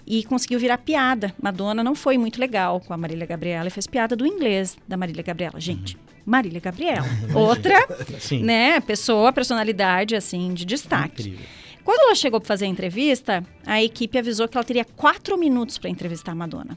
E 0.07 0.25
conseguiu 0.25 0.59
virar 0.59 0.79
piada. 0.79 1.35
Madonna 1.41 1.85
não 1.85 1.95
foi 1.95 2.17
muito 2.19 2.41
legal 2.41 2.81
com 2.81 2.93
a 2.93 2.97
Marília 2.97 3.27
Gabriela 3.27 3.69
e 3.69 3.71
fez 3.71 3.87
piada 3.87 4.17
do 4.17 4.27
inglês 4.27 4.77
da 4.87 4.97
Marília 4.97 5.23
Gabriela. 5.23 5.61
Gente, 5.61 5.97
Marília 6.25 6.61
Gabriela. 6.61 7.07
Outra, 7.35 7.87
Sim. 8.19 8.43
né, 8.43 8.81
pessoa, 8.81 9.33
personalidade, 9.33 10.15
assim, 10.17 10.53
de 10.55 10.65
destaque. 10.65 11.23
Incrível. 11.23 11.47
Quando 11.85 12.01
ela 12.01 12.15
chegou 12.15 12.39
para 12.39 12.49
fazer 12.49 12.67
a 12.67 12.69
entrevista, 12.69 13.43
a 13.65 13.83
equipe 13.83 14.19
avisou 14.19 14.47
que 14.47 14.59
ela 14.59 14.65
teria 14.65 14.85
quatro 14.85 15.39
minutos 15.39 15.79
para 15.79 15.89
entrevistar 15.89 16.33
a 16.33 16.35
Madonna. 16.35 16.77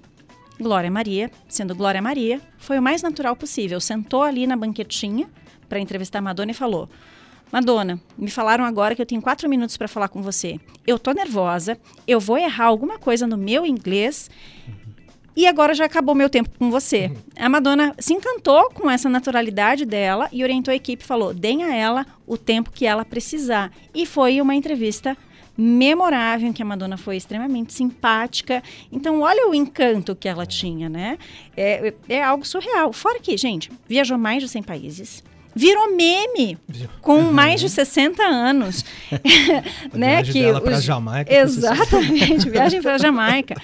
Glória 0.58 0.89
Maria, 0.89 1.30
sendo 1.50 1.76
Glória 1.76 2.02
Maria, 2.02 2.39
foi 2.58 2.80
o 2.80 2.82
mais 2.82 3.02
natural 3.02 3.36
possível. 3.36 3.82
Sentou 3.82 4.24
ali 4.24 4.47
na 4.47 4.56
banquetinha 4.56 5.28
para 5.67 5.80
entrevistar 5.80 6.19
a 6.19 6.21
Madonna 6.21 6.52
e 6.52 6.54
falou: 6.54 6.88
Madonna, 7.52 8.00
me 8.18 8.32
falaram 8.32 8.64
agora 8.64 8.96
que 8.96 9.02
eu 9.02 9.06
tenho 9.06 9.22
quatro 9.22 9.50
minutos 9.50 9.76
para 9.76 9.88
falar 9.88 10.08
com 10.08 10.22
você. 10.22 10.60
Eu 10.88 10.98
tô 10.98 11.12
nervosa, 11.12 11.78
eu 12.08 12.20
vou 12.20 12.38
errar 12.38 12.66
alguma 12.66 12.98
coisa 12.98 13.28
no 13.28 13.38
meu 13.38 13.66
inglês. 13.66 14.30
E 15.36 15.48
agora 15.48 15.74
já 15.74 15.86
acabou 15.86 16.14
meu 16.14 16.30
tempo 16.30 16.50
com 16.58 16.70
você. 16.70 17.12
A 17.38 17.48
Madonna 17.48 17.96
se 18.00 18.14
encantou 18.14 18.70
com 18.72 18.90
essa 18.90 19.10
naturalidade 19.10 19.86
dela 19.86 20.28
e 20.32 20.44
orientou 20.44 20.72
a 20.72 20.76
equipe, 20.76 21.04
falou: 21.04 21.34
deem 21.34 21.64
a 21.64 21.74
ela 21.74 22.06
o 22.28 22.38
tempo 22.38 22.72
que 22.72 22.86
ela 22.86 23.06
precisar. 23.06 23.72
E 23.94 24.06
foi 24.06 24.42
uma 24.42 24.56
entrevista 24.56 25.18
memorável, 25.58 26.50
em 26.50 26.54
que 26.54 26.62
a 26.62 26.66
Madonna 26.66 26.98
foi 26.98 27.18
extremamente 27.18 27.74
simpática. 27.74 28.64
Então, 28.92 29.22
olha 29.22 29.50
o 29.50 29.56
encanto 29.56 30.16
que 30.16 30.28
ela 30.28 30.46
tinha, 30.46 30.90
né? 30.90 31.18
É, 31.56 31.94
é 32.10 32.24
algo 32.24 32.46
surreal. 32.46 32.92
Fora 32.92 33.20
que, 33.20 33.36
gente, 33.38 33.72
viajou 33.88 34.18
mais 34.18 34.42
de 34.42 34.50
100 34.50 34.64
países. 34.64 35.24
Virou 35.56 35.96
meme 35.96 36.58
com 37.02 37.22
mais 37.24 37.60
de 37.60 37.70
60 37.70 38.24
anos. 38.24 38.86
Né? 39.94 40.24
viagem 40.24 40.34
Que 40.34 40.42
dela 40.42 40.62
pra 40.62 40.78
os- 40.78 40.84
Jamaica 40.84 41.34
Exatamente, 41.34 42.48
viagem 42.52 42.82
para 42.82 42.98
Jamaica. 42.98 43.56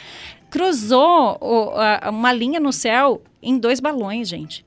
Cruzou 0.49 1.37
o- 1.41 1.71
a- 1.75 2.09
uma 2.09 2.31
linha 2.33 2.59
no 2.59 2.71
céu 2.73 3.21
em 3.41 3.57
dois 3.57 3.79
balões, 3.79 4.27
gente. 4.27 4.65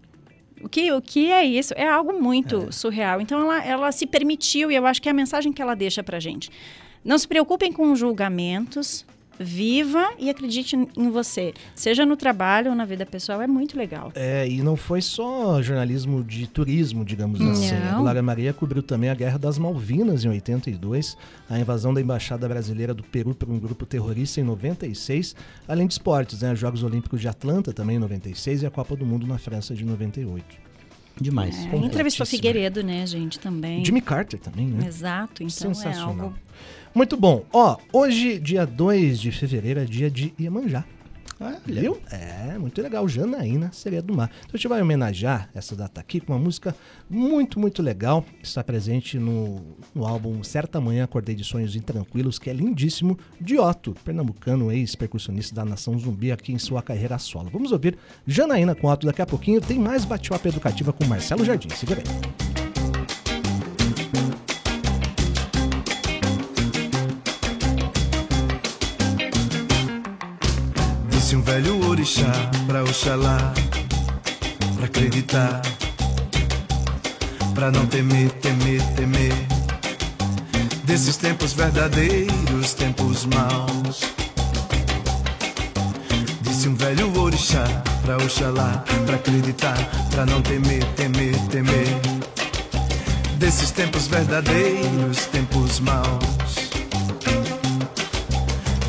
O 0.63 0.69
que, 0.69 0.93
o 0.93 1.01
que 1.01 1.31
é 1.33 1.45
isso? 1.45 1.73
É 1.77 1.89
algo 1.89 2.13
muito 2.21 2.71
surreal. 2.71 3.21
Então, 3.21 3.41
ela, 3.41 3.65
ela 3.65 3.93
se 3.93 4.07
permitiu, 4.07 4.71
e 4.71 4.75
eu 4.77 4.85
acho 4.87 5.01
que 5.01 5.09
é 5.09 5.13
a 5.13 5.15
mensagem 5.15 5.53
que 5.53 5.63
ela 5.63 5.75
deixa 5.75 6.03
pra 6.03 6.21
gente. 6.21 6.51
Não 7.03 7.17
se 7.17 7.27
preocupem 7.27 7.73
com 7.73 7.95
julgamentos, 7.97 9.07
viva 9.43 10.11
e 10.19 10.29
acredite 10.29 10.77
em- 10.77 11.11
você. 11.11 11.55
Seja 11.75 12.05
no 12.05 12.15
trabalho 12.17 12.71
ou 12.71 12.77
na 12.77 12.85
vida 12.85 13.07
pessoal, 13.07 13.41
é 13.41 13.47
muito 13.47 13.77
legal. 13.77 14.13
É, 14.15 14.47
e 14.47 14.61
não 14.63 14.77
foi 14.77 15.01
só 15.01 15.63
jornalismo 15.63 16.23
de 16.23 16.47
turismo, 16.47 17.05
digamos 17.05 17.41
assim. 17.41 17.75
A 17.75 17.93
Não. 17.93 18.03
Glória 18.03 18.23
Maria 18.23 18.53
cobriu 18.53 18.83
também 18.83 19.09
a 19.09 19.15
Guerra 19.15 19.39
das 19.39 19.57
Malvinas 19.59 20.25
em 20.25 20.29
82, 20.29 21.17
a 21.49 21.59
invasão 21.59 21.95
da 21.95 22.01
Embaixada 22.01 22.47
Brasileira 22.47 22.93
do 22.93 23.03
Peru 23.03 23.35
por 23.35 23.49
um 23.49 23.59
grupo 23.59 23.87
terrorista 23.87 24.41
em 24.41 24.45
96, 24.45 25.35
além 25.67 25.87
de 25.87 25.95
esportes, 25.95 26.43
né? 26.43 26.53
Os 26.53 26.59
Jogos 26.59 26.83
Olímpicos 26.83 27.21
de 27.21 27.29
Atlanta 27.29 27.73
também 27.73 27.97
em 27.97 28.01
96 28.01 28.63
e 28.63 28.67
a 28.67 28.71
Copa 28.71 28.95
do 28.95 29.07
Mundo 29.07 29.27
na 29.27 29.39
França 29.39 29.75
de 29.75 29.85
98. 29.85 30.45
Demais. 31.21 31.67
É, 31.67 31.77
entrevistou. 31.77 32.25
Figueiredo, 32.27 32.83
né, 32.83 33.07
gente, 33.07 33.39
também. 33.39 33.85
Jimmy 33.85 34.01
Carter 34.01 34.39
também, 34.41 34.67
né? 34.67 34.87
Exato, 34.87 35.43
então 35.43 35.71
é 35.71 35.75
Sensacional. 35.75 36.09
algo... 36.09 36.35
Muito 36.95 37.17
bom. 37.17 37.45
Ó, 37.53 37.77
hoje, 37.93 38.39
dia 38.39 38.67
2 38.67 39.21
de 39.21 39.33
fevereiro, 39.33 39.81
é 39.81 39.85
dia 39.85 40.11
de 40.11 40.35
Iemanjá. 40.39 40.85
Olha. 41.41 41.59
Viu? 41.67 41.99
É, 42.11 42.59
muito 42.59 42.83
legal. 42.83 43.09
Janaína, 43.09 43.71
Sereia 43.73 44.03
do 44.03 44.15
Mar. 44.15 44.31
Então 44.41 44.51
a 44.53 44.57
gente 44.59 44.69
vai 44.69 44.83
homenagear 44.83 45.49
essa 45.55 45.75
data 45.75 45.99
aqui 45.99 46.21
com 46.21 46.35
uma 46.35 46.39
música 46.39 46.77
muito, 47.09 47.59
muito 47.59 47.83
legal. 47.83 48.23
Está 48.43 48.63
presente 48.63 49.19
no, 49.19 49.63
no 49.95 50.07
álbum 50.07 50.43
Certa 50.45 50.79
Manhã 50.81 51.05
Acordei 51.05 51.35
de 51.35 51.43
Sonhos 51.43 51.75
Intranquilos, 51.75 52.39
que 52.39 52.51
é 52.51 52.53
lindíssimo, 52.53 53.19
de 53.41 53.59
Otto, 53.59 53.97
pernambucano, 54.05 54.71
ex-percussionista 54.71 55.55
da 55.55 55.65
Nação 55.65 55.99
Zumbi 55.99 56.31
aqui 56.31 56.53
em 56.53 56.59
sua 56.59 56.83
carreira 56.83 57.19
solo. 57.19 57.49
Vamos 57.51 57.73
ouvir 57.73 57.97
Janaína 58.27 58.75
com 58.75 58.89
Otto 58.89 59.07
daqui 59.07 59.23
a 59.23 59.27
pouquinho. 59.27 59.63
Tem 59.63 59.79
mais 59.79 60.05
bate-papo 60.05 60.47
educativa 60.47 60.93
com 60.93 61.07
Marcelo 61.07 61.43
Jardim. 61.43 61.71
Segura 61.71 62.03
aí. 62.03 62.50
Orixá 72.01 72.33
pra 72.67 72.83
Oxalá 72.83 73.53
Pra 74.75 74.87
acreditar 74.87 75.61
Pra 77.55 77.71
não 77.71 77.85
temer, 77.87 78.31
temer, 78.41 78.81
temer. 78.97 79.35
Desses 80.85 81.19
tempos 81.19 81.53
verdadeiros, 81.53 82.73
tempos 82.73 83.27
maus. 83.27 84.01
Disse 86.41 86.69
um 86.69 86.75
velho 86.75 87.15
orixá 87.21 87.65
pra 88.03 88.17
Oxalá 88.17 88.83
Pra 89.05 89.17
acreditar, 89.17 89.77
pra 90.11 90.25
não 90.25 90.41
temer, 90.41 90.83
temer, 90.97 91.37
temer. 91.49 92.01
Desses 93.37 93.71
tempos 93.73 94.07
verdadeiros, 94.07 95.27
tempos 95.27 95.81
maus. 95.81 96.71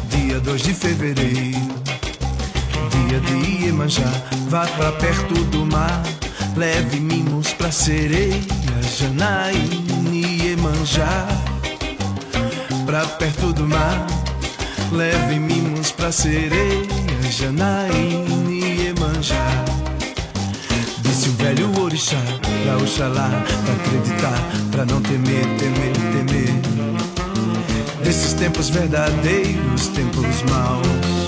Dia 0.09 0.39
2 0.39 0.61
de 0.61 0.73
fevereiro 0.73 1.90
Dia 3.11 3.19
de 3.19 3.65
Iemanjá, 3.65 4.09
vá 4.47 4.65
pra 4.65 4.89
perto 4.93 5.33
do 5.33 5.65
mar. 5.65 6.01
Leve 6.55 6.97
mimos 6.97 7.51
pra 7.51 7.69
sereia, 7.69 8.41
Janaíne 8.97 10.45
Iemanjá. 10.45 11.27
Pra 12.85 13.05
perto 13.05 13.51
do 13.51 13.67
mar, 13.67 14.07
leve 14.93 15.39
mimos 15.39 15.91
pra 15.91 16.09
sereia, 16.09 16.87
Janaíne 17.29 18.85
Iemanjá. 18.85 19.65
Disse 21.01 21.27
o 21.27 21.33
velho 21.33 21.81
orixá 21.81 22.21
pra 22.63 22.77
Oxalá, 22.77 23.29
pra 23.65 23.73
acreditar, 23.73 24.39
pra 24.71 24.85
não 24.85 25.01
temer, 25.01 25.45
temer, 25.57 25.93
temer. 26.13 26.61
Desses 28.05 28.31
tempos 28.35 28.69
verdadeiros, 28.69 29.87
tempos 29.87 30.43
maus. 30.49 31.20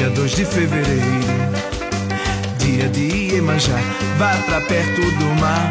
Dia 0.00 0.08
2 0.08 0.30
de 0.34 0.44
fevereiro, 0.46 1.04
dia 2.56 2.88
de 2.88 3.34
Iemanjá, 3.34 3.78
vá 4.16 4.34
pra 4.46 4.58
perto 4.62 5.02
do 5.02 5.26
mar, 5.38 5.70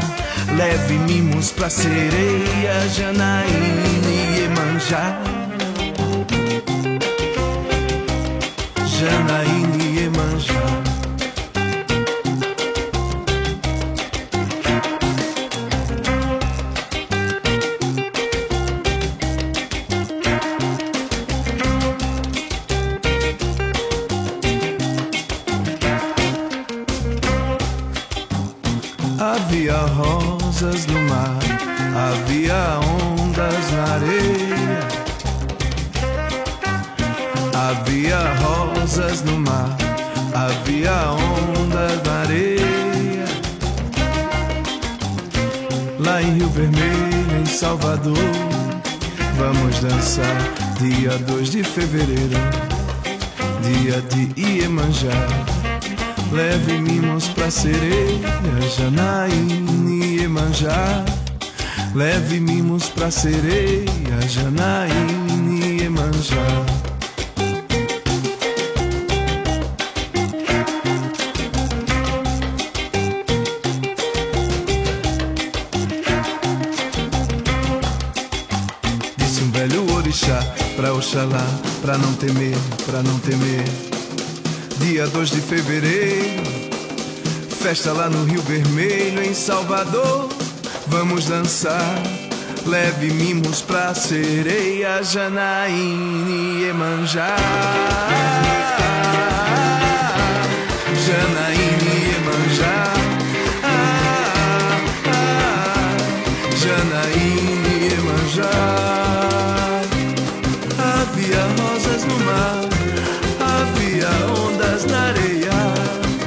leve 0.56 1.00
mimos 1.00 1.52
pra 1.52 1.68
sereia, 1.68 2.88
Janaíne 2.90 4.38
Iemanjá. 4.38 5.20
Janaíne 8.86 9.79
pra 63.10 63.12
sereia, 63.12 64.22
Janaína 64.28 65.66
e 65.66 65.82
Iemanjá. 65.82 66.36
Disse 79.18 79.42
um 79.42 79.52
velho 79.52 79.92
orixá 79.96 80.40
pra 80.76 80.94
Oxalá, 80.94 81.48
pra 81.82 81.98
não 81.98 82.14
temer, 82.14 82.56
pra 82.86 83.02
não 83.02 83.18
temer. 83.20 83.64
Dia 84.78 85.08
2 85.08 85.32
de 85.32 85.42
fevereiro, 85.42 86.44
festa 87.60 87.92
lá 87.92 88.08
no 88.08 88.24
Rio 88.26 88.42
Vermelho, 88.44 89.24
em 89.24 89.34
Salvador. 89.34 90.30
Vamos 90.88 91.26
dançar, 91.26 92.02
leve 92.66 93.12
mimos 93.12 93.62
pra 93.62 93.94
sereia, 93.94 95.02
Janaína 95.04 96.30
e 96.30 96.64
Iemanjá. 96.66 97.36
Janaína 101.06 101.84
e 101.84 102.12
Iemanjá. 102.12 102.94
Ah, 103.64 104.78
ah, 105.06 105.98
Janaína 106.56 107.68
e 107.68 107.90
Iemanjá. 107.94 108.54
Havia 110.78 111.44
rosas 111.62 112.04
no 112.06 112.18
mar, 112.20 112.62
havia 113.40 114.12
ondas 114.46 114.86
na 114.86 115.00
areia. 115.08 115.60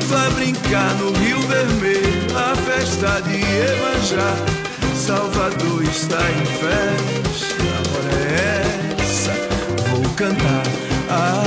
Vai 0.08 0.30
brincar 0.30 0.94
no 0.94 1.12
Rio 1.12 1.40
Vermelho, 1.42 2.36
a 2.36 2.56
festa 2.56 3.20
de 3.22 3.36
Iemanjá. 3.36 4.61
Salvador 5.03 5.82
está 5.82 6.16
em 6.30 6.44
festa, 6.46 7.64
a 7.64 7.80
hora 7.90 8.14
é 8.22 8.62
essa. 9.03 9.32
Vou 9.90 10.07
cantar, 10.14 10.62
ah, 11.11 11.42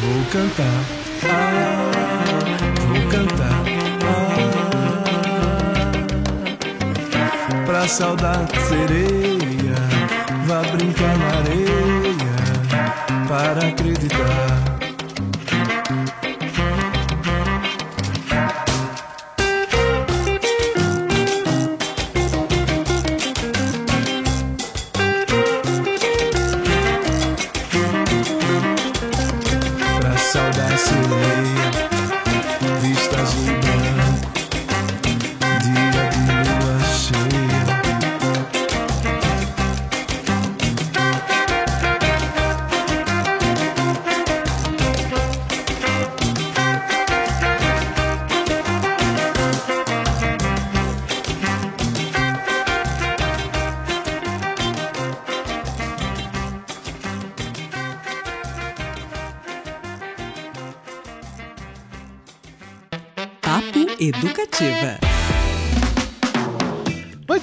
vou 0.00 0.24
cantar, 0.32 0.80
ah, 1.22 1.90
vou 2.88 3.02
cantar, 3.12 3.62
ah. 4.02 4.42
Pra 7.64 7.86
saudade 7.86 8.58
sereia, 8.66 9.78
vá 10.48 10.62
brincar 10.72 11.16
na 11.16 11.28
areia, 11.38 12.34
para 13.28 13.68
acreditar. 13.68 14.77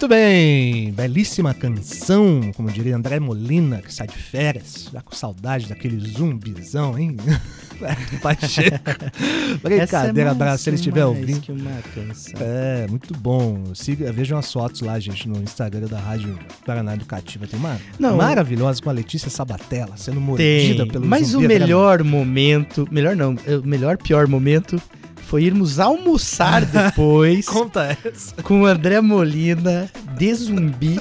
Muito 0.05 0.13
bem, 0.13 0.91
belíssima 0.91 1.51
canção, 1.51 2.51
como 2.55 2.69
diria 2.69 2.95
André 2.95 3.19
Molina, 3.19 3.81
que 3.81 3.91
sai 3.91 4.05
de 4.05 4.15
férias, 4.15 4.87
já 4.93 5.01
com 5.01 5.15
saudade 5.15 5.67
daquele 5.67 5.97
zumbizão, 5.97 6.95
hein? 6.95 7.17
Pacheco. 8.21 8.77
Brincadeira, 9.63 10.29
abraço, 10.29 10.63
se 10.63 10.69
ele 10.69 10.75
estiver 10.75 10.99
é 10.99 11.05
ouvindo. 11.07 11.41
que 11.41 11.51
uma 11.51 11.71
canção. 11.95 12.39
É, 12.39 12.85
muito 12.87 13.17
bom. 13.17 13.73
Siga, 13.73 14.11
vejam 14.11 14.37
as 14.37 14.53
fotos 14.53 14.81
lá, 14.81 14.99
gente, 14.99 15.27
no 15.27 15.41
Instagram 15.41 15.87
da 15.87 15.99
Rádio 15.99 16.37
Paraná 16.63 16.93
Educativa. 16.93 17.47
Tem 17.47 17.57
uma 17.57 17.81
Não, 17.97 18.15
maravilhosa 18.15 18.79
com 18.83 18.91
a 18.91 18.93
Letícia 18.93 19.31
Sabatella 19.31 19.97
sendo 19.97 20.21
mordida 20.21 20.83
Tem, 20.83 20.87
pelo 20.87 21.07
mas 21.07 21.33
o 21.33 21.41
melhor 21.41 22.03
momento, 22.03 22.87
melhor 22.91 23.15
não, 23.15 23.31
o 23.33 23.67
melhor 23.67 23.97
pior 23.97 24.27
momento 24.27 24.79
foi 25.27 25.43
irmos 25.43 25.79
almoçar 25.79 26.63
depois 26.65 27.45
Conta 27.45 27.97
essa. 28.03 28.35
com 28.43 28.61
o 28.61 28.65
André 28.65 29.01
Molina 29.01 29.89
de 30.17 30.33
zumbi. 30.33 30.99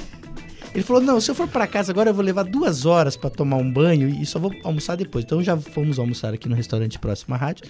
Ele 0.75 0.83
falou: 0.83 1.01
Não, 1.03 1.21
se 1.21 1.31
eu 1.31 1.35
for 1.35 1.47
pra 1.47 1.67
casa 1.67 1.93
agora, 1.93 2.11
eu 2.11 2.15
vou 2.15 2.25
levar 2.25 2.43
duas 2.45 2.85
horas 2.87 3.17
pra 3.17 3.31
tomar 3.31 3.57
um 3.57 3.71
banho 3.71 4.09
e 4.09 4.27
só 4.27 4.39
vou 4.39 4.53
almoçar 4.65 4.97
depois. 4.97 5.25
Então 5.25 5.43
já 5.43 5.57
fomos 5.57 5.99
almoçar 5.99 6.35
aqui 6.35 6.49
no 6.49 6.55
restaurante 6.57 6.99
próximo 6.99 7.35
à 7.35 7.39
rádio. 7.39 7.65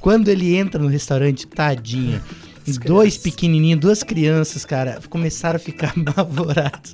Quando 0.00 0.28
ele 0.28 0.54
entra 0.56 0.80
no 0.80 0.86
restaurante, 0.88 1.46
tadinha, 1.46 2.22
dois 2.86 3.16
pequenininhos, 3.16 3.80
duas 3.80 4.02
crianças, 4.04 4.64
cara, 4.64 5.00
começaram 5.08 5.56
a 5.56 5.58
ficar 5.58 5.92
apavorados. 6.06 6.92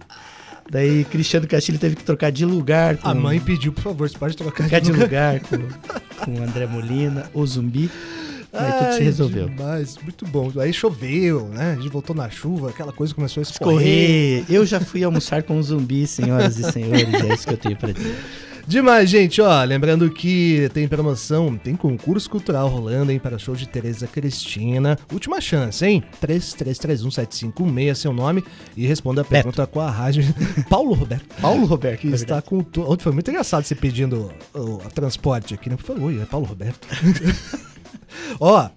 Daí 0.70 1.04
Cristiano 1.04 1.46
Castilho 1.46 1.78
teve 1.78 1.96
que 1.96 2.04
trocar 2.04 2.30
de 2.32 2.46
lugar 2.46 2.96
com, 2.96 3.08
A 3.08 3.14
mãe 3.14 3.38
pediu, 3.38 3.72
por 3.72 3.82
favor, 3.82 4.08
você 4.08 4.16
pode 4.16 4.36
trocar 4.36 4.62
trocar 4.68 4.80
de 4.80 4.92
lugar. 4.92 5.34
lugar 5.34 5.40
com, 5.40 6.24
com 6.24 6.40
o 6.40 6.42
André 6.42 6.66
Molina, 6.66 7.28
o 7.34 7.44
zumbi. 7.44 7.90
Aí 8.52 8.72
tudo 8.72 8.92
se 8.94 9.02
resolveu. 9.02 9.48
Demais, 9.48 9.96
muito 10.02 10.26
bom. 10.26 10.52
Aí 10.58 10.72
choveu, 10.72 11.48
né? 11.48 11.72
A 11.72 11.74
gente 11.76 11.88
voltou 11.88 12.14
na 12.14 12.28
chuva, 12.28 12.70
aquela 12.70 12.92
coisa 12.92 13.14
começou 13.14 13.40
a 13.40 13.42
escorrer. 13.42 14.44
Correr. 14.44 14.44
Eu 14.54 14.66
já 14.66 14.78
fui 14.78 15.02
almoçar 15.02 15.42
com 15.42 15.56
um 15.56 15.62
zumbi, 15.62 16.06
senhoras 16.06 16.58
e 16.58 16.70
senhores. 16.70 17.14
É 17.14 17.34
isso 17.34 17.46
que 17.46 17.54
eu 17.54 17.58
tenho 17.58 17.76
pra 17.76 17.92
dizer. 17.92 18.16
Demais, 18.66 19.10
gente, 19.10 19.40
ó, 19.40 19.62
lembrando 19.64 20.10
que 20.10 20.70
tem 20.72 20.86
promoção, 20.86 21.56
tem 21.56 21.74
concurso 21.74 22.30
cultural 22.30 22.68
rolando, 22.68 23.10
hein, 23.10 23.18
para 23.18 23.38
show 23.38 23.54
de 23.54 23.68
Tereza 23.68 24.06
Cristina. 24.06 24.98
Última 25.12 25.40
chance, 25.40 25.84
hein? 25.84 26.02
33317516, 26.20 27.94
seu 27.94 28.12
nome, 28.12 28.44
e 28.76 28.86
responda 28.86 29.22
a 29.22 29.24
pergunta 29.24 29.66
com 29.66 29.80
a 29.80 29.90
rádio 29.90 30.24
Paulo 30.70 30.94
Roberto. 30.94 31.26
Paulo 31.40 31.66
Roberto. 31.66 32.00
Que 32.00 32.08
está 32.08 32.40
verdade. 32.40 32.46
com. 32.46 32.82
Ontem 32.82 33.02
foi 33.02 33.12
muito 33.12 33.30
engraçado 33.30 33.64
você 33.64 33.74
pedindo 33.74 34.30
o, 34.54 34.58
o 34.58 34.90
transporte 34.94 35.54
aqui, 35.54 35.68
né? 35.68 35.76
Por 35.76 35.84
favor, 35.84 36.12
é 36.14 36.24
Paulo 36.24 36.46
Roberto. 36.46 36.86
Ó, 38.38 38.68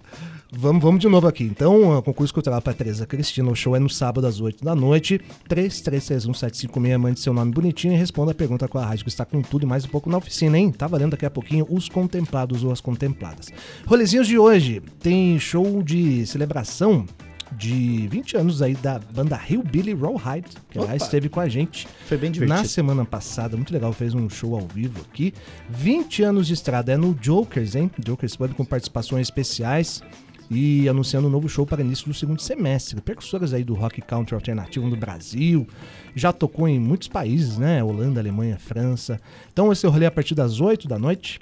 vamos, 0.52 0.82
vamos 0.82 1.00
de 1.00 1.08
novo 1.08 1.26
aqui. 1.26 1.44
Então, 1.44 1.98
o 1.98 2.02
concurso 2.02 2.32
cultural 2.32 2.60
para 2.62 2.72
Tereza 2.74 3.06
Cristina. 3.06 3.50
O 3.50 3.54
show 3.54 3.74
é 3.76 3.78
no 3.78 3.88
sábado 3.88 4.26
às 4.26 4.40
8 4.40 4.64
da 4.64 4.74
noite. 4.74 5.20
33317516. 5.48 6.98
Mande 6.98 7.20
seu 7.20 7.32
nome 7.32 7.52
bonitinho 7.52 7.94
e 7.94 7.96
responda 7.96 8.32
a 8.32 8.34
pergunta 8.34 8.68
com 8.68 8.78
a 8.78 8.84
rádio 8.84 9.04
que 9.04 9.10
está 9.10 9.24
com 9.24 9.42
tudo 9.42 9.64
e 9.64 9.66
mais 9.66 9.84
um 9.84 9.88
pouco 9.88 10.10
na 10.10 10.18
oficina, 10.18 10.58
hein? 10.58 10.70
Tá 10.70 10.86
valendo 10.86 11.12
daqui 11.12 11.26
a 11.26 11.30
pouquinho 11.30 11.66
os 11.68 11.88
contemplados 11.88 12.64
ou 12.64 12.72
as 12.72 12.80
contempladas. 12.80 13.52
Rolezinhos 13.86 14.26
de 14.26 14.38
hoje. 14.38 14.82
Tem 15.00 15.38
show 15.38 15.82
de 15.82 16.26
celebração 16.26 17.06
de 17.52 18.08
20 18.08 18.36
anos 18.36 18.60
aí 18.60 18.74
da 18.74 18.98
banda 18.98 19.40
Hillbilly 19.48 19.94
Rawhide, 19.94 20.48
que 20.68 20.78
Opa. 20.80 20.96
esteve 20.96 21.28
com 21.28 21.38
a 21.38 21.48
gente 21.48 21.86
Foi 22.06 22.16
bem 22.16 22.30
na 22.30 22.34
divertido. 22.34 22.68
semana 22.68 23.04
passada, 23.04 23.56
muito 23.56 23.72
legal, 23.72 23.92
fez 23.92 24.14
um 24.14 24.28
show 24.28 24.56
ao 24.56 24.66
vivo 24.66 25.00
aqui. 25.08 25.32
20 25.70 26.24
anos 26.24 26.48
de 26.48 26.54
estrada, 26.54 26.92
é 26.92 26.96
no 26.96 27.16
Jokers, 27.20 27.76
hein? 27.76 27.88
Jokers 28.04 28.34
Pub 28.36 28.52
com 28.52 28.64
participações 28.64 29.28
especiais 29.28 30.02
e 30.50 30.88
anunciando 30.88 31.26
um 31.28 31.30
novo 31.30 31.48
show 31.48 31.66
para 31.66 31.82
início 31.82 32.06
do 32.06 32.14
segundo 32.14 32.40
semestre. 32.40 33.00
Percussoras 33.00 33.52
aí 33.52 33.64
do 33.64 33.74
rock 33.74 34.00
country 34.02 34.34
alternativo 34.34 34.86
no 34.88 34.96
Brasil, 34.96 35.66
já 36.14 36.32
tocou 36.32 36.68
em 36.68 36.78
muitos 36.78 37.08
países, 37.08 37.58
né? 37.58 37.82
Holanda, 37.82 38.20
Alemanha, 38.20 38.58
França. 38.58 39.20
Então 39.52 39.72
esse 39.72 39.86
rolê 39.86 40.06
a 40.06 40.10
partir 40.10 40.34
das 40.34 40.60
8 40.60 40.86
da 40.88 40.98
noite. 40.98 41.40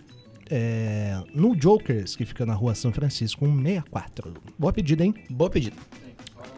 é, 0.50 1.22
no 1.34 1.54
Jokers, 1.58 2.14
que 2.16 2.24
fica 2.26 2.44
na 2.44 2.52
rua 2.54 2.74
São 2.74 2.92
Francisco, 2.92 3.46
164. 3.46 4.34
Boa 4.58 4.72
pedida, 4.72 5.02
hein? 5.04 5.14
Boa 5.30 5.48
pedida. 5.50 5.76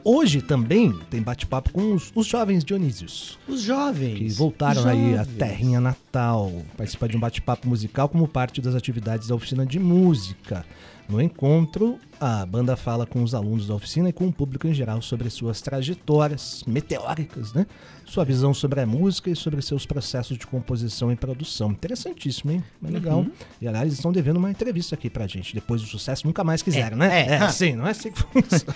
Hoje 0.03 0.41
também 0.41 0.93
tem 1.11 1.21
bate-papo 1.21 1.71
com 1.73 1.93
os, 1.93 2.13
os 2.15 2.27
jovens 2.27 2.65
Dionísios, 2.65 3.39
Os 3.49 3.63
jovens. 3.63 4.19
que 4.19 4.29
voltaram 4.39 4.87
aí 4.87 5.15
à 5.15 5.19
Jovens. 5.25 5.37
terrinha 5.39 5.81
natal, 5.81 6.53
participar 6.77 7.09
de 7.09 7.17
um 7.17 7.21
bate-papo 7.21 7.69
musical 7.69 8.09
como 8.09 8.29
parte 8.29 8.61
das 8.61 8.75
atividades 8.77 9.27
da 9.29 9.35
oficina 9.35 9.67
de 9.67 9.79
música. 9.81 10.65
No 11.09 11.23
encontro, 11.23 11.99
a 12.21 12.45
banda 12.45 12.77
fala 12.77 13.07
com 13.07 13.23
os 13.23 13.35
alunos 13.35 13.69
da 13.69 13.75
oficina 13.75 14.09
e 14.09 14.13
com 14.13 14.27
o 14.27 14.33
público 14.33 14.67
em 14.67 14.75
geral 14.75 15.01
sobre 15.01 15.31
suas 15.31 15.61
trajetórias 15.61 16.65
meteóricas, 16.67 17.53
né? 17.53 17.65
Sua 18.07 18.25
visão 18.25 18.55
sobre 18.55 18.81
a 18.81 18.87
música 18.87 19.29
e 19.29 19.37
sobre 19.37 19.61
seus 19.61 19.85
processos 19.85 20.39
de 20.39 20.47
composição 20.47 21.11
e 21.11 21.17
produção. 21.17 21.73
Interessantíssimo, 21.73 22.53
hein? 22.53 22.65
Mas 22.81 22.93
legal. 22.93 23.27
E 23.61 23.67
aliás, 23.67 23.87
eles 23.87 23.99
estão 23.99 24.13
devendo 24.13 24.37
uma 24.37 24.51
entrevista 24.51 24.95
aqui 24.95 25.11
pra 25.11 25.27
gente. 25.27 25.53
Depois 25.53 25.83
do 25.83 25.89
sucesso, 25.89 26.27
nunca 26.27 26.45
mais 26.45 26.63
quiseram, 26.63 26.97
né? 26.97 27.23
é. 27.23 27.35
É, 27.35 27.39
assim, 27.39 27.75
não 27.75 27.87
é 27.87 27.91
assim 27.91 28.13
que 28.13 28.21
funciona. 28.21 28.75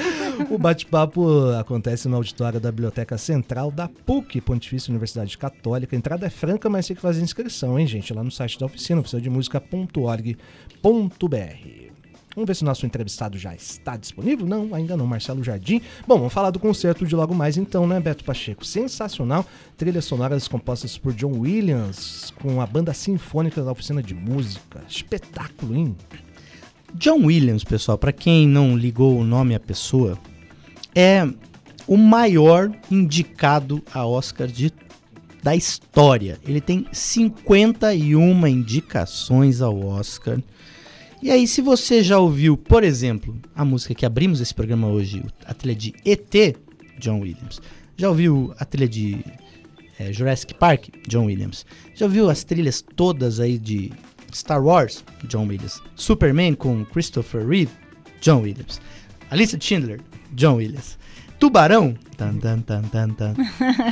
o 0.50 0.58
bate-papo 0.58 1.50
acontece 1.58 2.08
no 2.08 2.16
auditório 2.16 2.58
da 2.58 2.72
Biblioteca 2.72 3.18
Central 3.18 3.70
da 3.70 3.88
PUC, 3.88 4.40
Pontifícia 4.40 4.90
Universidade 4.90 5.36
Católica. 5.36 5.94
A 5.94 5.98
entrada 5.98 6.26
é 6.26 6.30
franca, 6.30 6.70
mas 6.70 6.86
tem 6.86 6.96
que 6.96 7.02
fazer 7.02 7.22
inscrição, 7.22 7.78
hein, 7.78 7.86
gente? 7.86 8.14
Lá 8.14 8.24
no 8.24 8.30
site 8.30 8.58
da 8.58 8.66
oficina, 8.66 9.00
oficinademusica.org.br. 9.00 11.89
Vamos 12.34 12.46
ver 12.46 12.54
se 12.54 12.62
o 12.62 12.66
nosso 12.66 12.86
entrevistado 12.86 13.36
já 13.36 13.54
está 13.54 13.96
disponível? 13.96 14.46
Não, 14.46 14.72
ainda 14.72 14.96
não, 14.96 15.06
Marcelo 15.06 15.42
Jardim. 15.42 15.82
Bom, 16.06 16.16
vamos 16.16 16.32
falar 16.32 16.50
do 16.50 16.60
concerto 16.60 17.04
de 17.04 17.16
logo 17.16 17.34
mais 17.34 17.56
então, 17.56 17.86
né, 17.86 17.98
Beto 17.98 18.24
Pacheco? 18.24 18.64
Sensacional. 18.64 19.44
Trilhas 19.76 20.04
sonoras 20.04 20.46
compostas 20.46 20.96
por 20.96 21.12
John 21.12 21.40
Williams, 21.40 22.32
com 22.40 22.60
a 22.60 22.66
banda 22.66 22.94
sinfônica 22.94 23.62
da 23.62 23.72
oficina 23.72 24.00
de 24.00 24.14
música. 24.14 24.80
Espetáculo, 24.88 25.74
hein? 25.74 25.96
John 26.94 27.24
Williams, 27.26 27.64
pessoal, 27.64 27.98
pra 27.98 28.12
quem 28.12 28.46
não 28.46 28.76
ligou 28.76 29.18
o 29.18 29.24
nome 29.24 29.54
à 29.54 29.60
pessoa, 29.60 30.16
é 30.94 31.28
o 31.86 31.96
maior 31.96 32.70
indicado 32.90 33.82
a 33.92 34.06
Oscar 34.06 34.46
de, 34.46 34.72
da 35.42 35.56
história. 35.56 36.38
Ele 36.46 36.60
tem 36.60 36.86
51 36.92 38.46
indicações 38.46 39.60
ao 39.60 39.84
Oscar. 39.84 40.38
E 41.22 41.30
aí, 41.30 41.46
se 41.46 41.60
você 41.60 42.02
já 42.02 42.18
ouviu, 42.18 42.56
por 42.56 42.82
exemplo, 42.82 43.38
a 43.54 43.62
música 43.62 43.94
que 43.94 44.06
abrimos 44.06 44.40
esse 44.40 44.54
programa 44.54 44.88
hoje, 44.88 45.22
a 45.44 45.52
trilha 45.52 45.76
de 45.76 45.94
ET, 46.02 46.56
John 46.98 47.20
Williams. 47.20 47.60
Já 47.96 48.08
ouviu 48.08 48.54
a 48.58 48.64
trilha 48.64 48.88
de 48.88 49.22
é, 49.98 50.10
Jurassic 50.14 50.54
Park, 50.54 50.88
John 51.06 51.26
Williams. 51.26 51.66
Já 51.94 52.06
ouviu 52.06 52.30
as 52.30 52.42
trilhas 52.42 52.82
todas 52.96 53.38
aí 53.38 53.58
de 53.58 53.92
Star 54.32 54.64
Wars, 54.64 55.04
John 55.24 55.46
Williams. 55.46 55.82
Superman 55.94 56.54
com 56.54 56.86
Christopher 56.86 57.46
Reeve, 57.46 57.70
John 58.22 58.40
Williams. 58.40 58.80
A 59.30 59.36
lista 59.36 59.58
de 59.58 59.64
Schindler, 59.66 60.00
John 60.32 60.54
Williams. 60.54 60.98
Tubarão, 61.40 61.96
tan 62.18 62.34
tan 62.38 62.60
tan 62.60 62.82
tan 62.82 63.08
tan, 63.14 63.34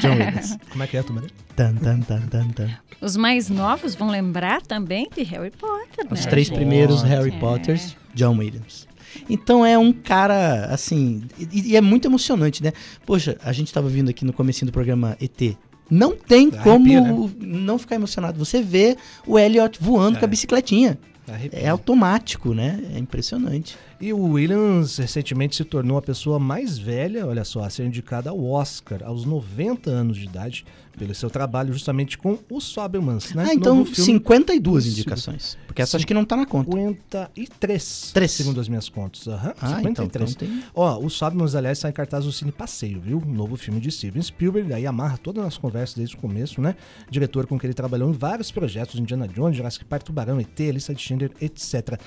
John 0.00 0.10
Williams. 0.18 0.58
Como 0.70 0.82
é 0.82 0.86
que 0.86 0.96
é, 0.98 1.02
Tumaré? 1.02 1.28
Tan 1.56 1.74
tan 1.76 2.00
tan 2.02 2.20
tan 2.28 2.48
tan. 2.50 2.68
Os 3.00 3.16
mais 3.16 3.48
novos 3.48 3.94
vão 3.94 4.08
lembrar 4.10 4.60
também 4.62 5.08
de 5.16 5.22
Harry 5.24 5.50
Potter, 5.50 6.04
né? 6.04 6.10
Os 6.10 6.26
três 6.26 6.50
primeiros 6.50 7.02
Harry 7.02 7.30
É. 7.34 7.38
Potters, 7.38 7.96
John 8.14 8.36
Williams. 8.38 8.86
Então 9.30 9.64
é 9.64 9.78
um 9.78 9.92
cara, 9.92 10.66
assim, 10.66 11.22
e, 11.38 11.70
e 11.72 11.76
é 11.76 11.80
muito 11.80 12.06
emocionante, 12.06 12.62
né? 12.62 12.72
Poxa, 13.06 13.38
a 13.42 13.52
gente 13.52 13.72
tava 13.72 13.88
vindo 13.88 14.10
aqui 14.10 14.24
no 14.24 14.32
comecinho 14.32 14.66
do 14.70 14.72
programa 14.72 15.16
ET. 15.20 15.56
Não 15.90 16.14
tem 16.14 16.48
Arrepia, 16.52 16.62
como 17.02 17.32
não 17.40 17.78
ficar 17.78 17.94
emocionado. 17.94 18.38
Você 18.38 18.60
vê 18.60 18.94
o 19.26 19.38
Elliot 19.38 19.78
voando 19.80 20.18
É. 20.18 20.20
com 20.20 20.26
a 20.26 20.28
bicicletinha. 20.28 20.98
Arrepia. 21.28 21.58
É 21.60 21.68
automático, 21.68 22.54
né? 22.54 22.82
É 22.94 22.98
impressionante. 22.98 23.76
E 24.00 24.12
o 24.12 24.32
Williams 24.32 24.96
recentemente 24.98 25.56
se 25.56 25.64
tornou 25.64 25.98
a 25.98 26.02
pessoa 26.02 26.38
mais 26.38 26.78
velha, 26.78 27.26
olha 27.26 27.44
só, 27.44 27.64
a 27.64 27.70
ser 27.70 27.84
indicada 27.84 28.30
ao 28.30 28.44
Oscar 28.44 29.02
aos 29.04 29.24
90 29.24 29.90
anos 29.90 30.16
de 30.16 30.24
idade, 30.24 30.64
pelo 30.98 31.14
seu 31.14 31.30
trabalho 31.30 31.72
justamente 31.72 32.18
com 32.18 32.38
os 32.50 32.72
Fabelmans, 32.74 33.32
né? 33.34 33.46
ah, 33.48 33.54
então 33.54 33.76
Novo 33.76 33.94
filme 33.94 34.04
52 34.18 34.84
Isso. 34.86 34.98
indicações. 34.98 35.56
Porque 35.66 35.80
essa 35.82 35.96
acho 35.96 36.06
que 36.06 36.12
não 36.14 36.24
tá 36.24 36.36
na 36.36 36.44
conta. 36.44 36.70
53, 37.34 38.10
Três. 38.12 38.30
segundo 38.32 38.60
as 38.60 38.68
minhas 38.68 38.88
contas. 38.88 39.26
Aham, 39.28 39.54
Ah, 39.60 39.80
então, 39.80 39.94
53. 40.04 40.30
então 40.32 40.48
tem... 40.48 40.62
Ó, 40.74 40.98
os 40.98 41.18
Fabelmans, 41.18 41.54
aliás, 41.54 41.78
está 41.78 41.88
em 41.88 41.92
cartaz 41.92 42.24
do 42.24 42.32
Cine 42.32 42.52
Passeio, 42.52 43.00
viu? 43.00 43.22
Um 43.24 43.32
novo 43.32 43.56
filme 43.56 43.80
de 43.80 43.90
Steven 43.90 44.20
Spielberg, 44.22 44.72
aí 44.74 44.86
amarra 44.86 45.16
todas 45.18 45.44
as 45.44 45.56
conversas 45.56 45.96
desde 45.96 46.16
o 46.16 46.18
começo, 46.18 46.60
né? 46.60 46.74
Diretor 47.10 47.46
com 47.46 47.58
que 47.58 47.66
ele 47.66 47.74
trabalhou 47.74 48.08
em 48.10 48.12
vários 48.12 48.50
projetos, 48.50 48.98
Indiana 48.98 49.28
Jones, 49.28 49.56
Jurassic 49.56 49.84
Park, 49.84 50.02
Tubarão, 50.02 50.40
ET, 50.40 50.58
Lista 50.58 50.94
de 50.94 51.00
Schindler, 51.00 51.30
etc. 51.40 52.00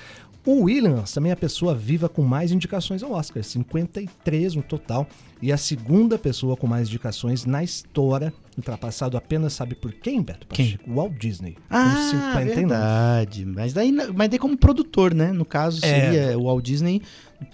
O 0.44 0.62
Williams 0.64 1.12
também 1.12 1.30
é 1.30 1.34
a 1.34 1.36
pessoa 1.36 1.72
viva 1.72 2.08
com 2.08 2.22
mais 2.22 2.50
indicações 2.50 3.02
ao 3.02 3.12
Oscar, 3.12 3.44
53 3.44 4.56
no 4.56 4.62
total, 4.62 5.06
e 5.40 5.52
a 5.52 5.56
segunda 5.56 6.18
pessoa 6.18 6.56
com 6.56 6.66
mais 6.66 6.88
indicações 6.88 7.44
na 7.44 7.62
história, 7.62 8.32
ultrapassado 8.56 9.16
apenas, 9.16 9.52
sabe 9.52 9.74
por 9.74 9.92
quem, 9.92 10.20
Beto? 10.22 10.46
Quem? 10.48 10.72
Pacheco? 10.72 10.92
Walt 10.94 11.12
Disney, 11.18 11.56
Ah, 11.70 12.40
verdade. 12.44 13.44
Mas 13.46 13.72
daí, 13.72 13.90
mas 13.92 14.28
daí 14.28 14.38
como 14.38 14.56
produtor, 14.56 15.14
né? 15.14 15.32
No 15.32 15.44
caso, 15.44 15.84
É. 15.84 15.88
seria 15.88 16.38
o 16.38 16.44
Walt 16.44 16.64
Disney, 16.64 17.00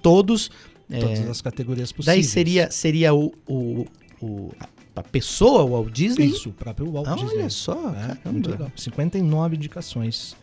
todos... 0.02 0.50
é, 0.90 0.98
Todas 1.00 1.28
as 1.28 1.40
categorias 1.40 1.92
possíveis. 1.92 2.16
daí 2.16 2.24
seria, 2.24 2.70
seria 2.70 3.14
o, 3.14 3.32
o, 3.46 3.86
o- 4.20 4.50
a 4.98 5.00
a 5.00 5.04
pessoa, 5.04 5.62
o 5.62 5.70
Walt 5.72 5.90
Disney? 5.92 6.26
Isso, 6.26 6.50
o 6.50 6.52
próprio 6.52 6.90
Walt 6.90 7.06
Ah, 7.08 7.14
Disney. 7.14 7.38
olha 7.40 7.50
só, 7.50 7.90
É, 7.90 7.92
caramba. 7.92 8.20
muito 8.32 8.50
legal. 8.50 8.70
59 8.76 9.56
indicações. 9.56 10.36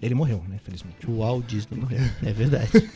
Ele 0.00 0.14
morreu, 0.14 0.42
né? 0.48 0.56
Infelizmente. 0.56 1.08
O 1.08 1.18
Walt 1.18 1.44
Disney 1.46 1.78
morreu. 1.80 2.00
É 2.24 2.32
verdade. 2.32 2.70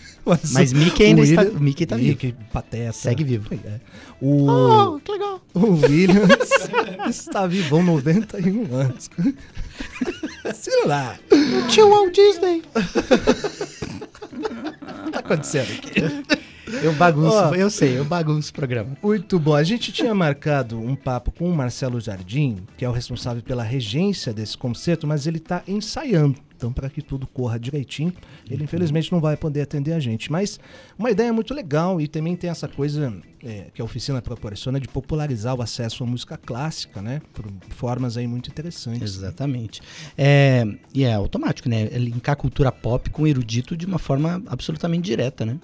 Mas 0.53 0.73
Mickey 0.73 1.05
ainda 1.05 1.21
o 1.21 1.25
está... 1.25 1.43
William- 1.43 1.61
Mickey 1.61 1.87
tá 1.87 1.95
vivo. 1.97 2.09
Mickey, 2.09 2.35
Pateta. 2.53 2.93
Segue 2.93 3.23
vivo. 3.23 3.49
É. 3.55 3.81
O, 4.21 4.49
Oh, 4.51 4.99
que 5.01 5.13
legal. 5.13 5.41
o 5.55 5.75
Williams 5.87 6.51
está 7.09 7.47
vivo 7.47 7.77
há 7.79 7.83
91 7.85 8.75
anos. 8.75 9.09
Sei 10.55 10.85
lá. 10.87 11.17
Tio 11.69 11.89
Walt 11.91 12.13
Disney. 12.15 12.63
O 12.75 12.81
que 15.05 15.11
tá 15.13 15.19
acontecendo 15.21 15.71
aqui? 15.73 16.01
Eu 16.83 16.93
bagunço, 16.95 17.37
Ó. 17.37 17.55
eu 17.55 17.71
sei, 17.71 17.99
eu 17.99 18.05
bagunço 18.05 18.51
o 18.51 18.55
programa. 18.55 18.97
Muito 19.03 19.39
bom. 19.39 19.55
A 19.55 19.63
gente 19.63 19.93
tinha 19.93 20.15
marcado 20.15 20.79
um 20.79 20.97
papo 20.97 21.31
com 21.31 21.49
o 21.49 21.55
Marcelo 21.55 22.01
Jardim, 22.01 22.59
que 22.77 22.85
é 22.85 22.89
o 22.89 22.93
responsável 22.93 23.43
pela 23.43 23.63
regência 23.63 24.33
desse 24.33 24.57
concerto, 24.59 25.07
mas 25.07 25.27
ele 25.27 25.39
está 25.39 25.63
ensaiando. 25.67 26.47
Então, 26.57 26.73
para 26.73 26.89
que 26.89 27.03
tudo 27.03 27.27
corra 27.27 27.59
direitinho, 27.59 28.13
ele 28.51 28.65
infelizmente 28.65 29.13
não 29.13 29.21
vai 29.21 29.37
poder 29.37 29.61
atender 29.61 29.93
a 29.93 30.01
gente. 30.01 30.33
Mas 30.33 30.59
uma 30.99 31.11
ideia 31.11 31.31
muito 31.33 31.53
legal 31.53 32.01
e 32.01 32.09
também 32.09 32.35
tem 32.35 32.49
essa 32.49 32.67
coisa 32.67 33.15
é, 33.45 33.67
que 33.75 33.83
a 33.83 33.85
oficina 33.85 34.23
proporciona 34.23 34.81
de 34.81 34.89
popularizar 34.89 35.55
o 35.55 35.61
acesso 35.61 36.03
à 36.03 36.07
música 36.07 36.39
clássica, 36.39 37.03
né? 37.03 37.21
Por 37.35 37.45
formas 37.69 38.17
aí 38.17 38.27
muito 38.27 38.49
interessantes. 38.49 39.03
Exatamente. 39.03 39.83
É, 40.17 40.65
e 40.95 41.05
é 41.05 41.13
automático, 41.13 41.69
né? 41.69 41.89
É 41.93 41.99
linkar 41.99 42.37
cultura 42.37 42.73
pop 42.73 43.11
com 43.11 43.27
erudito 43.27 43.77
de 43.77 43.85
uma 43.85 43.99
forma 43.99 44.43
absolutamente 44.47 45.05
direta, 45.05 45.45
né? 45.45 45.59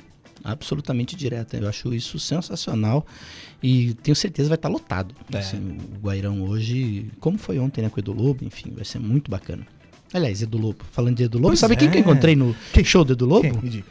Absolutamente 0.45 1.15
direta. 1.17 1.57
Eu 1.57 1.69
acho 1.69 1.95
isso 1.95 2.19
sensacional 2.19 3.07
e 3.63 3.95
tenho 4.03 4.15
certeza 4.17 4.49
vai 4.49 4.57
estar 4.57 4.69
lotado. 4.69 5.15
É. 5.33 5.39
Assim, 5.39 5.79
o 5.97 5.99
Guairão 6.05 6.43
hoje, 6.43 7.07
como 7.21 7.39
foi 7.39 7.59
ontem, 7.59 7.83
né, 7.83 7.89
com 7.89 7.97
o 7.97 8.01
Edu 8.01 8.13
Lobo, 8.13 8.45
enfim, 8.45 8.73
vai 8.75 8.85
ser 8.85 8.99
muito 8.99 9.31
bacana. 9.31 9.67
Aliás, 10.13 10.43
Edu 10.43 10.59
Lobo, 10.59 10.85
falando 10.91 11.17
de 11.17 11.25
Edu 11.25 11.39
Lobo, 11.39 11.49
Pois 11.49 11.59
sabe 11.59 11.77
quem 11.77 11.89
é. 11.89 11.91
que 11.91 11.97
eu 11.99 12.01
encontrei 12.01 12.37
no 12.37 12.55
show 12.85 13.05
do 13.05 13.13
Edu 13.15 13.25
Lobo? 13.25 13.61
Quem? 13.63 13.85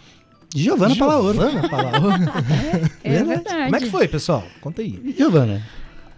Giovana 0.54 0.96
Palaoro. 0.96 1.34
Giovana 1.34 1.70
Palaoro. 1.70 2.24
É 3.04 3.24
verdade. 3.24 3.64
Como 3.64 3.76
é 3.76 3.80
que 3.80 3.90
foi, 3.90 4.08
pessoal? 4.08 4.46
Conta 4.60 4.82
aí. 4.82 5.14
Giovana. 5.18 5.66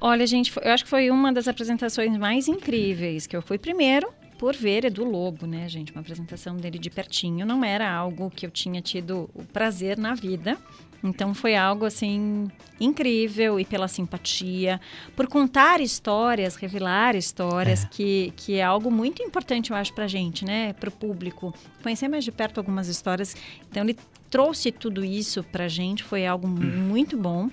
Olha, 0.01 0.27
gente, 0.27 0.51
eu 0.61 0.71
acho 0.71 0.83
que 0.83 0.89
foi 0.89 1.09
uma 1.09 1.31
das 1.31 1.47
apresentações 1.47 2.17
mais 2.17 2.47
incríveis 2.47 3.25
que 3.25 3.37
eu 3.37 3.41
fui 3.41 3.57
primeiro 3.57 4.09
por 4.43 4.57
ver 4.57 4.83
Edu 4.83 5.05
Lobo, 5.05 5.47
né, 5.47 5.69
gente? 5.69 5.93
Uma 5.93 6.01
apresentação 6.01 6.57
dele 6.57 6.77
de 6.77 6.89
pertinho. 6.89 7.45
Não 7.45 7.63
era 7.63 7.89
algo 7.89 8.29
que 8.29 8.45
eu 8.45 8.51
tinha 8.51 8.81
tido 8.81 9.29
o 9.33 9.41
prazer 9.45 9.97
na 9.97 10.13
vida. 10.15 10.57
Então 11.01 11.33
foi 11.33 11.55
algo 11.55 11.85
assim 11.85 12.51
incrível 12.77 13.57
e 13.57 13.63
pela 13.63 13.87
simpatia, 13.87 14.81
por 15.15 15.27
contar 15.27 15.79
histórias, 15.79 16.57
revelar 16.57 17.15
histórias, 17.15 17.85
que, 17.85 18.33
que 18.35 18.55
é 18.55 18.63
algo 18.63 18.91
muito 18.91 19.23
importante, 19.23 19.71
eu 19.71 19.77
acho, 19.77 19.93
pra 19.93 20.07
gente, 20.07 20.43
né? 20.43 20.73
Pro 20.73 20.91
público. 20.91 21.53
Conhecer 21.81 22.09
mais 22.09 22.25
de 22.25 22.31
perto 22.33 22.57
algumas 22.57 22.89
histórias. 22.89 23.37
Então 23.71 23.81
ele 23.83 23.97
trouxe 24.29 24.73
tudo 24.73 25.05
isso 25.05 25.41
pra 25.41 25.69
gente, 25.69 26.03
foi 26.03 26.25
algo 26.27 26.49
muito 26.49 27.15
bom. 27.15 27.49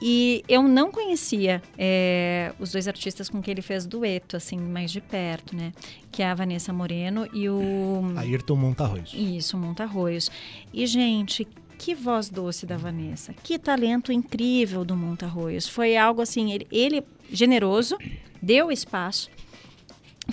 E 0.00 0.42
eu 0.48 0.62
não 0.62 0.90
conhecia 0.90 1.62
é, 1.78 2.52
os 2.58 2.72
dois 2.72 2.88
artistas 2.88 3.28
com 3.28 3.40
quem 3.40 3.52
ele 3.52 3.62
fez 3.62 3.86
dueto, 3.86 4.36
assim, 4.36 4.58
mais 4.58 4.90
de 4.90 5.00
perto, 5.00 5.56
né? 5.56 5.72
Que 6.10 6.22
é 6.22 6.26
a 6.26 6.34
Vanessa 6.34 6.72
Moreno 6.72 7.28
e 7.32 7.48
o. 7.48 8.02
Ayrton 8.16 8.56
Montarroz. 8.56 9.12
Isso, 9.14 9.56
Montarroios. 9.56 10.30
E, 10.72 10.86
gente, 10.86 11.46
que 11.78 11.94
voz 11.94 12.28
doce 12.28 12.66
da 12.66 12.76
Vanessa. 12.76 13.34
Que 13.42 13.58
talento 13.58 14.12
incrível 14.12 14.84
do 14.84 14.96
Montarroios. 14.96 15.68
Foi 15.68 15.96
algo 15.96 16.22
assim, 16.22 16.52
ele, 16.52 16.66
ele 16.70 17.04
generoso, 17.30 17.96
deu 18.40 18.70
espaço. 18.70 19.30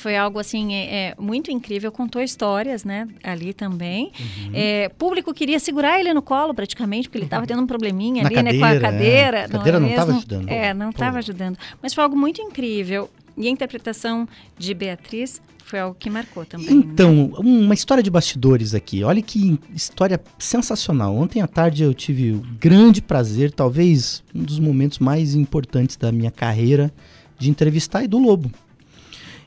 Foi 0.02 0.18
algo 0.18 0.40
assim 0.40 0.74
é, 0.74 1.10
é, 1.10 1.16
muito 1.20 1.52
incrível 1.52 1.92
contou 1.92 2.22
histórias 2.22 2.84
né 2.84 3.08
ali 3.24 3.54
também 3.54 4.12
uhum. 4.20 4.52
é, 4.54 4.90
público 4.90 5.34
queria 5.34 5.60
segurar 5.60 6.00
ele 6.00 6.14
no 6.14 6.22
colo 6.22 6.54
praticamente 6.54 7.08
porque 7.08 7.20
ele 7.20 7.26
estava 7.26 7.46
tendo 7.48 7.62
um 7.62 7.68
probleminha 7.68 8.24
Na 8.24 8.30
ali 8.30 8.36
cadeira, 8.36 8.58
né 8.58 8.60
com 8.60 8.66
a 8.66 8.92
cadeira 8.92 9.38
é. 9.38 9.46
a 9.46 9.50
cadeira 9.50 9.80
não 9.80 9.88
estava 9.90 10.08
mesmo? 10.08 10.18
ajudando 10.18 10.50
é 10.50 10.74
não 10.74 10.90
estava 10.90 11.18
ajudando 11.20 11.58
mas 11.82 11.94
foi 11.94 12.04
algo 12.04 12.18
muito 12.18 12.42
incrível 12.42 13.10
e 13.38 13.48
a 13.48 13.50
interpretação 13.50 14.28
de 14.58 14.74
Beatriz 14.74 15.42
foi 15.64 15.80
algo 15.80 15.96
que 15.98 16.10
marcou 16.10 16.46
também. 16.46 16.68
né? 16.68 16.84
Então, 16.86 17.14
né? 17.30 17.38
uma 17.40 17.74
história 17.74 18.04
de 18.04 18.12
bastidores 18.12 18.76
aqui. 18.76 19.06
Olha 19.06 19.22
que 19.22 19.58
história 19.74 20.20
sensacional. 20.38 21.16
Ontem 21.16 21.42
à 21.42 21.48
tarde 21.48 21.84
eu 21.84 21.94
tive 21.94 22.34
o 22.34 22.44
grande 22.60 23.02
prazer, 23.02 23.54
talvez 23.54 24.22
um 24.36 24.44
dos 24.44 24.60
momentos 24.60 25.00
mais 25.00 25.34
importantes 25.34 25.96
da 25.96 26.12
minha 26.12 26.30
carreira, 26.30 26.92
de 27.40 27.50
entrevistar 27.50 28.04
Edu 28.04 28.18
Lobo. 28.18 28.52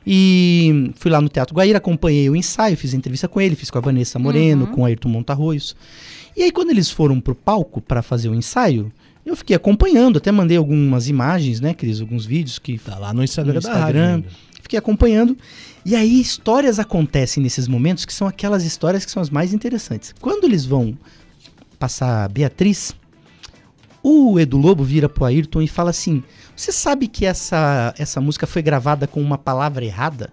E 0.05 0.91
fui 0.95 1.09
lá 1.09 1.19
no 1.19 1.29
Teatro 1.29 1.55
Guaíra, 1.55 1.79
acompanhei 1.79 2.29
o 2.29 2.35
ensaio, 2.35 2.77
fiz 2.77 2.93
entrevista 2.93 3.27
com 3.27 3.41
ele, 3.41 3.55
fiz 3.55 3.71
com 3.71 3.77
a 3.77 3.81
Vanessa 3.81 4.19
Moreno, 4.19 4.65
uhum. 4.65 4.71
com 4.71 4.81
o 4.81 4.85
Ayrton 4.85 5.09
Montarroios. 5.09 5.75
E 6.37 6.43
aí, 6.43 6.51
quando 6.51 6.69
eles 6.69 6.91
foram 6.91 7.19
pro 7.19 7.33
palco 7.33 7.81
para 7.81 8.01
fazer 8.01 8.29
o 8.29 8.35
ensaio, 8.35 8.91
eu 9.25 9.35
fiquei 9.35 9.55
acompanhando, 9.55 10.17
até 10.17 10.31
mandei 10.31 10.57
algumas 10.57 11.07
imagens, 11.07 11.59
né, 11.59 11.73
Cris? 11.73 12.01
Alguns 12.01 12.25
vídeos 12.25 12.59
que. 12.59 12.77
Tá 12.77 12.99
lá 12.99 13.13
no 13.13 13.23
Instagram, 13.23 13.53
no 13.53 13.59
Instagram 13.59 14.23
Fiquei 14.61 14.79
acompanhando. 14.79 15.37
E 15.85 15.95
aí, 15.95 16.19
histórias 16.19 16.79
acontecem 16.79 17.41
nesses 17.41 17.67
momentos 17.67 18.03
que 18.03 18.11
são 18.11 18.27
aquelas 18.27 18.63
histórias 18.63 19.05
que 19.05 19.11
são 19.11 19.21
as 19.21 19.29
mais 19.29 19.53
interessantes. 19.53 20.13
Quando 20.19 20.45
eles 20.45 20.65
vão 20.65 20.97
passar 21.77 22.27
Beatriz, 22.29 22.95
o 24.07 24.39
Edu 24.39 24.55
Lobo 24.55 24.83
vira 24.83 25.09
pro 25.09 25.25
Ayrton 25.25 25.63
e 25.63 25.67
fala 25.67 25.89
assim: 25.89 26.21
Você 26.55 26.71
sabe 26.71 27.07
que 27.07 27.25
essa, 27.25 27.91
essa 27.97 28.21
música 28.21 28.45
foi 28.45 28.61
gravada 28.61 29.07
com 29.07 29.19
uma 29.19 29.35
palavra 29.35 29.83
errada? 29.83 30.31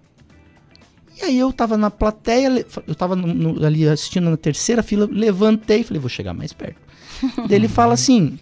E 1.18 1.24
aí 1.24 1.38
eu 1.38 1.50
tava 1.54 1.78
na 1.78 1.90
plateia, 1.90 2.66
eu 2.86 2.94
tava 2.94 3.16
no, 3.16 3.64
ali 3.64 3.88
assistindo 3.88 4.28
na 4.28 4.36
terceira 4.36 4.82
fila, 4.82 5.08
levantei 5.10 5.80
e 5.80 5.84
falei, 5.84 6.00
vou 6.00 6.10
chegar 6.10 6.34
mais 6.34 6.52
perto. 6.52 6.76
Daí 7.48 7.56
ele 7.56 7.68
fala 7.68 7.94
assim: 7.94 8.38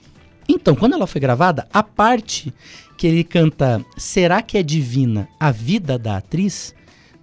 Então, 0.48 0.74
quando 0.74 0.94
ela 0.94 1.06
foi 1.06 1.20
gravada, 1.20 1.68
a 1.72 1.82
parte 1.84 2.52
que 2.98 3.06
ele 3.06 3.22
canta 3.22 3.84
Será 3.96 4.42
que 4.42 4.58
é 4.58 4.64
divina 4.64 5.28
a 5.38 5.52
vida 5.52 5.96
da 5.96 6.16
atriz? 6.16 6.74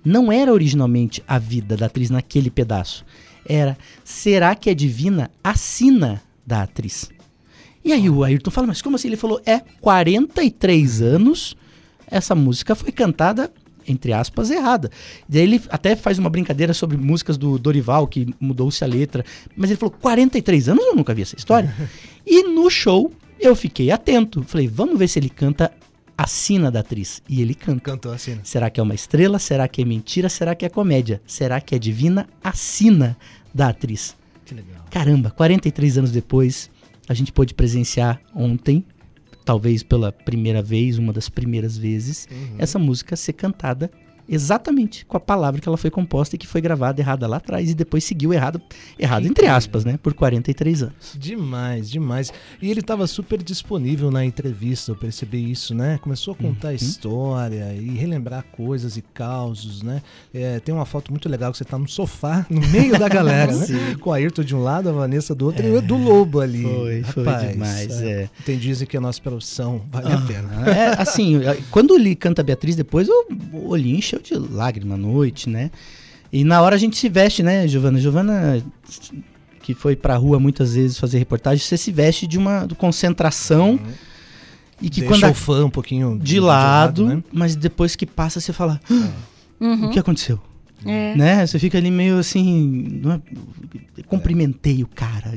Não 0.05 0.31
era 0.31 0.53
originalmente 0.53 1.21
a 1.27 1.37
vida 1.37 1.75
da 1.75 1.87
atriz 1.87 2.09
naquele 2.09 2.49
pedaço. 2.49 3.05
Era 3.45 3.77
Será 4.01 4.55
que 4.55 4.69
é 4.69 4.73
divina 4.73 5.29
a 5.43 5.55
sina 5.55 6.21
da 6.45 6.61
atriz? 6.61 7.09
E 7.87 7.93
aí 7.93 8.09
o 8.09 8.21
Ayrton 8.21 8.51
fala, 8.51 8.67
mas 8.67 8.81
como 8.81 8.97
assim? 8.97 9.07
Ele 9.07 9.15
falou, 9.15 9.41
é 9.45 9.61
43 9.79 11.01
anos, 11.01 11.55
essa 12.05 12.35
música 12.35 12.75
foi 12.75 12.91
cantada, 12.91 13.49
entre 13.87 14.11
aspas, 14.11 14.51
errada. 14.51 14.91
Daí 15.25 15.43
ele 15.43 15.61
até 15.69 15.95
faz 15.95 16.19
uma 16.19 16.29
brincadeira 16.29 16.73
sobre 16.73 16.97
músicas 16.97 17.37
do 17.37 17.57
Dorival, 17.57 18.05
que 18.05 18.27
mudou-se 18.41 18.83
a 18.83 18.87
letra. 18.87 19.23
Mas 19.55 19.69
ele 19.69 19.79
falou, 19.79 19.95
43 20.01 20.67
anos? 20.67 20.83
Eu 20.85 20.97
nunca 20.97 21.13
vi 21.13 21.21
essa 21.21 21.37
história. 21.37 21.73
e 22.27 22.43
no 22.43 22.69
show, 22.69 23.09
eu 23.39 23.55
fiquei 23.55 23.89
atento. 23.89 24.43
Falei, 24.43 24.67
vamos 24.67 24.99
ver 24.99 25.07
se 25.07 25.17
ele 25.17 25.29
canta 25.29 25.71
a 26.17 26.27
sina 26.27 26.69
da 26.69 26.81
atriz. 26.81 27.21
E 27.29 27.41
ele 27.41 27.55
canta. 27.55 27.79
Cantou 27.79 28.11
a 28.11 28.17
sina. 28.17 28.41
Será 28.43 28.69
que 28.69 28.81
é 28.81 28.83
uma 28.83 28.95
estrela? 28.95 29.39
Será 29.39 29.65
que 29.65 29.81
é 29.81 29.85
mentira? 29.85 30.27
Será 30.27 30.53
que 30.55 30.65
é 30.65 30.69
comédia? 30.69 31.21
Será 31.25 31.61
que 31.61 31.73
é 31.73 31.79
divina 31.79 32.27
a 32.43 32.51
sina 32.51 33.15
da 33.53 33.69
atriz? 33.69 34.13
Que 34.43 34.53
legal. 34.55 34.85
Caramba, 34.89 35.29
43 35.31 35.99
anos 35.99 36.11
depois, 36.11 36.69
a 37.07 37.13
gente 37.13 37.31
pôde 37.31 37.53
presenciar 37.53 38.21
ontem, 38.35 38.85
talvez 39.45 39.81
pela 39.83 40.11
primeira 40.11 40.61
vez, 40.61 40.97
uma 40.97 41.13
das 41.13 41.29
primeiras 41.29 41.77
vezes, 41.77 42.27
uhum. 42.29 42.55
essa 42.57 42.77
música 42.77 43.15
ser 43.15 43.33
cantada 43.33 43.89
exatamente 44.27 45.05
com 45.05 45.17
a 45.17 45.19
palavra 45.19 45.61
que 45.61 45.67
ela 45.67 45.77
foi 45.77 45.89
composta 45.89 46.35
e 46.35 46.39
que 46.39 46.47
foi 46.47 46.61
gravada 46.61 47.01
errada 47.01 47.27
lá 47.27 47.37
atrás 47.37 47.69
e 47.69 47.73
depois 47.73 48.03
seguiu 48.03 48.33
errado, 48.33 48.61
errado 48.99 49.25
entre 49.25 49.47
aspas, 49.47 49.85
né, 49.85 49.97
por 50.01 50.13
43 50.13 50.83
anos. 50.83 51.15
Demais, 51.15 51.89
demais. 51.89 52.31
E 52.61 52.69
ele 52.69 52.79
estava 52.79 53.07
super 53.07 53.41
disponível 53.41 54.11
na 54.11 54.25
entrevista, 54.25 54.91
eu 54.91 54.95
percebi 54.95 55.51
isso, 55.51 55.73
né? 55.73 55.99
Começou 56.01 56.33
a 56.33 56.37
contar 56.37 56.69
uhum. 56.69 56.75
história 56.75 57.73
e 57.73 57.89
relembrar 57.95 58.43
coisas 58.51 58.97
e 58.97 59.01
causos, 59.01 59.81
né? 59.81 60.01
É, 60.33 60.59
tem 60.59 60.73
uma 60.73 60.85
foto 60.85 61.11
muito 61.11 61.29
legal 61.29 61.51
que 61.51 61.57
você 61.57 61.63
está 61.63 61.77
no 61.77 61.87
sofá, 61.87 62.45
no 62.49 62.61
meio 62.67 62.97
da 62.97 63.07
galera, 63.07 63.55
né? 63.55 63.65
Com 64.01 64.11
a 64.11 64.17
Ayrton 64.17 64.43
de 64.43 64.55
um 64.55 64.61
lado, 64.61 64.89
a 64.89 64.91
Vanessa 64.91 65.33
do 65.33 65.45
outro 65.45 65.65
é, 65.65 65.69
e 65.69 65.71
o 65.71 65.77
Edu 65.77 65.97
Lobo 65.97 66.39
ali. 66.39 66.63
Foi, 66.63 67.01
Rapaz, 67.01 67.43
foi 67.43 67.51
demais, 67.53 68.01
é. 68.01 68.09
é. 68.23 68.29
Tem 68.45 68.57
dizem 68.57 68.87
que 68.87 68.97
a 68.97 69.01
nossa 69.01 69.21
produção 69.21 69.81
vale 69.91 70.11
ah, 70.11 70.15
a 70.15 70.21
pena. 70.21 70.69
É, 70.69 71.01
assim, 71.01 71.39
quando 71.71 71.95
ele 71.95 72.15
canta 72.15 72.43
Beatriz 72.43 72.75
depois, 72.75 73.07
o 73.09 73.67
olhinho 73.69 74.01
encheu 74.19 74.39
de 74.39 74.53
lágrima 74.53 74.95
à 74.95 74.97
noite, 74.97 75.49
né? 75.49 75.71
E 76.31 76.43
na 76.43 76.61
hora 76.61 76.75
a 76.75 76.79
gente 76.79 76.97
se 76.97 77.07
veste, 77.07 77.41
né, 77.41 77.67
Giovana? 77.67 77.99
Giovana, 77.99 78.63
que 79.61 79.73
foi 79.73 79.95
pra 79.95 80.15
rua 80.15 80.39
muitas 80.39 80.75
vezes 80.75 80.97
fazer 80.97 81.19
reportagem, 81.19 81.63
você 81.63 81.77
se 81.77 81.91
veste 81.91 82.27
de 82.27 82.37
uma 82.37 82.65
de 82.65 82.75
concentração. 82.75 83.71
Uhum. 83.71 83.91
E 84.79 84.89
que 84.89 85.01
Deixa 85.01 85.15
quando 85.15 85.23
a, 85.23 85.31
o 85.31 85.33
fã 85.33 85.65
um 85.65 85.69
pouquinho 85.69 86.19
de, 86.19 86.25
de 86.25 86.39
lado, 86.39 87.03
lado 87.03 87.15
né? 87.15 87.23
mas 87.33 87.55
depois 87.55 87.95
que 87.95 88.05
passa 88.05 88.39
você 88.39 88.53
fala: 88.53 88.79
ah, 88.89 89.09
uhum. 89.59 89.85
o 89.87 89.89
que 89.89 89.97
aconteceu? 89.97 90.39
É. 90.87 91.15
Né? 91.15 91.45
Você 91.45 91.59
fica 91.59 91.77
ali 91.77 91.91
meio 91.91 92.17
assim. 92.17 93.01
É, 93.97 94.03
cumprimentei 94.03 94.83
o 94.83 94.87
cara. 94.87 95.33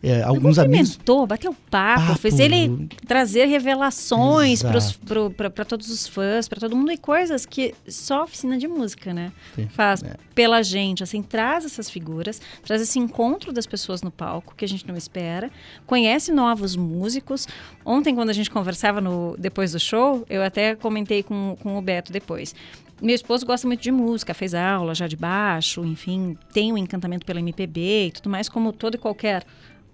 É, 0.00 0.22
alguns 0.22 0.60
amigos. 0.60 0.96
bateu 1.26 1.52
papo, 1.68 2.06
papo, 2.06 2.18
fez 2.18 2.38
ele 2.38 2.88
trazer 3.06 3.46
revelações 3.46 4.62
para 4.62 5.64
todos 5.64 5.90
os 5.90 6.06
fãs, 6.06 6.48
para 6.48 6.60
todo 6.60 6.76
mundo 6.76 6.92
e 6.92 6.96
coisas 6.96 7.44
que 7.44 7.74
só 7.88 8.20
a 8.20 8.22
oficina 8.22 8.56
de 8.56 8.68
música, 8.68 9.12
né? 9.12 9.32
Sim. 9.56 9.66
Faz 9.68 10.04
é. 10.04 10.14
pela 10.36 10.62
gente, 10.62 11.02
assim, 11.02 11.20
traz 11.20 11.64
essas 11.64 11.90
figuras, 11.90 12.40
traz 12.62 12.80
esse 12.80 12.98
encontro 12.98 13.52
das 13.52 13.66
pessoas 13.66 14.00
no 14.00 14.10
palco 14.10 14.54
que 14.56 14.64
a 14.64 14.68
gente 14.68 14.86
não 14.86 14.96
espera, 14.96 15.50
conhece 15.84 16.30
novos 16.30 16.76
músicos. 16.76 17.48
Ontem, 17.84 18.14
quando 18.14 18.30
a 18.30 18.34
gente 18.34 18.50
conversava 18.50 19.00
no, 19.00 19.36
depois 19.36 19.72
do 19.72 19.80
show, 19.80 20.24
eu 20.30 20.44
até 20.44 20.76
comentei 20.76 21.24
com, 21.24 21.56
com 21.60 21.76
o 21.76 21.82
Beto 21.82 22.12
depois. 22.12 22.54
Meu 23.00 23.14
esposo 23.14 23.46
gosta 23.46 23.66
muito 23.66 23.80
de 23.80 23.92
música, 23.92 24.34
fez 24.34 24.54
aula 24.54 24.94
já 24.94 25.06
de 25.06 25.16
baixo, 25.16 25.84
enfim, 25.84 26.36
tem 26.52 26.72
um 26.72 26.78
encantamento 26.78 27.24
pela 27.24 27.38
MPB 27.38 28.06
e 28.06 28.10
tudo 28.10 28.28
mais, 28.28 28.48
como 28.48 28.72
todo 28.72 28.96
e 28.96 28.98
qualquer 28.98 29.44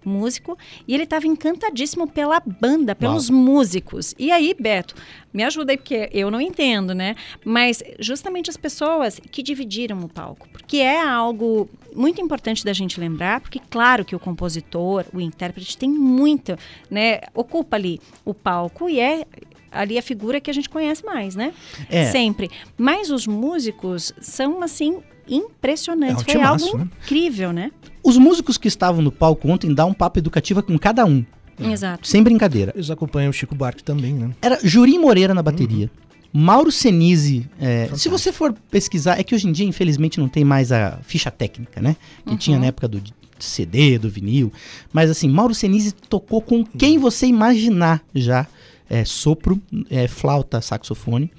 músico, 0.05 0.57
e 0.87 0.95
ele 0.95 1.05
estava 1.05 1.27
encantadíssimo 1.27 2.07
pela 2.07 2.41
banda, 2.41 2.95
pelos 2.95 3.31
Uau. 3.31 3.39
músicos. 3.39 4.15
E 4.19 4.31
aí, 4.31 4.55
Beto, 4.59 4.95
me 5.33 5.43
ajuda 5.43 5.73
aí, 5.73 5.79
porque 5.79 6.09
eu 6.13 6.31
não 6.31 6.41
entendo, 6.41 6.95
né? 6.95 7.15
Mas 7.45 7.83
justamente 7.99 8.51
as 8.51 8.57
pessoas 8.57 9.21
que 9.31 9.43
dividiram 9.43 9.99
o 10.01 10.09
palco, 10.09 10.49
porque 10.51 10.79
é 10.79 11.01
algo 11.01 11.69
muito 11.95 12.21
importante 12.21 12.65
da 12.65 12.73
gente 12.73 13.01
lembrar, 13.01 13.41
porque 13.41 13.61
claro 13.71 14.05
que 14.05 14.17
o 14.17 14.21
compositor, 14.21 15.05
o 15.13 15.21
intérprete 15.21 15.77
tem 15.79 15.89
muito, 15.89 16.57
né? 16.91 17.21
Ocupa 17.35 17.77
ali 17.77 18.01
o 18.25 18.35
palco 18.35 18.89
e 18.89 19.01
é 19.01 19.27
ali 19.75 19.99
a 19.99 20.03
figura 20.03 20.41
que 20.41 20.51
a 20.51 20.55
gente 20.55 20.69
conhece 20.69 21.05
mais, 21.05 21.35
né? 21.35 21.53
É. 21.91 22.11
Sempre. 22.11 22.51
Mas 22.79 23.11
os 23.11 23.27
músicos 23.27 24.13
são 24.21 24.63
assim 24.63 24.99
impressionantes. 25.29 26.25
É 26.27 26.31
um 26.31 26.33
Foi 26.33 26.43
algo 26.43 26.79
né? 26.79 26.89
incrível, 27.03 27.53
né? 27.53 27.71
Os 28.03 28.17
músicos 28.19 28.59
que 28.59 28.69
estavam 28.69 29.03
no 29.03 29.11
palco 29.11 29.49
ontem 29.49 29.73
dão 29.73 29.91
um 29.91 29.95
papo 29.95 30.19
educativo 30.19 30.63
com 30.63 30.79
cada 30.79 31.05
um. 31.05 31.25
É. 31.59 31.71
Exato. 31.71 32.07
Sem 32.07 32.23
brincadeira. 32.23 32.73
Eles 32.75 32.91
acompanham 32.91 33.31
o 33.31 33.33
Chico 33.33 33.55
Buarque 33.55 33.83
também, 33.83 34.13
né? 34.13 34.31
Era 34.43 34.59
Jurim 34.63 34.99
Moreira 34.99 35.35
na 35.35 35.43
bateria. 35.43 35.91
Uhum. 35.95 36.05
Mauro 36.37 36.73
Senise, 36.73 37.49
é, 37.61 37.89
se 37.95 38.09
você 38.09 38.33
for 38.33 38.53
pesquisar, 38.69 39.21
é 39.21 39.23
que 39.23 39.37
hoje 39.37 39.47
em 39.47 39.53
dia, 39.53 39.65
infelizmente, 39.65 40.19
não 40.19 40.29
tem 40.29 40.43
mais 40.43 40.73
a 40.73 40.99
ficha 41.03 41.31
técnica, 41.31 41.81
né? 41.81 41.95
Que 42.25 42.33
uhum. 42.33 42.37
tinha 42.37 42.59
na 42.59 42.67
época 42.67 42.89
do 42.89 43.01
CD, 43.39 43.99
do 43.99 44.11
vinil. 44.11 44.53
Mas 44.93 45.11
assim, 45.11 45.29
Mauro 45.29 45.55
Senise 45.55 45.93
tocou 45.93 46.41
com 46.41 46.65
quem 46.65 46.99
você 46.99 47.27
imaginar 47.27 48.03
já. 48.13 48.49
É, 48.89 49.05
sopro, 49.05 49.61
é, 49.91 50.07
flauta, 50.07 50.61
saxofone. 50.61 51.31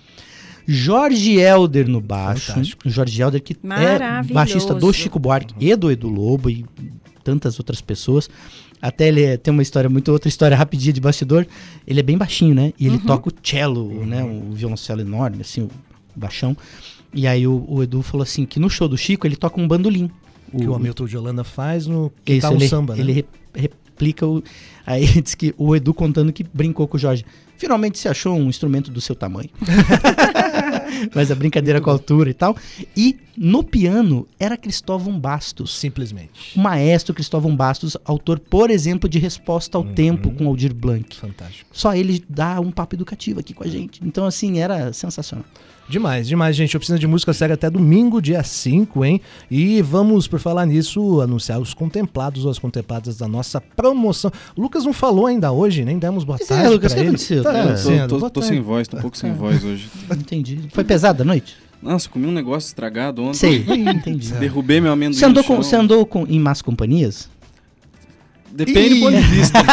Jorge 0.67 1.37
Helder 1.39 1.87
no 1.87 2.01
baixo. 2.01 2.47
Fantástico. 2.47 2.89
Jorge 2.89 3.21
Helder, 3.21 3.41
que 3.41 3.53
é 3.53 4.33
baixista 4.33 4.73
do 4.73 4.91
Chico 4.91 5.19
Buarque 5.19 5.53
uhum. 5.53 5.59
e 5.61 5.75
do 5.75 5.91
Edu 5.91 6.09
Lobo 6.09 6.49
e 6.49 6.65
tantas 7.23 7.59
outras 7.59 7.81
pessoas. 7.81 8.29
Até 8.81 9.07
ele 9.07 9.23
é, 9.23 9.37
tem 9.37 9.51
uma 9.51 9.63
história, 9.63 9.89
muito 9.89 10.11
outra 10.11 10.27
história 10.27 10.55
rapidinha 10.55 10.93
de 10.93 11.01
bastidor. 11.01 11.47
Ele 11.87 11.99
é 11.99 12.03
bem 12.03 12.17
baixinho, 12.17 12.53
né? 12.53 12.73
E 12.79 12.87
ele 12.87 12.97
uhum. 12.97 13.05
toca 13.05 13.29
o 13.29 13.33
cello, 13.43 13.87
uhum. 13.87 14.05
né? 14.05 14.23
O 14.23 14.51
violoncelo 14.53 15.01
enorme, 15.01 15.41
assim, 15.41 15.61
o 15.61 15.69
baixão. 16.15 16.55
E 17.13 17.27
aí 17.27 17.47
o, 17.47 17.65
o, 17.67 17.81
Edu 17.81 18.01
falou 18.01 18.23
assim 18.23 18.45
que 18.45 18.59
no 18.59 18.69
show 18.69 18.87
do 18.87 18.97
Chico 18.97 19.25
ele 19.25 19.35
toca 19.35 19.59
um 19.59 19.67
bandolim. 19.67 20.11
O, 20.51 20.57
que 20.59 20.67
o 20.67 20.75
Hamilton 20.75 21.05
de 21.05 21.17
Holanda 21.17 21.43
faz 21.43 21.87
no 21.87 22.11
que 22.23 22.39
tá 22.39 22.51
ele, 22.51 22.67
samba, 22.67 22.95
né? 22.95 23.01
Ele 23.01 23.25
replica 23.95 24.27
o... 24.27 24.43
Aí 24.85 25.07
diz 25.23 25.33
que 25.33 25.55
o 25.57 25.75
Edu 25.75 25.93
contando 25.93 26.33
que 26.33 26.43
brincou 26.43 26.87
com 26.87 26.97
o 26.97 26.99
Jorge. 26.99 27.25
Finalmente 27.57 27.97
se 27.97 28.09
achou 28.09 28.35
um 28.35 28.49
instrumento 28.49 28.91
do 28.91 28.99
seu 28.99 29.15
tamanho. 29.15 29.49
Mas 31.13 31.31
a 31.31 31.35
brincadeira 31.35 31.81
com 31.81 31.89
a 31.89 31.93
altura 31.93 32.29
e 32.29 32.33
tal. 32.33 32.55
E 32.95 33.17
no 33.37 33.63
piano 33.63 34.27
era 34.39 34.57
Cristóvão 34.57 35.19
Bastos. 35.19 35.75
Simplesmente. 35.75 36.57
O 36.57 36.59
maestro 36.59 37.13
Cristóvão 37.13 37.55
Bastos, 37.55 37.97
autor, 38.05 38.39
por 38.39 38.69
exemplo, 38.69 39.09
de 39.09 39.19
Resposta 39.19 39.77
ao 39.77 39.83
uhum. 39.83 39.93
Tempo 39.93 40.31
com 40.31 40.47
Aldir 40.47 40.73
Blanc. 40.73 41.15
Fantástico. 41.15 41.69
Só 41.71 41.93
ele 41.93 42.23
dá 42.29 42.59
um 42.59 42.71
papo 42.71 42.95
educativo 42.95 43.39
aqui 43.39 43.53
com 43.53 43.63
a 43.63 43.67
gente. 43.67 44.01
Então, 44.03 44.25
assim, 44.25 44.59
era 44.59 44.93
sensacional. 44.93 45.45
Demais, 45.87 46.27
demais, 46.27 46.55
gente. 46.55 46.75
Oficina 46.75 46.97
de 46.97 47.05
música 47.05 47.31
segue 47.31 47.53
até 47.53 47.69
domingo, 47.69 48.19
dia 48.19 48.41
5, 48.43 49.05
hein? 49.05 49.21
E 49.51 49.83
vamos, 49.83 50.27
por 50.27 50.39
falar 50.39 50.65
nisso, 50.65 51.21
anunciar 51.21 51.59
os 51.59 51.75
contemplados 51.75 52.43
ou 52.43 52.49
as 52.49 52.57
contempladas 52.57 53.17
da 53.17 53.27
nossa 53.27 53.61
promoção. 53.61 54.31
Lucas 54.57 54.83
não 54.83 54.93
falou 54.93 55.27
ainda 55.27 55.51
hoje, 55.51 55.85
nem 55.85 55.99
demos 55.99 56.23
boa 56.23 56.39
Pois 56.39 56.49
é, 56.49 56.55
tarde. 56.55 56.73
Lucas, 56.73 56.91
pra 56.93 57.01
o 57.01 57.03
que 57.03 57.07
ele. 57.07 57.15
aconteceu? 57.15 57.43
Tá 57.43 57.53
É, 57.53 58.07
tô, 58.07 58.19
tô, 58.19 58.29
tô 58.31 58.41
sem 58.41 58.59
voz, 58.61 58.87
tô 58.87 58.97
um 58.97 59.01
pouco 59.01 59.15
sem 59.15 59.31
voz 59.33 59.63
hoje. 59.63 59.87
Entendi. 60.11 60.67
Foi 60.75 60.83
pesada 60.83 61.23
a 61.23 61.25
noite? 61.25 61.55
Nossa, 61.81 62.07
comi 62.09 62.27
um 62.27 62.31
negócio 62.31 62.67
estragado 62.67 63.23
ontem. 63.23 63.33
Sei, 63.37 63.65
entendi. 63.67 64.31
Derrubei 64.33 64.79
meu 64.81 64.91
amendoim 64.91 65.17
Você 65.17 65.25
andou, 65.25 65.41
no 65.43 65.47
com, 65.47 65.53
chão. 65.55 65.63
você 65.63 65.75
andou 65.75 66.05
com, 66.05 66.25
em 66.27 66.39
más 66.39 66.61
companhias? 66.61 67.29
Depende 68.51 68.95
do 68.95 69.01
ponto 69.01 69.15
de 69.17 69.21
vista. 69.23 69.59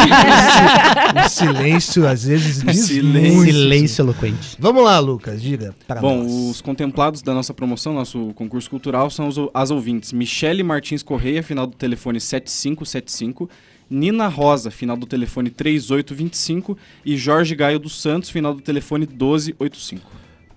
O 1.24 1.28
silêncio 1.28 2.07
às 2.09 2.24
vezes 2.24 2.62
diz 2.62 2.86
Silêncio. 2.86 3.34
muito. 3.34 3.53
Silêncio 3.53 4.03
eloquente. 4.03 4.57
Vamos 4.59 4.82
lá, 4.82 4.98
Lucas, 4.98 5.40
diga 5.42 5.74
para 5.86 6.00
Bom, 6.00 6.22
nós. 6.24 6.32
os 6.32 6.61
contemplados 6.61 7.22
da 7.22 7.32
nossa 7.34 7.53
promoção, 7.55 7.92
nosso 7.92 8.32
concurso 8.34 8.68
cultural, 8.70 9.09
são 9.11 9.28
os- 9.28 9.36
as 9.55 9.70
ouvintes 9.70 10.12
Michele 10.12 10.62
Martins 10.62 11.03
Correia, 11.03 11.42
final 11.42 11.66
do 11.66 11.76
telefone 11.76 12.18
7575, 12.20 13.48
Nina 13.88 14.26
Rosa, 14.26 14.70
final 14.70 14.96
do 14.96 15.07
telefone 15.07 15.50
3825 15.50 16.76
e 17.05 17.16
Jorge 17.16 17.55
Gaio 17.55 17.78
dos 17.78 18.00
Santos, 18.00 18.30
final 18.30 18.53
do 18.55 18.61
telefone 18.62 19.07
1285. 19.07 20.03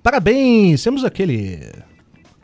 Parabéns! 0.06 0.84
Temos 0.84 1.04
aquele. 1.04 1.60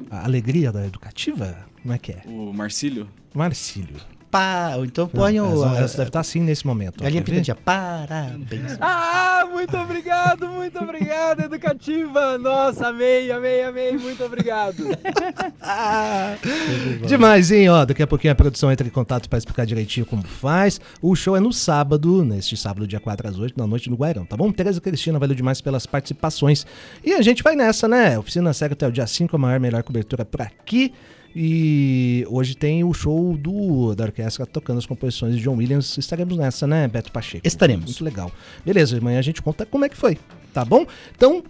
A 0.10 0.26
alegria 0.26 0.72
da 0.72 0.84
educativa? 0.84 1.64
Como 1.80 1.94
é 1.94 2.00
que 2.00 2.12
é? 2.12 2.24
O 2.26 2.52
Marcílio? 2.52 3.08
Marcílio. 3.36 3.98
Pá, 4.32 4.76
ou 4.78 4.86
então 4.86 5.08
põe 5.10 5.36
Não, 5.38 5.54
o. 5.58 5.66
essa- 5.66 5.84
essa 5.84 5.98
deve 5.98 6.10
estar 6.10 6.22
assim 6.22 6.40
nesse 6.40 6.66
momento. 6.66 7.04
Galinha 7.04 7.22
pintadinha. 7.22 7.54
Parabéns. 7.54 8.78
Ah, 8.80 9.46
muito 9.52 9.76
obrigado, 9.78 10.48
muito 10.48 10.80
obrigado, 10.80 11.42
Educativa. 11.42 12.38
Nossa, 12.38 12.88
amei, 12.88 13.30
amei, 13.30 13.62
amei, 13.64 13.98
muito 13.98 14.24
obrigado. 14.24 14.86
Demais, 17.08 17.52
hein? 17.52 17.70
Ó, 17.70 17.86
daqui 17.86 18.02
a 18.04 18.08
pouquinho 18.08 18.32
a 18.32 18.36
produção 18.36 18.72
entra 18.72 18.86
em 18.88 18.90
contato 18.90 19.28
para 19.30 19.38
explicar 19.38 19.66
direitinho 19.66 20.06
como 20.06 20.24
faz. 20.24 20.80
O 21.02 21.16
show 21.16 21.36
é 21.36 21.40
no 21.40 21.52
sábado, 21.52 22.24
neste 22.24 22.56
sábado, 22.56 22.88
dia 22.88 23.00
4 23.00 23.28
às 23.28 23.38
8 23.38 23.56
da 23.58 23.68
noite 23.68 23.90
no 23.90 23.96
Guairão, 23.96 24.26
tá 24.26 24.38
bom? 24.38 24.52
Tereza 24.52 24.80
Cristina, 24.80 25.20
valeu 25.20 25.36
demais 25.36 25.62
pelas 25.62 25.86
participações. 25.86 26.66
E 27.04 27.14
a 27.14 27.22
gente 27.22 27.44
vai 27.44 27.56
nessa, 27.56 27.88
né? 27.88 28.18
Oficina 28.18 28.54
segue 28.54 28.74
até 28.74 28.88
o 28.88 28.92
dia 28.92 29.08
5, 29.08 29.36
a 29.36 29.40
maior 29.40 29.60
melhor 29.60 29.84
cobertura 29.84 30.24
por 30.24 30.42
aqui. 30.42 30.94
E 31.36 32.26
hoje 32.30 32.56
tem 32.56 32.84
o 32.84 32.94
show 32.94 33.38
do, 33.38 33.96
da 33.96 34.06
orquestra 34.06 34.46
tocando 34.46 34.78
as 34.80 34.86
composições 34.86 35.36
de 35.36 35.42
John 35.42 35.56
Williams. 35.56 35.98
Estaremos 35.98 36.38
nessa, 36.38 36.68
né, 36.68 36.88
Beto 36.88 37.12
Pacheco? 37.12 37.48
Estaremos. 37.48 37.86
Muito 37.86 38.04
legal. 38.04 38.32
Beleza, 38.66 38.98
amanhã 38.98 39.20
a 39.20 39.22
gente 39.22 39.42
conta 39.42 39.66
como 39.66 39.86
é 39.86 39.90
que 39.90 39.98
foi, 39.98 40.18
tá 40.54 40.66
bom? 40.66 40.86
Então, 41.16 41.44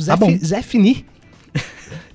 Zé, 0.00 0.12
Tá 0.12 0.16
bom. 0.16 0.36
Zé 0.38 0.62
Fini. 0.62 1.04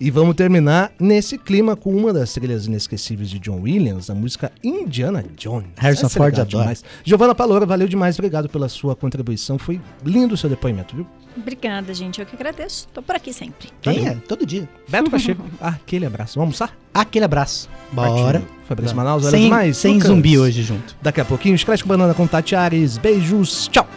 E 0.04 0.12
vamos 0.12 0.36
terminar 0.36 0.92
nesse 1.00 1.38
clima 1.38 1.78
com 1.78 1.96
uma 1.96 2.12
das 2.12 2.34
trilhas 2.34 2.66
inesquecíveis 2.66 3.30
de 3.30 3.40
John 3.40 3.62
Williams, 3.62 4.10
a 4.10 4.14
música 4.14 4.52
Indiana 4.62 5.24
Jones. 5.38 5.70
Harrison 5.78 6.08
Essa 6.08 6.18
é 6.18 6.20
Ford 6.20 6.34
adora. 6.34 6.46
demais. 6.46 6.84
Giovana 7.06 7.34
Paloura, 7.34 7.66
valeu 7.66 7.88
demais, 7.88 8.20
obrigado 8.20 8.50
pela 8.50 8.68
sua 8.68 8.98
contribuição. 8.98 9.58
Foi 9.58 9.80
lindo 10.06 10.34
o 10.34 10.38
seu 10.38 10.50
depoimento, 10.50 10.94
viu? 10.94 11.08
Obrigada, 11.38 11.94
gente. 11.94 12.20
Eu 12.20 12.26
que 12.26 12.36
agradeço. 12.36 12.86
Tô 12.94 13.02
por 13.02 13.16
aqui 13.16 13.32
sempre. 13.32 13.70
Quem 13.82 14.06
é? 14.06 14.16
Todo 14.28 14.46
dia. 14.46 14.68
Beto 14.90 15.10
Pacheco, 15.10 15.42
aquele 15.62 16.06
abraço. 16.06 16.38
Vamos 16.38 16.60
almoçar? 16.60 16.78
Aquele 16.94 17.24
abraço. 17.24 17.70
Bora. 17.94 18.40
Partiu. 18.42 18.56
Fabrício 18.68 18.98
Manaus, 18.98 19.24
olha 19.24 19.32
Sem, 19.32 19.44
demais. 19.44 19.78
sem 19.78 19.94
Lucas. 19.94 20.08
zumbi 20.10 20.38
hoje 20.38 20.64
junto. 20.64 20.98
Daqui 21.02 21.22
a 21.22 21.26
pouquinho, 21.26 21.58
Scratch 21.58 21.82
com 21.82 21.88
Banana 21.88 22.14
com 22.14 22.28
Tati 22.28 22.58
Ares. 22.58 22.98
Beijos, 22.98 23.70
tchau. 23.70 23.88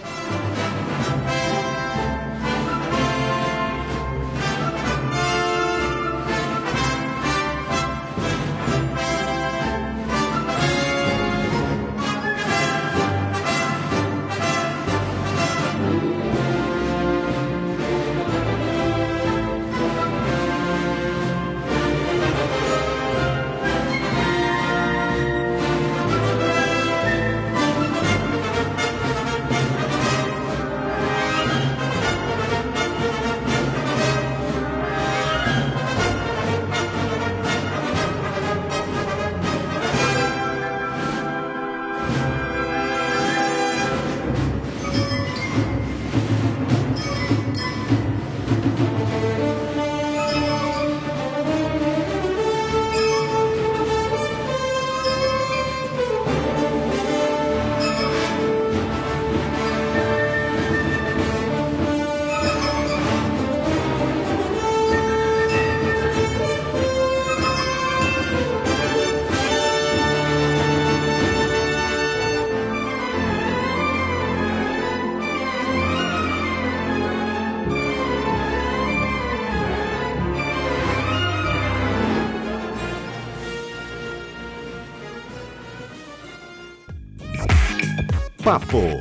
Papo 88.46 89.00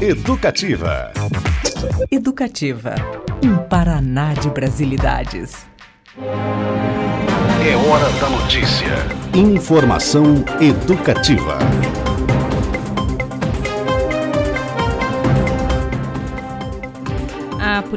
Educativa. 0.00 1.12
Educativa. 2.10 2.96
Um 3.40 3.56
Paraná 3.68 4.34
de 4.34 4.50
brasilidades. 4.50 5.68
É 6.18 7.76
hora 7.76 8.10
da 8.18 8.28
notícia. 8.28 8.88
Informação 9.32 10.44
educativa. 10.60 11.58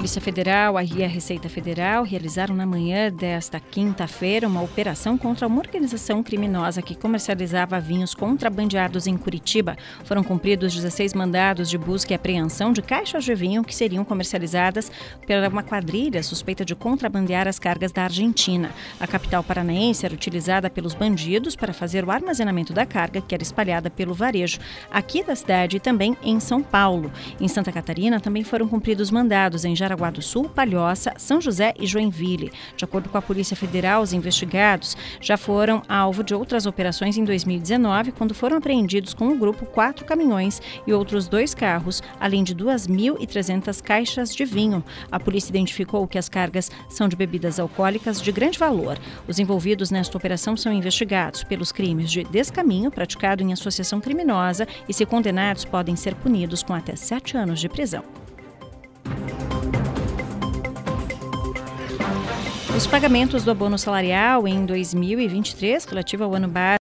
Polícia 0.05 0.21
Federal 0.21 0.75
e 0.79 1.03
a 1.03 1.07
Receita 1.07 1.49
Federal 1.49 2.03
realizaram 2.03 2.55
na 2.55 2.63
manhã 2.63 3.11
desta 3.11 3.59
quinta-feira 3.59 4.47
uma 4.47 4.61
operação 4.61 5.17
contra 5.17 5.47
uma 5.47 5.57
organização 5.57 6.21
criminosa 6.21 6.79
que 6.79 6.93
comercializava 6.93 7.79
vinhos 7.79 8.13
contrabandeados 8.13 9.07
em 9.07 9.17
Curitiba. 9.17 9.75
Foram 10.03 10.23
cumpridos 10.23 10.75
16 10.75 11.15
mandados 11.15 11.71
de 11.71 11.77
busca 11.79 12.13
e 12.13 12.15
apreensão 12.15 12.71
de 12.71 12.83
caixas 12.83 13.23
de 13.23 13.33
vinho 13.33 13.63
que 13.63 13.73
seriam 13.73 14.05
comercializadas 14.05 14.91
pela 15.25 15.49
uma 15.49 15.63
quadrilha 15.63 16.21
suspeita 16.21 16.63
de 16.63 16.75
contrabandear 16.75 17.47
as 17.47 17.57
cargas 17.57 17.91
da 17.91 18.03
Argentina. 18.03 18.69
A 18.99 19.07
capital 19.07 19.43
paranaense 19.43 20.05
era 20.05 20.13
utilizada 20.13 20.69
pelos 20.69 20.93
bandidos 20.93 21.55
para 21.55 21.73
fazer 21.73 22.05
o 22.05 22.11
armazenamento 22.11 22.73
da 22.73 22.85
carga 22.85 23.21
que 23.21 23.33
era 23.33 23.41
espalhada 23.41 23.89
pelo 23.89 24.13
varejo 24.13 24.59
aqui 24.91 25.23
da 25.23 25.35
cidade 25.35 25.77
e 25.77 25.79
também 25.79 26.15
em 26.21 26.39
São 26.39 26.61
Paulo. 26.61 27.11
Em 27.41 27.47
Santa 27.47 27.71
Catarina 27.71 28.19
também 28.19 28.43
foram 28.43 28.67
cumpridos 28.67 29.09
mandados 29.09 29.65
em 29.65 29.75
Jaraguá 29.95 30.09
do 30.09 30.21
Sul, 30.21 30.49
Palhoça, 30.49 31.13
São 31.17 31.39
José 31.39 31.73
e 31.79 31.87
Joinville. 31.87 32.51
De 32.75 32.83
acordo 32.83 33.09
com 33.09 33.17
a 33.17 33.21
Polícia 33.21 33.55
Federal, 33.55 34.01
os 34.01 34.11
investigados 34.11 34.95
já 35.21 35.37
foram 35.37 35.81
alvo 35.87 36.23
de 36.23 36.35
outras 36.35 36.65
operações 36.65 37.17
em 37.17 37.23
2019, 37.23 38.11
quando 38.11 38.35
foram 38.35 38.57
apreendidos 38.57 39.13
com 39.13 39.29
o 39.29 39.37
grupo 39.37 39.65
quatro 39.65 40.05
caminhões 40.05 40.61
e 40.85 40.91
outros 40.91 41.27
dois 41.27 41.55
carros, 41.55 42.03
além 42.19 42.43
de 42.43 42.53
2.300 42.53 43.81
caixas 43.81 44.35
de 44.35 44.43
vinho. 44.43 44.83
A 45.09 45.19
polícia 45.19 45.49
identificou 45.49 46.05
que 46.07 46.17
as 46.17 46.27
cargas 46.27 46.69
são 46.89 47.07
de 47.07 47.15
bebidas 47.15 47.59
alcoólicas 47.59 48.21
de 48.21 48.31
grande 48.31 48.59
valor. 48.59 48.99
Os 49.27 49.39
envolvidos 49.39 49.91
nesta 49.91 50.17
operação 50.17 50.57
são 50.57 50.73
investigados 50.73 51.43
pelos 51.43 51.71
crimes 51.71 52.11
de 52.11 52.23
descaminho 52.25 52.91
praticado 52.91 53.41
em 53.41 53.53
associação 53.53 54.01
criminosa 54.01 54.67
e, 54.89 54.93
se 54.93 55.05
condenados, 55.05 55.63
podem 55.63 55.95
ser 55.95 56.15
punidos 56.15 56.61
com 56.61 56.73
até 56.73 56.95
sete 56.95 57.37
anos 57.37 57.61
de 57.61 57.69
prisão. 57.69 58.24
Os 62.75 62.85
pagamentos 62.85 63.43
do 63.43 63.51
abono 63.51 63.77
salarial 63.77 64.45
em 64.45 64.65
2023, 64.65 65.85
relativo 65.85 66.25
ao 66.25 66.35
ano 66.35 66.47
base, 66.49 66.73